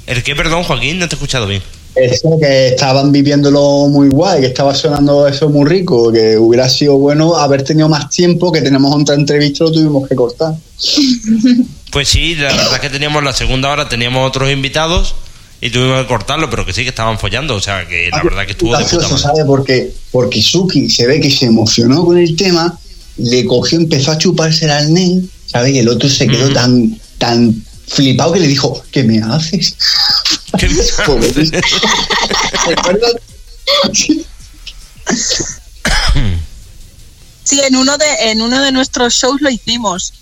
[0.08, 0.98] ¿El qué, perdón, Joaquín?
[1.00, 1.62] No te he escuchado bien.
[2.00, 6.98] Eso que estaban viviéndolo muy guay, que estaba sonando eso muy rico, que hubiera sido
[6.98, 10.54] bueno haber tenido más tiempo, que tenemos otra entrevista lo tuvimos que cortar.
[11.92, 15.16] Pues sí, la verdad es que teníamos la segunda hora, teníamos otros invitados
[15.60, 18.46] y tuvimos que cortarlo, pero que sí que estaban follando, o sea que la verdad
[18.46, 19.18] que estuvo de puta madre.
[19.18, 19.46] ¿sabe?
[19.46, 22.78] Porque, porque Suki se ve que se emocionó con el tema,
[23.18, 25.72] le cogió, empezó a chupársela al Nen, ¿sabe?
[25.72, 27.56] Y el otro se quedó tan, tan
[27.90, 29.76] flipado que le dijo, ¿qué me haces?
[30.58, 30.84] ¿Qué me.
[37.44, 40.14] Sí, en uno de en uno de nuestros shows lo hicimos.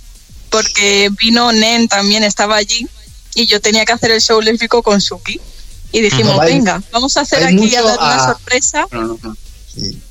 [0.50, 2.88] Porque vino Nen también, estaba allí.
[3.36, 5.40] Y yo tenía que hacer el show lésbico con Suki.
[5.92, 6.40] Y dijimos.
[6.40, 8.86] Hay- venga, vamos a hacer hay aquí a dar una a- sorpresa.
[8.92, 9.38] No, no, no.
[9.76, 10.02] Sí.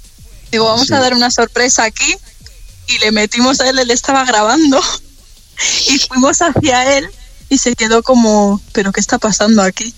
[0.52, 0.94] Digo, vamos Sí.
[0.94, 2.14] a dar una sorpresa aquí.
[2.88, 4.80] Y le metimos a él, él estaba grabando.
[5.88, 7.08] Y fuimos hacia él
[7.48, 9.94] y se quedó como, ¿pero qué está pasando aquí?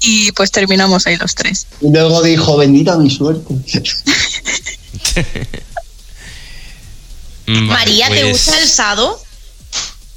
[0.00, 1.66] Y pues terminamos ahí los tres.
[1.80, 3.54] Y luego dijo, bendita mi suerte.
[7.46, 9.20] Mm, María, ¿te pues- gusta el sado?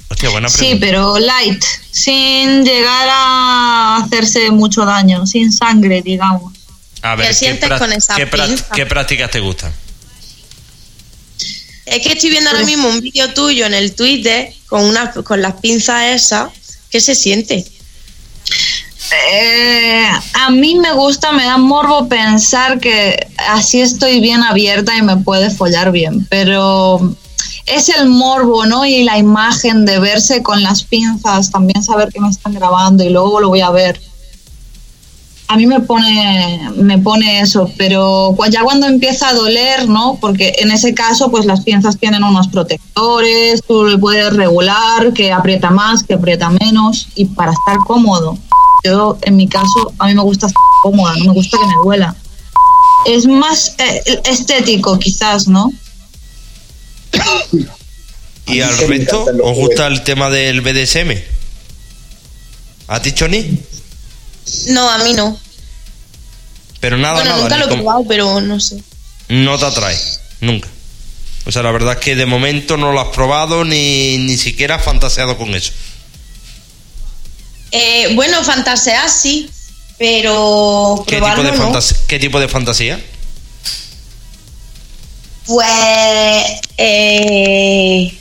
[0.08, 0.86] Hostia, buena Sí, pregunta.
[0.86, 6.52] pero light, sin llegar a hacerse mucho daño, sin sangre, digamos.
[7.02, 8.28] A ver, ¿Qué sientes prá- con esa qué,
[8.74, 9.72] qué prácticas te gustan?
[11.86, 15.40] Es que estoy viendo ahora mismo un vídeo tuyo en el Twitter con, una, con
[15.40, 16.50] las pinzas esas.
[16.90, 17.64] ¿Qué se siente?
[19.30, 25.02] Eh, a mí me gusta, me da morbo pensar que así estoy bien abierta y
[25.02, 27.16] me puede follar bien, pero
[27.66, 28.84] es el morbo, ¿no?
[28.84, 33.10] Y la imagen de verse con las pinzas, también saber que me están grabando y
[33.10, 34.00] luego lo voy a ver.
[35.48, 40.18] A mí me pone, me pone eso, pero ya cuando empieza a doler, ¿no?
[40.20, 45.32] Porque en ese caso, pues las pinzas tienen unos protectores, tú le puedes regular, que
[45.32, 48.36] aprieta más, que aprieta menos, y para estar cómodo.
[48.84, 51.74] Yo, en mi caso, a mí me gusta estar cómoda, no me gusta que me
[51.84, 52.16] duela.
[53.06, 55.70] Es más eh, estético, quizás, ¿no?
[58.48, 61.12] ¿Y al resto os gusta el tema del BDSM?
[62.88, 63.58] ¿A ti, Choni?
[64.68, 65.38] No, a mí no.
[66.80, 67.42] Pero nada, bueno, nada.
[67.42, 68.82] nunca lo he como- probado, pero no sé.
[69.28, 69.98] No te atrae,
[70.40, 70.68] nunca.
[71.46, 74.76] O sea, la verdad es que de momento no lo has probado ni, ni siquiera
[74.76, 75.72] has fantaseado con eso.
[77.72, 79.50] Eh, bueno, fantasear sí,
[79.98, 81.78] pero ¿Qué tipo, de no.
[82.06, 83.00] ¿Qué tipo de fantasía?
[85.46, 85.66] Pues.
[86.76, 88.18] eh,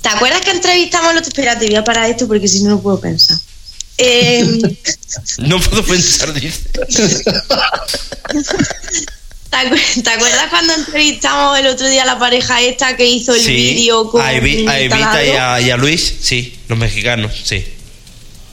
[0.00, 1.28] ¿Te acuerdas que entrevistamos el otro?
[1.28, 3.38] Espérate, voy a parar esto porque si no, no puedo pensar.
[3.98, 4.60] Eh,
[5.38, 6.60] No puedo pensar, dice.
[9.50, 13.34] ¿te, acu- te acuerdas cuando entrevistamos el otro día a la pareja esta que hizo
[13.34, 16.78] el Sí, vídeo con a, Evi- a Evita y a, y a Luis, sí, los
[16.78, 17.64] mexicanos, sí.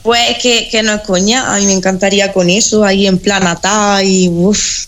[0.02, 3.46] Pues que, que no es coña, a mí me encantaría con eso, ahí en plan
[3.46, 4.86] atá y uff.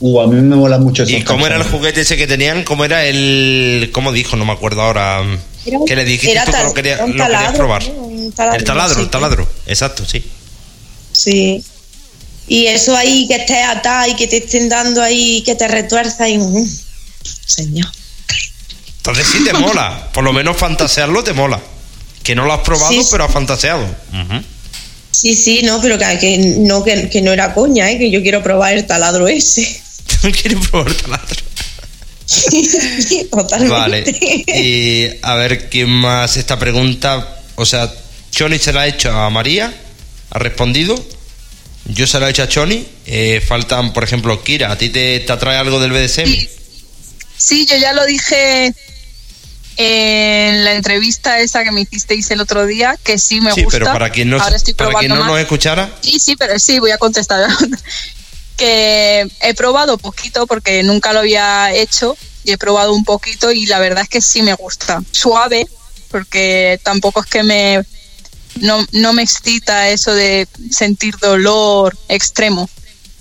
[0.00, 1.12] Uh, a mí me mola mucho eso.
[1.16, 2.64] ¿Y cómo era el juguete ese que tenían?
[2.64, 3.90] ¿Cómo era el...?
[3.92, 4.36] ¿Cómo dijo?
[4.36, 5.22] No me acuerdo ahora.
[5.64, 7.84] Era ¿Qué le dijiste era tú que lo, quería- un lo querías probar?
[7.88, 8.10] ¿no?
[8.32, 9.48] Un taladro, el taladro, el taladro.
[9.66, 10.24] Exacto, sí.
[11.12, 11.62] Sí.
[12.48, 16.28] Y eso ahí que estés atá y que te estén dando ahí, que te retuerza
[16.28, 16.38] y.
[16.38, 16.66] mm,
[17.46, 17.90] señor.
[18.98, 20.10] Entonces sí te mola.
[20.12, 21.60] Por lo menos fantasearlo te mola.
[22.22, 23.84] Que no lo has probado, Sí, pero has fantaseado.
[25.10, 27.98] Sí, sí, no, pero que, que no, que, que no era coña, ¿eh?
[27.98, 29.82] que yo quiero probar el taladro ese.
[30.20, 31.36] ¿Quieres probar el taladro?
[33.30, 33.68] Totalmente.
[33.68, 34.04] Vale.
[34.58, 37.38] Y a ver quién más esta pregunta.
[37.56, 37.92] O sea,
[38.32, 39.72] Choni se la ha hecho a María,
[40.30, 40.94] ha respondido.
[41.84, 42.84] Yo se la he hecho a Choni.
[43.06, 46.24] Eh, faltan, por ejemplo, Kira, ¿a ti te, te atrae algo del BDSM?
[46.26, 46.48] Sí.
[47.36, 48.72] Sí, yo ya lo dije
[49.76, 53.78] en la entrevista esa que me hicisteis el otro día, que sí me Sí, gusta.
[53.80, 55.26] pero para quien no, Ahora estoy para quien no más.
[55.26, 57.48] nos escuchara, Sí, sí, pero sí, voy a contestar.
[58.56, 63.66] que he probado poquito porque nunca lo había hecho y he probado un poquito y
[63.66, 65.02] la verdad es que sí me gusta.
[65.10, 65.66] Suave,
[66.10, 67.82] porque tampoco es que me
[68.60, 72.68] no, no me excita eso de sentir dolor extremo.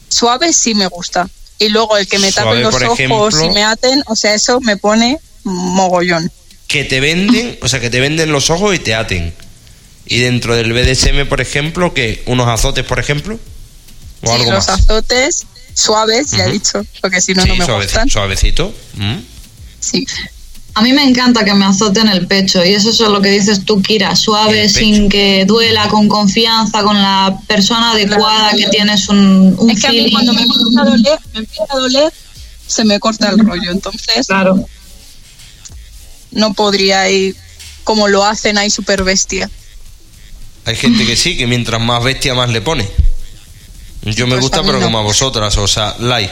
[0.10, 1.30] Suave sí me gusta.
[1.60, 3.46] Y luego el que me tapen los ojos ejemplo.
[3.46, 6.32] y me aten, o sea, eso me pone mogollón.
[6.68, 9.34] que te venden, o sea, que te venden los ojos y te aten.
[10.06, 13.40] Y dentro del BDSM, por ejemplo, que unos azotes, por ejemplo,
[14.24, 14.80] o Sí, algo los más.
[14.80, 18.10] azotes suaves, ya he dicho, porque si no, sí, no me suaveci- gustan.
[18.10, 18.74] suavecito.
[18.96, 19.18] Mm.
[19.80, 20.06] Sí.
[20.74, 23.66] A mí me encanta que me azoten el pecho y eso es lo que dices
[23.66, 29.54] tú, Kira, suave, sin que duela, con confianza, con la persona adecuada, que tienes un,
[29.60, 32.14] un Es que a mí cuando me empieza a doler, me empieza a doler,
[32.68, 33.70] se me corta el rollo.
[33.72, 34.66] Entonces Claro.
[36.32, 37.36] no podría ir
[37.84, 39.50] como lo hacen ahí super bestia.
[40.66, 42.88] Hay gente que sí, que mientras más bestia más le pone.
[44.04, 44.86] Yo me Pues gusta, pero no.
[44.86, 46.30] como a vosotras, o sea, light.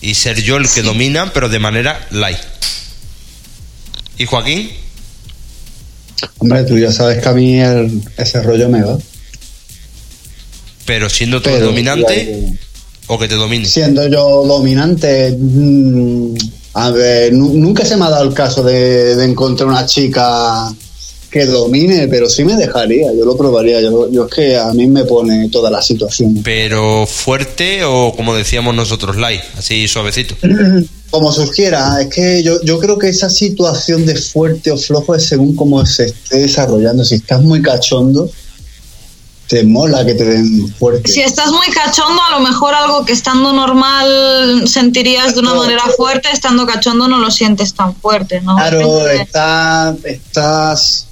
[0.00, 2.38] Y ser yo el que domina, pero de manera light.
[4.20, 4.68] ¿Y Joaquín?
[6.40, 8.98] Hombre, tú ya sabes que a mí el- ese rollo me va.
[10.84, 12.52] Pero siendo tú Pero, dominante
[13.06, 13.64] o que te domine.
[13.64, 16.34] siendo yo dominante, mm,
[16.74, 20.70] a ver, nu- nunca se me ha dado el caso de, de encontrar una chica
[21.30, 23.80] que domine, pero sí me dejaría, yo lo probaría.
[23.80, 26.42] Yo, yo es que a mí me pone toda la situación.
[26.44, 30.34] Pero fuerte o como decíamos nosotros, light, así suavecito.
[31.10, 35.26] Como surgiera, es que yo, yo creo que esa situación de fuerte o flojo es
[35.26, 37.04] según cómo se esté desarrollando.
[37.04, 38.30] Si estás muy cachondo,
[39.48, 41.10] te mola que te den fuerte.
[41.10, 45.82] Si estás muy cachondo, a lo mejor algo que estando normal sentirías de una manera
[45.96, 48.54] fuerte, estando cachondo no lo sientes tan fuerte, ¿no?
[48.54, 51.06] Claro, está- estás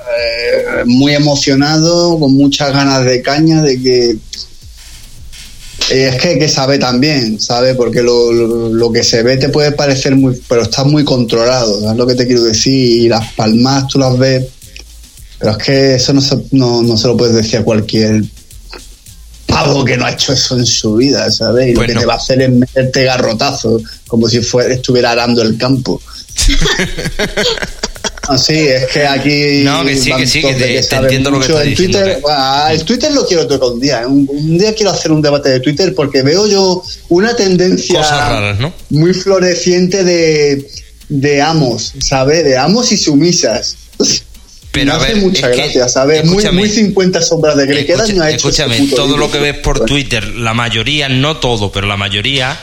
[0.00, 4.16] eh, muy emocionado, con muchas ganas de caña, de que
[5.90, 7.74] es que hay que sabe también, ¿sabe?
[7.74, 11.80] Porque lo, lo- lo que se ve te puede parecer muy, pero está muy controlado,
[11.80, 13.02] ¿sabes lo que te quiero decir?
[13.02, 14.44] Y las palmas tú las ves,
[15.38, 18.22] pero es que eso no se, no, no se lo puedes decir a cualquier
[19.46, 21.68] pavo que no ha hecho eso en su vida, ¿sabes?
[21.70, 22.00] Y Pues lo que no.
[22.00, 26.00] te va a hacer es meterte garrotazos, como si fuera, estuviera arando el campo.
[28.28, 29.62] No, sí, es que aquí.
[29.64, 32.26] No, que sí, que sí, que te- saben entiendo lo que estás diciendo, Twitter, que-
[32.30, 34.02] ah, el Twitter lo quiero tocar un día.
[34.02, 34.06] ¿eh?
[34.06, 38.28] Un, un día quiero hacer un debate de Twitter porque veo yo una tendencia Cosas
[38.30, 38.72] raras, ¿no?
[38.90, 40.66] muy floreciente de,
[41.10, 42.44] de amos, ¿sabes?
[42.44, 43.76] De amos y sumisas.
[44.72, 46.24] Pero a ver, mucha es que- gracia, ¿sabes?
[46.24, 47.84] Muy, muy 50 sombras de Grey.
[47.84, 51.08] ¿Qué Escucha- daño ha hecho escúchame, este todo lo que ves por Twitter, la mayoría,
[51.10, 52.58] no todo, pero la mayoría,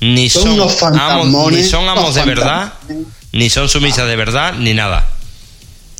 [0.00, 2.72] ni Son son, unos amos, ni son amos de verdad.
[3.36, 5.08] Ni son sumisas de verdad, ni nada.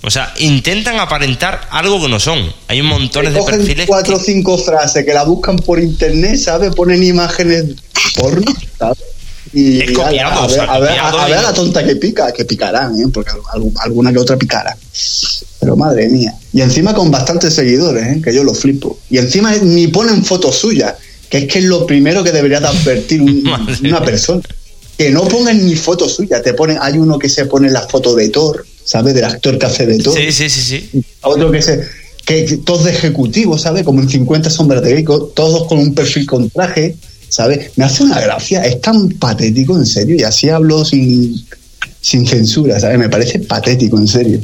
[0.03, 2.39] O sea, intentan aparentar algo que no son.
[2.69, 3.87] Hay un montón de perfiles.
[3.87, 6.75] cuatro o cinco frases que la buscan por internet, ¿sabes?
[6.75, 7.65] Ponen imágenes
[8.17, 8.99] porno, ¿sabes?
[9.53, 11.97] Y Es copiado, a, o ver, sea, a, ver, a- ver a la tonta que
[11.97, 13.05] pica, que picarán, ¿eh?
[13.13, 14.77] Porque algu- alguna que otra picará.
[15.61, 16.35] Pero madre mía.
[16.53, 18.21] Y encima con bastantes seguidores, ¿eh?
[18.23, 18.99] Que yo lo flipo.
[19.09, 20.95] Y encima ni ponen fotos suyas,
[21.31, 23.43] que es que es lo primero que debería de advertir un-
[23.85, 24.43] una persona.
[24.97, 28.15] Que no pongan ni foto suya, te ponen, hay uno que se pone la foto
[28.15, 29.15] de Thor, ¿sabes?
[29.15, 30.15] Del actor que hace de Thor.
[30.17, 31.03] Sí, sí, sí, sí.
[31.23, 31.87] Otro que se,
[32.25, 33.85] que todos de ejecutivo, ¿sabes?
[33.85, 36.97] Como en 50 sombras de Grey, co- todos con un perfil con traje,
[37.29, 37.71] ¿sabes?
[37.77, 41.45] Me hace una gracia, es tan patético, en serio, y así hablo sin,
[42.01, 42.99] sin censura, ¿sabes?
[42.99, 44.41] Me parece patético, en serio.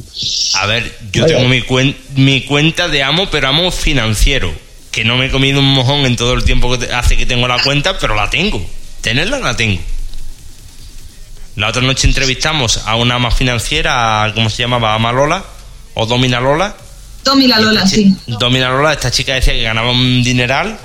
[0.55, 1.37] A ver, yo Vaya.
[1.37, 4.53] tengo mi, cuen- mi cuenta de amo, pero amo financiero.
[4.91, 7.49] Que no me he comido un mojón en todo el tiempo que hace que tengo
[7.49, 8.62] la cuenta, pero la tengo.
[9.01, 9.81] Tenerla la tengo.
[11.57, 14.95] La otra noche entrevistamos a una ama financiera, ¿cómo se llamaba?
[14.95, 15.45] Ama Lola
[15.95, 16.74] o Domina Lola.
[17.24, 18.16] La Lola, sí.
[18.27, 20.79] Domina Lola, esta chica decía que ganaba un dineral.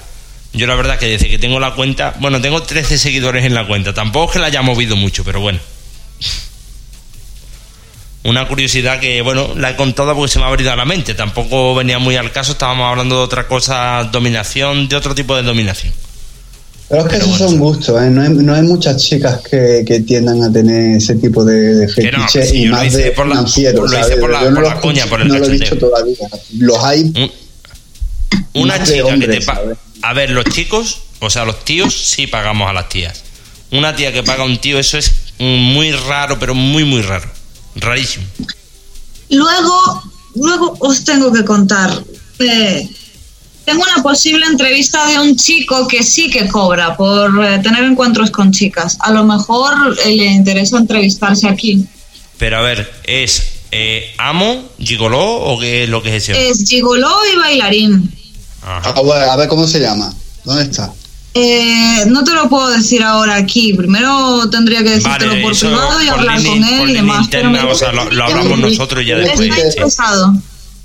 [0.54, 3.66] Yo la verdad que desde que tengo la cuenta, bueno, tengo 13 seguidores en la
[3.66, 3.94] cuenta.
[3.94, 5.60] Tampoco es que la haya movido mucho, pero bueno.
[8.24, 11.14] Una curiosidad que, bueno, la he contado porque se me ha abrido a la mente.
[11.14, 15.44] Tampoco venía muy al caso, estábamos hablando de otra cosa, dominación, de otro tipo de
[15.44, 15.94] dominación.
[16.90, 18.10] Pero es que esos bueno, son gustos, ¿eh?
[18.10, 21.86] No hay, no hay muchas chicas que, que tiendan a tener ese tipo de, de
[21.86, 24.50] no, fetiches sí, y más hice de por la- financieros, lo hice por la- Yo
[24.52, 26.16] no por lo la coña, por el No lo he dicho todavía.
[26.60, 27.32] Los hay Un-
[28.54, 29.76] una chica que te paga.
[30.02, 33.24] A ver, los chicos, o sea, los tíos sí pagamos a las tías.
[33.72, 37.30] Una tía que paga a un tío, eso es muy raro, pero muy, muy raro.
[37.76, 38.26] Rarísimo.
[39.30, 40.04] Luego,
[40.36, 42.02] luego os tengo que contar.
[42.40, 42.88] eh,
[43.68, 48.32] tengo una posible entrevista de un chico que sí que cobra por eh, tener encuentros
[48.32, 48.98] con chicas.
[49.02, 49.74] A lo mejor
[50.06, 51.86] eh, le interesa entrevistarse aquí.
[52.38, 56.48] Pero a ver, ¿es eh, amo, gigoló o qué es lo que es ese?
[56.48, 58.10] Es gigoló y bailarín.
[58.62, 58.92] Ajá.
[58.92, 60.14] A ver, a ver cómo se llama.
[60.46, 60.94] ¿Dónde está?
[61.34, 63.74] Eh, no te lo puedo decir ahora aquí.
[63.74, 66.94] Primero tendría que decírtelo Vale, por eso privado y por hablar línea- con él y
[66.94, 67.28] demás.
[67.30, 69.50] pero interna, me- o sea, lo, lo hablamos nosotros ya después.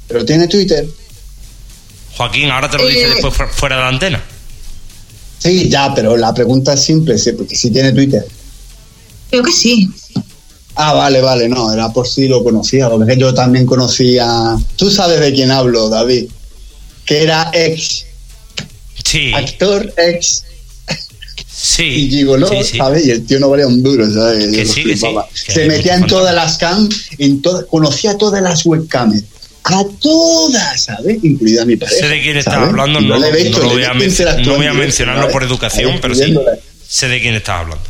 [0.08, 0.84] Pero tiene Twitter.
[2.22, 4.22] Joaquín, ahora te lo dice Eh, después fu- fuera de la antena.
[5.38, 8.24] Sí, ya, pero la pregunta es simple, sí, porque si tiene Twitter.
[9.30, 9.88] Creo que sí.
[10.74, 14.56] Ah, vale, vale, no, era por si lo conocía, porque yo también conocía.
[14.76, 16.30] Tú sabes de quién hablo, David.
[17.04, 18.06] Que era ex
[19.04, 20.44] Sí, actor, ex
[21.50, 21.82] sí.
[21.84, 22.76] y gigoló, sí, sí.
[22.78, 23.04] ¿sabes?
[23.06, 24.46] Y el tío no valía un duro, ¿sabes?
[24.54, 26.88] Que sí, que que Se metía en todas las cam,
[27.18, 29.24] en todas, conocía todas las webcams.
[29.64, 31.18] A todas, ¿sabes?
[31.22, 32.00] Incluida mi pareja.
[32.00, 34.56] Sé de quién estás hablando, no, visto, no lo le voy he a, visto no
[34.56, 36.34] voy a mencionarlo por educación, pero sí
[36.88, 37.84] sé de quién estás hablando.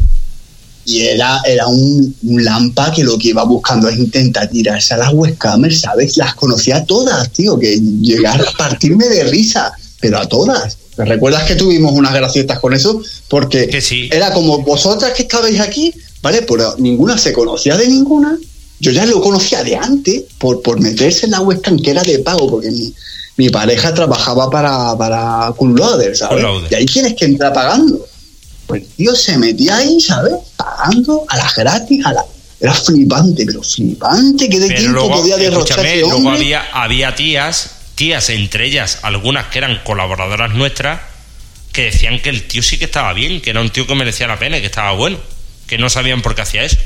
[0.84, 4.98] Y era, era un, un lampa que lo que iba buscando es intentar tirarse a
[4.98, 6.16] las webcamers, ¿sabes?
[6.16, 10.76] Las conocía a todas, tío, que llegar a partirme de risa, pero a todas.
[10.96, 13.00] ¿Te recuerdas que tuvimos unas gracietas con eso?
[13.28, 14.10] Porque sí.
[14.12, 16.42] era como vosotras que estabais aquí, ¿vale?
[16.42, 18.36] Pero ninguna se conocía de ninguna.
[18.82, 22.18] Yo ya lo conocía de antes por, por meterse en la webcam que era de
[22.18, 22.92] pago, porque mi,
[23.36, 26.44] mi pareja trabajaba para, para Cool Loader, ¿sabes?
[26.44, 26.66] Cool.
[26.68, 28.04] Y ahí tienes que entrar pagando.
[28.66, 30.34] Pues el tío se metía ahí, ¿sabes?
[30.56, 32.24] Pagando a las gratis, a la...
[32.58, 37.70] Era flipante, pero flipante, que de Pero tiempo luego, podía derrochar luego había, había tías,
[37.94, 41.00] tías, entre ellas algunas que eran colaboradoras nuestras,
[41.72, 44.26] que decían que el tío sí que estaba bien, que era un tío que merecía
[44.26, 45.18] la pena y que estaba bueno,
[45.68, 46.78] que no sabían por qué hacía eso.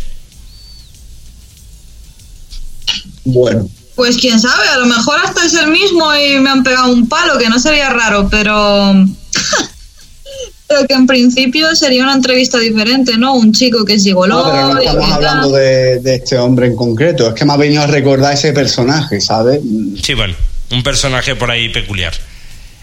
[3.25, 6.93] Bueno, Pues quién sabe, a lo mejor hasta es el mismo y me han pegado
[6.93, 8.93] un palo, que no sería raro, pero.
[10.69, 13.35] pero que en principio sería una entrevista diferente, ¿no?
[13.35, 14.45] Un chico que es gigoló.
[14.45, 17.29] no, pero no estamos hablando de, de este hombre en concreto.
[17.29, 19.61] Es que me ha venido a recordar ese personaje, ¿sabes?
[20.03, 20.35] Sí, bueno,
[20.73, 22.15] un personaje por ahí peculiar.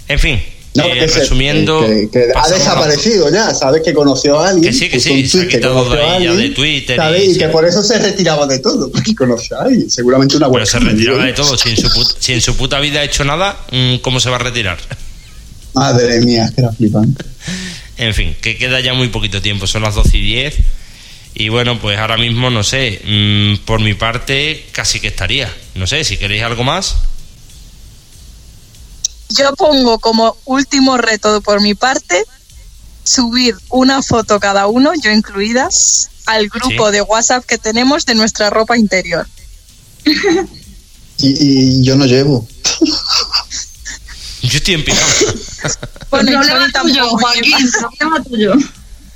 [0.07, 0.41] En fin,
[0.75, 1.85] No, eh, resumiendo...
[1.85, 3.83] que, que ha desaparecido ya, ¿sabes?
[3.83, 4.71] Que conoció a alguien.
[4.71, 7.35] Que sí, que sí, se ha quitado de alguien, de Twitter ¿sabes?
[7.35, 9.89] y que por eso se retiraba de todo, porque conoció a alguien.
[9.89, 11.55] Seguramente una Pero se retiraba de todo.
[11.57, 14.29] Si en, su put- si en su puta vida ha hecho nada, mm, ¿cómo se
[14.31, 14.79] va a retirar?
[15.73, 17.23] Madre mía, que era flipante.
[17.97, 20.55] En fin, que queda ya muy poquito tiempo, son las 12 y 10.
[21.35, 25.51] Y bueno, pues ahora mismo, no sé, mm, por mi parte casi que estaría.
[25.75, 26.95] No sé, si queréis algo más.
[29.37, 32.23] Yo pongo como último reto por mi parte
[33.03, 35.69] subir una foto cada uno, yo incluida,
[36.25, 36.93] al grupo Sí.
[36.93, 39.27] de WhatsApp que tenemos de nuestra ropa interior.
[41.17, 41.27] Y,
[41.79, 42.47] y yo no llevo.
[44.41, 45.13] Yo estoy en pijama.
[46.09, 47.89] Bueno, y problema Sony tuyo, tampoco Joaquín, lleva.
[47.97, 48.53] problema tuyo.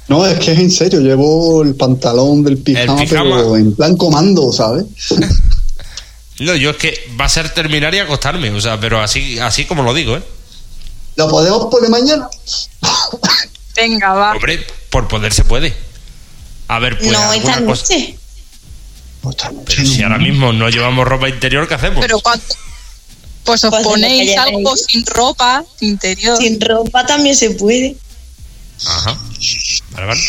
[0.08, 3.36] No, es que es en serio, llevo el pantalón del pijama, pijama.
[3.38, 4.86] pero en plan comando, ¿sabes?
[6.40, 9.66] No, yo es que va a ser terminar y acostarme, o sea, pero así, así
[9.66, 10.24] como lo digo, ¿eh?
[11.16, 12.30] ¿Lo podemos poner mañana?
[13.76, 14.32] Venga, va.
[14.34, 15.76] Hombre, por poder se puede.
[16.68, 18.18] A ver, pues no, esta cosa- noche.
[19.22, 22.00] Pues noche Pero si ahora mismo no llevamos ropa interior, ¿qué hacemos?
[22.02, 22.44] Pero cuando...
[23.44, 26.38] Pues os Pues ponéis algo sin ropa interior.
[26.38, 27.96] Sin ropa también se puede.
[28.86, 29.18] Ajá.
[29.92, 30.22] Vale, vale.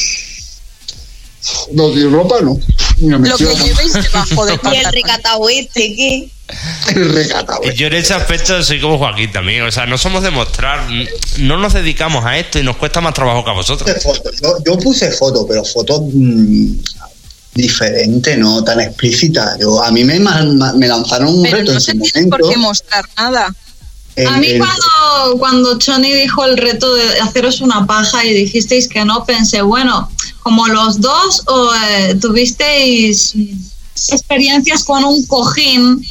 [1.72, 2.58] No, sin ropa no.
[2.98, 6.30] Me Lo que llevéis debajo del Y el recatado este, ¿qué?
[6.94, 7.60] el recatado.
[7.74, 9.62] Yo en ese aspecto soy como Joaquín también.
[9.62, 10.86] O sea, no somos de mostrar.
[11.38, 13.88] No nos dedicamos a esto y nos cuesta más trabajo que a vosotros.
[14.42, 16.72] Yo, yo puse fotos, pero fotos mm,
[17.54, 19.58] diferentes, no tan explícitas.
[19.60, 22.48] Yo, a mí me, me lanzaron un Pero reto no en se su tiene por
[22.50, 23.54] qué mostrar nada.
[24.16, 28.32] el- A mí el- cuando, cuando Choni dijo el reto de haceros una paja y
[28.32, 30.10] dijisteis que no, pensé, bueno,
[30.42, 33.34] como los dos o, eh, tuvisteis
[34.10, 36.04] experiencias con un cojín,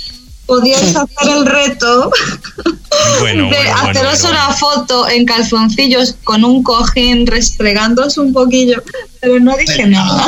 [0.46, 2.12] podíais hacer el reto
[3.20, 8.82] Bueno, de bueno, haceros bueno, una foto en calzoncillos con un cojín restregándose un poquillo,
[9.20, 10.26] pero no dije nada.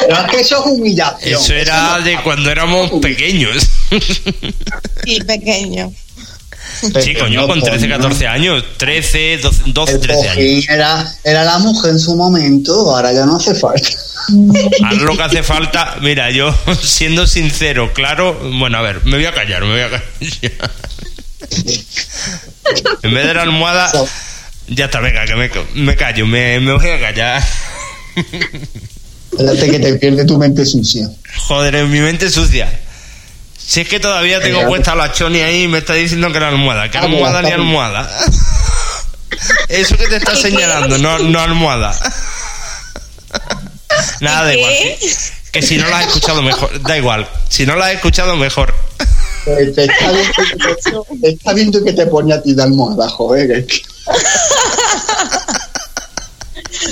[0.00, 1.40] Pero es que eso es humillación.
[1.40, 3.68] Eso era de cuando éramos pequeños.
[5.04, 5.92] Sí, pequeño.
[7.18, 7.96] Coño, no, con 13, coño.
[7.96, 8.64] 14 años.
[8.76, 10.68] 13, 12, 12 El 13 años.
[10.68, 13.88] era, era la mujer en su momento, ahora ya no hace falta.
[14.84, 19.26] Ahora lo que hace falta, mira, yo siendo sincero, claro, bueno, a ver, me voy
[19.26, 20.70] a callar, me voy a callar.
[23.02, 23.90] En vez de la almohada,
[24.68, 27.42] ya está, venga, que me, me callo, me, me voy a callar.
[29.32, 31.10] Espérate que te pierde tu mente sucia.
[31.48, 32.70] Joder, mi mente sucia.
[33.66, 36.48] Si es que todavía tengo puesta la choni ahí y me está diciendo que la
[36.48, 38.10] almohada, que pues almohada ni almohada.
[39.68, 41.98] Eso que te está señalando, no, no almohada.
[44.20, 44.72] Nada, da igual.
[44.72, 44.98] ¿Qué?
[45.52, 47.28] Que si no la has escuchado mejor, da igual.
[47.48, 48.74] Si no la has escuchado mejor.
[49.46, 52.62] Eh, Te está, viendo que te, te está viendo que te pone a ti de
[52.62, 53.66] almohada, joder.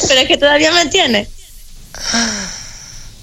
[0.09, 1.29] Pero es que todavía me tienes.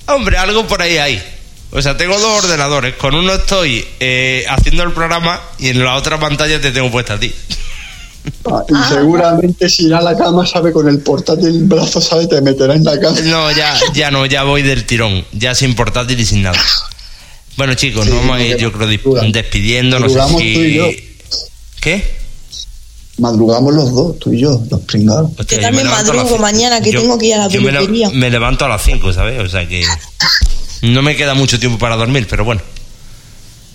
[0.08, 1.37] Hombre, algo por ahí hay.
[1.72, 2.96] O sea, tengo dos ordenadores.
[2.96, 7.14] Con uno estoy eh, haciendo el programa y en la otra pantalla te tengo puesta
[7.16, 7.32] a ti.
[8.46, 12.28] Ah, Y seguramente si irá a la cama, sabe, con el portátil el brazo, sabe,
[12.28, 13.20] te meterá en la cama.
[13.22, 15.26] No, ya, ya no, ya voy del tirón.
[15.34, 16.60] Ya sin portátil y sin nada.
[17.58, 18.88] Bueno, chicos, Sí, nos vamos a ir, yo creo,
[19.32, 20.00] despidiendo.
[20.00, 20.88] No sé tú y yo.
[21.82, 22.18] ¿Qué?
[23.18, 25.32] Madrugamos los dos, tú y yo, los pringados.
[25.38, 28.10] Hostia, Yo me también madrugo mañana, que tengo que ir a la yo me, peluquería.
[28.12, 29.40] me levanto a las 5, ¿sabes?
[29.40, 29.84] O sea que.
[30.82, 32.62] No me queda mucho tiempo para dormir, pero bueno.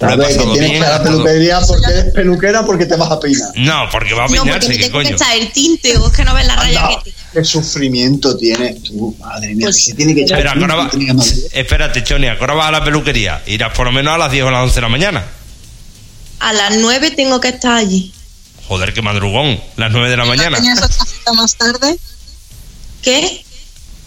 [0.01, 0.70] A ver, que tienes bien.
[0.73, 3.51] que ir a la peluquería porque eres peluquera porque te vas a peinar.
[3.55, 5.16] No, porque va a No, porque peinarse, me ¿qué tengo que coño?
[5.16, 7.16] echar el tinte o es que no ves la raya Anda, que te...
[7.35, 9.66] qué sufrimiento tienes tú, madre mía.
[9.66, 11.51] Pues, que se tiene que echar Espera, tinte, ahora va- tiene que madrugar.
[11.53, 13.43] Espérate, Choni, ahora vas a la peluquería.
[13.47, 15.24] Irás por lo menos a las 10 o las 11 de la mañana.
[16.41, 18.12] A las 9 tengo que estar allí.
[18.66, 19.61] Joder, qué madrugón.
[19.77, 20.51] Las 9 de la mañana.
[20.51, 21.97] ¿No tenías otra cita más tarde?
[23.03, 23.45] ¿Qué?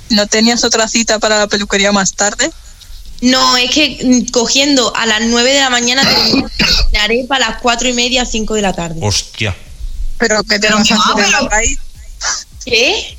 [0.09, 2.51] ¿No tenías otra cita para la peluquería más tarde?
[3.21, 7.89] No, es que mm, cogiendo a las 9 de la mañana terminaré para las 4
[7.89, 8.99] y media, 5 de la tarde.
[9.01, 9.55] Hostia.
[10.17, 11.79] ¿Pero qué te Pero vas a hacer en la raíz?
[12.65, 13.17] ¿Qué?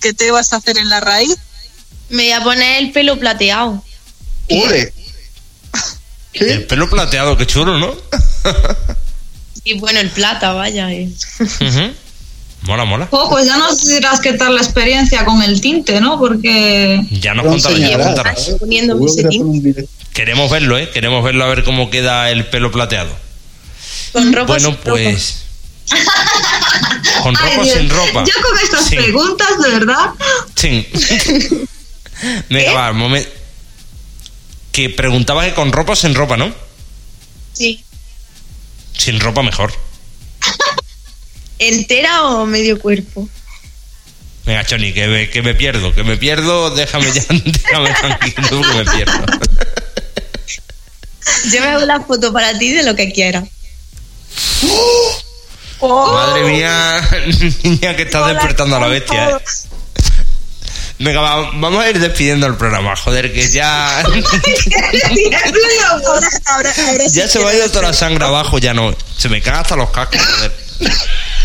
[0.00, 1.36] ¿Qué te vas a hacer en la raíz?
[2.10, 3.82] Me voy a poner el pelo plateado.
[4.50, 4.92] Ole.
[6.34, 6.60] El ¿Qué?
[6.60, 7.94] pelo plateado, qué chulo, ¿no?
[9.64, 10.90] Y bueno, el plata, vaya.
[10.90, 11.08] eh.
[12.62, 13.08] Mola, mola.
[13.10, 16.18] Oh, pues ya nos dirás qué tal la experiencia con el tinte, ¿no?
[16.18, 18.50] Porque Ya nos contarás, ya enseñarás, contarás.
[20.12, 20.88] Queremos verlo, ¿eh?
[20.90, 23.10] Queremos verlo a ver cómo queda el pelo plateado.
[24.12, 24.90] Con ropa Bueno, sin ropa.
[24.92, 25.42] pues.
[27.22, 28.24] Con Ay, ropa o Dios, sin ropa.
[28.24, 28.96] Yo con estas Sí.
[28.96, 30.10] preguntas, de verdad.
[30.54, 30.86] Sí.
[32.50, 33.28] Venga, va, momento.
[34.70, 36.52] Que preguntaba que con ropa o sin ropa, ¿no?
[37.54, 37.82] Sí.
[38.96, 39.72] Sin ropa mejor.
[41.58, 43.28] ¿Entera o medio cuerpo?
[44.44, 48.74] Venga, Choni, que me, que me pierdo, que me pierdo, déjame ya, déjame tranquilo, que
[48.74, 49.26] me pierdo.
[51.52, 53.44] Yo me hago la foto para ti de lo que quieras.
[55.82, 57.08] Madre mía,
[57.64, 59.36] niña que estás despertando a la bestia, ¿eh?
[60.98, 64.04] Venga, va, vamos a ir despidiendo el programa, joder, que ya.
[67.10, 68.94] ya se me ha ido toda la sangre abajo, ya no.
[69.18, 70.52] Se me caen hasta los cascos, joder.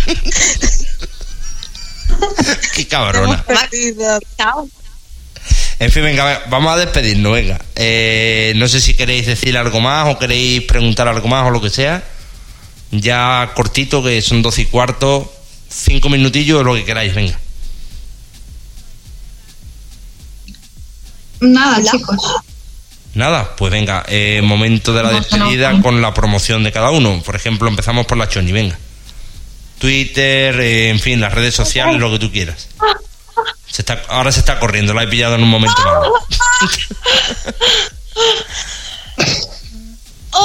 [2.75, 3.43] Qué cabrona.
[4.37, 4.69] Chao.
[5.79, 7.59] En fin, venga, va- vamos a despedirnos, venga.
[7.75, 11.61] Eh, no sé si queréis decir algo más o queréis preguntar algo más o lo
[11.61, 12.03] que sea.
[12.91, 15.31] Ya cortito, que son doce y cuarto,
[15.69, 17.37] cinco minutillos o lo que queráis, venga.
[21.41, 22.17] Nada, chicos.
[23.13, 27.21] Nada, pues venga, eh, momento de la despedida con la promoción de cada uno.
[27.23, 28.77] Por ejemplo, empezamos por la Choni, venga.
[29.79, 32.67] Twitter, eh, en fin, las redes sociales, lo que tú quieras.
[33.67, 36.13] Se está, ahora se está corriendo, la he pillado en un momento malo.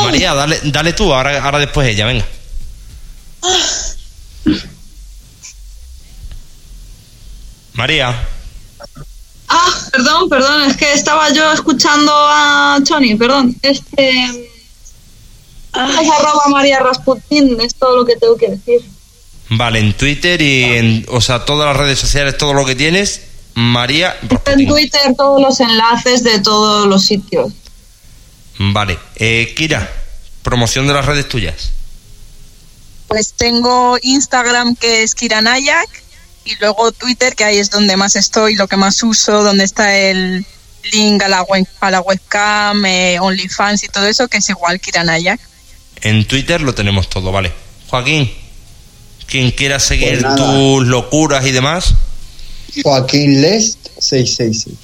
[0.04, 2.26] María, dale, dale tú, ahora, ahora después ella, venga.
[7.74, 8.28] María,
[9.48, 13.54] Ah, Perdón, perdón, es que estaba yo escuchando a Choni, perdón.
[13.60, 14.48] Este.
[15.74, 18.80] Es arroba María Rasputin, es todo lo que tengo que decir.
[19.54, 23.20] Vale, en Twitter y en, o sea, todas las redes sociales, todo lo que tienes,
[23.54, 24.16] María
[24.46, 24.66] En.
[24.66, 27.52] Twitter todos los enlaces de todos los sitios.
[28.58, 29.92] Vale, eh, Kira,
[30.42, 31.72] promoción de las redes tuyas.
[33.08, 35.88] Pues tengo Instagram que es Kiranayak
[36.46, 39.94] y luego Twitter que ahí es donde más estoy, lo que más uso, donde está
[39.94, 40.46] el
[40.92, 44.80] link a la, web, a la webcam, eh, OnlyFans y todo eso, que es igual
[44.80, 45.40] Kiranayak.
[46.00, 47.52] En Twitter lo tenemos todo, vale.
[47.88, 48.32] Joaquín,
[49.32, 50.36] quien quiera seguir Pues nada.
[50.36, 51.94] tus locuras y demás,
[52.82, 54.76] Joaquín Lest 666.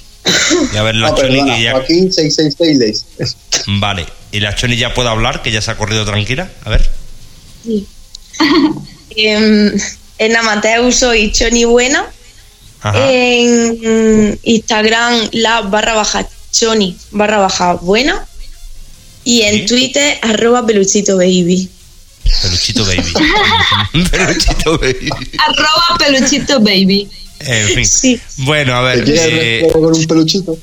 [0.73, 1.71] y a ver la Ah, Choni perdona, que ya...
[1.73, 3.05] Joaquín 666 Lest.
[3.21, 3.35] Eso.
[3.79, 6.49] Vale, y la Choni ya puede hablar, que ya se ha corrido tranquila.
[6.65, 6.89] A ver.
[9.15, 9.71] Em,
[10.17, 12.05] en Amateur soy Choni Buena.
[12.81, 13.11] Ajá.
[13.11, 18.25] En Instagram la barra baja Choni barra baja buena.
[19.25, 19.65] Y en Sí.
[19.65, 21.69] Twitter arroba peluchito baby.
[22.41, 23.13] Peluchito baby.
[24.11, 25.09] Peluchito baby.
[25.37, 27.09] Arroba peluchito baby.
[27.39, 27.85] En fin.
[27.85, 28.19] Sí.
[28.37, 29.19] Bueno, a ¿Te ver.
[29.31, 30.57] eh, con un peluchito?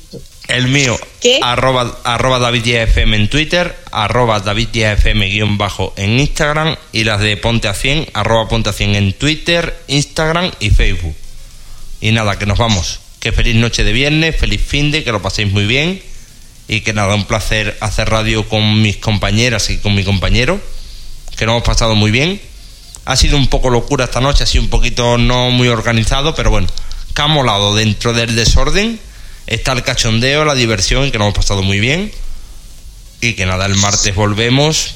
[0.47, 1.39] el mío, ¿Qué?
[1.43, 7.67] arroba, arroba DavidYFM en Twitter, arroba DavidYFM guion bajo en Instagram y las de Ponte
[7.67, 11.15] a 100, arroba Ponte a 100 en Twitter, Instagram y Facebook.
[11.99, 13.01] Y nada, que nos vamos.
[13.19, 16.01] Que feliz noche de viernes, feliz fin de, que lo paséis muy bien
[16.69, 20.61] y que nada, un placer hacer radio con mis compañeras y con mi compañero,
[21.37, 22.41] que nos hemos pasado muy bien.
[23.05, 26.49] Ha sido un poco locura esta noche, ha sido un poquito no muy organizado, pero
[26.49, 26.67] bueno,
[27.13, 28.99] que ha molado dentro del desorden.
[29.45, 32.11] Está el cachondeo, la diversión que nos hemos pasado muy bien.
[33.21, 34.95] Y que nada, el martes volvemos.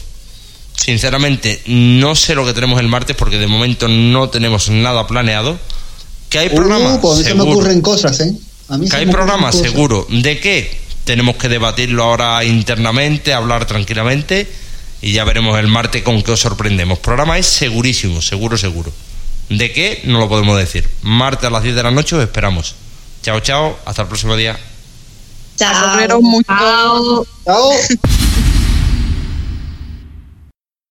[0.76, 5.58] Sinceramente, no sé lo que tenemos el martes porque de momento no tenemos nada planeado.
[6.30, 7.52] Que hay programas, Uh, pues a mí se me seguro.
[7.60, 8.34] ocurren cosas, ¿eh?
[8.70, 10.06] A mí Que hay programas, seguro.
[10.10, 10.76] ¿De qué?
[11.04, 14.48] Tenemos que debatirlo ahora internamente, hablar tranquilamente
[15.02, 17.00] y ya veremos el martes con qué os sorprendemos.
[17.00, 18.92] Programa es segurísimo, seguro, seguro.
[19.50, 20.02] ¿De qué?
[20.06, 20.90] No lo podemos decir.
[21.02, 22.76] Martes a las 10 de la noche os esperamos.
[23.22, 23.78] Chao, chao.
[23.86, 24.60] Hasta el próximo día.
[25.58, 26.08] Chao.
[26.48, 27.26] Chao.
[27.46, 27.72] Chao.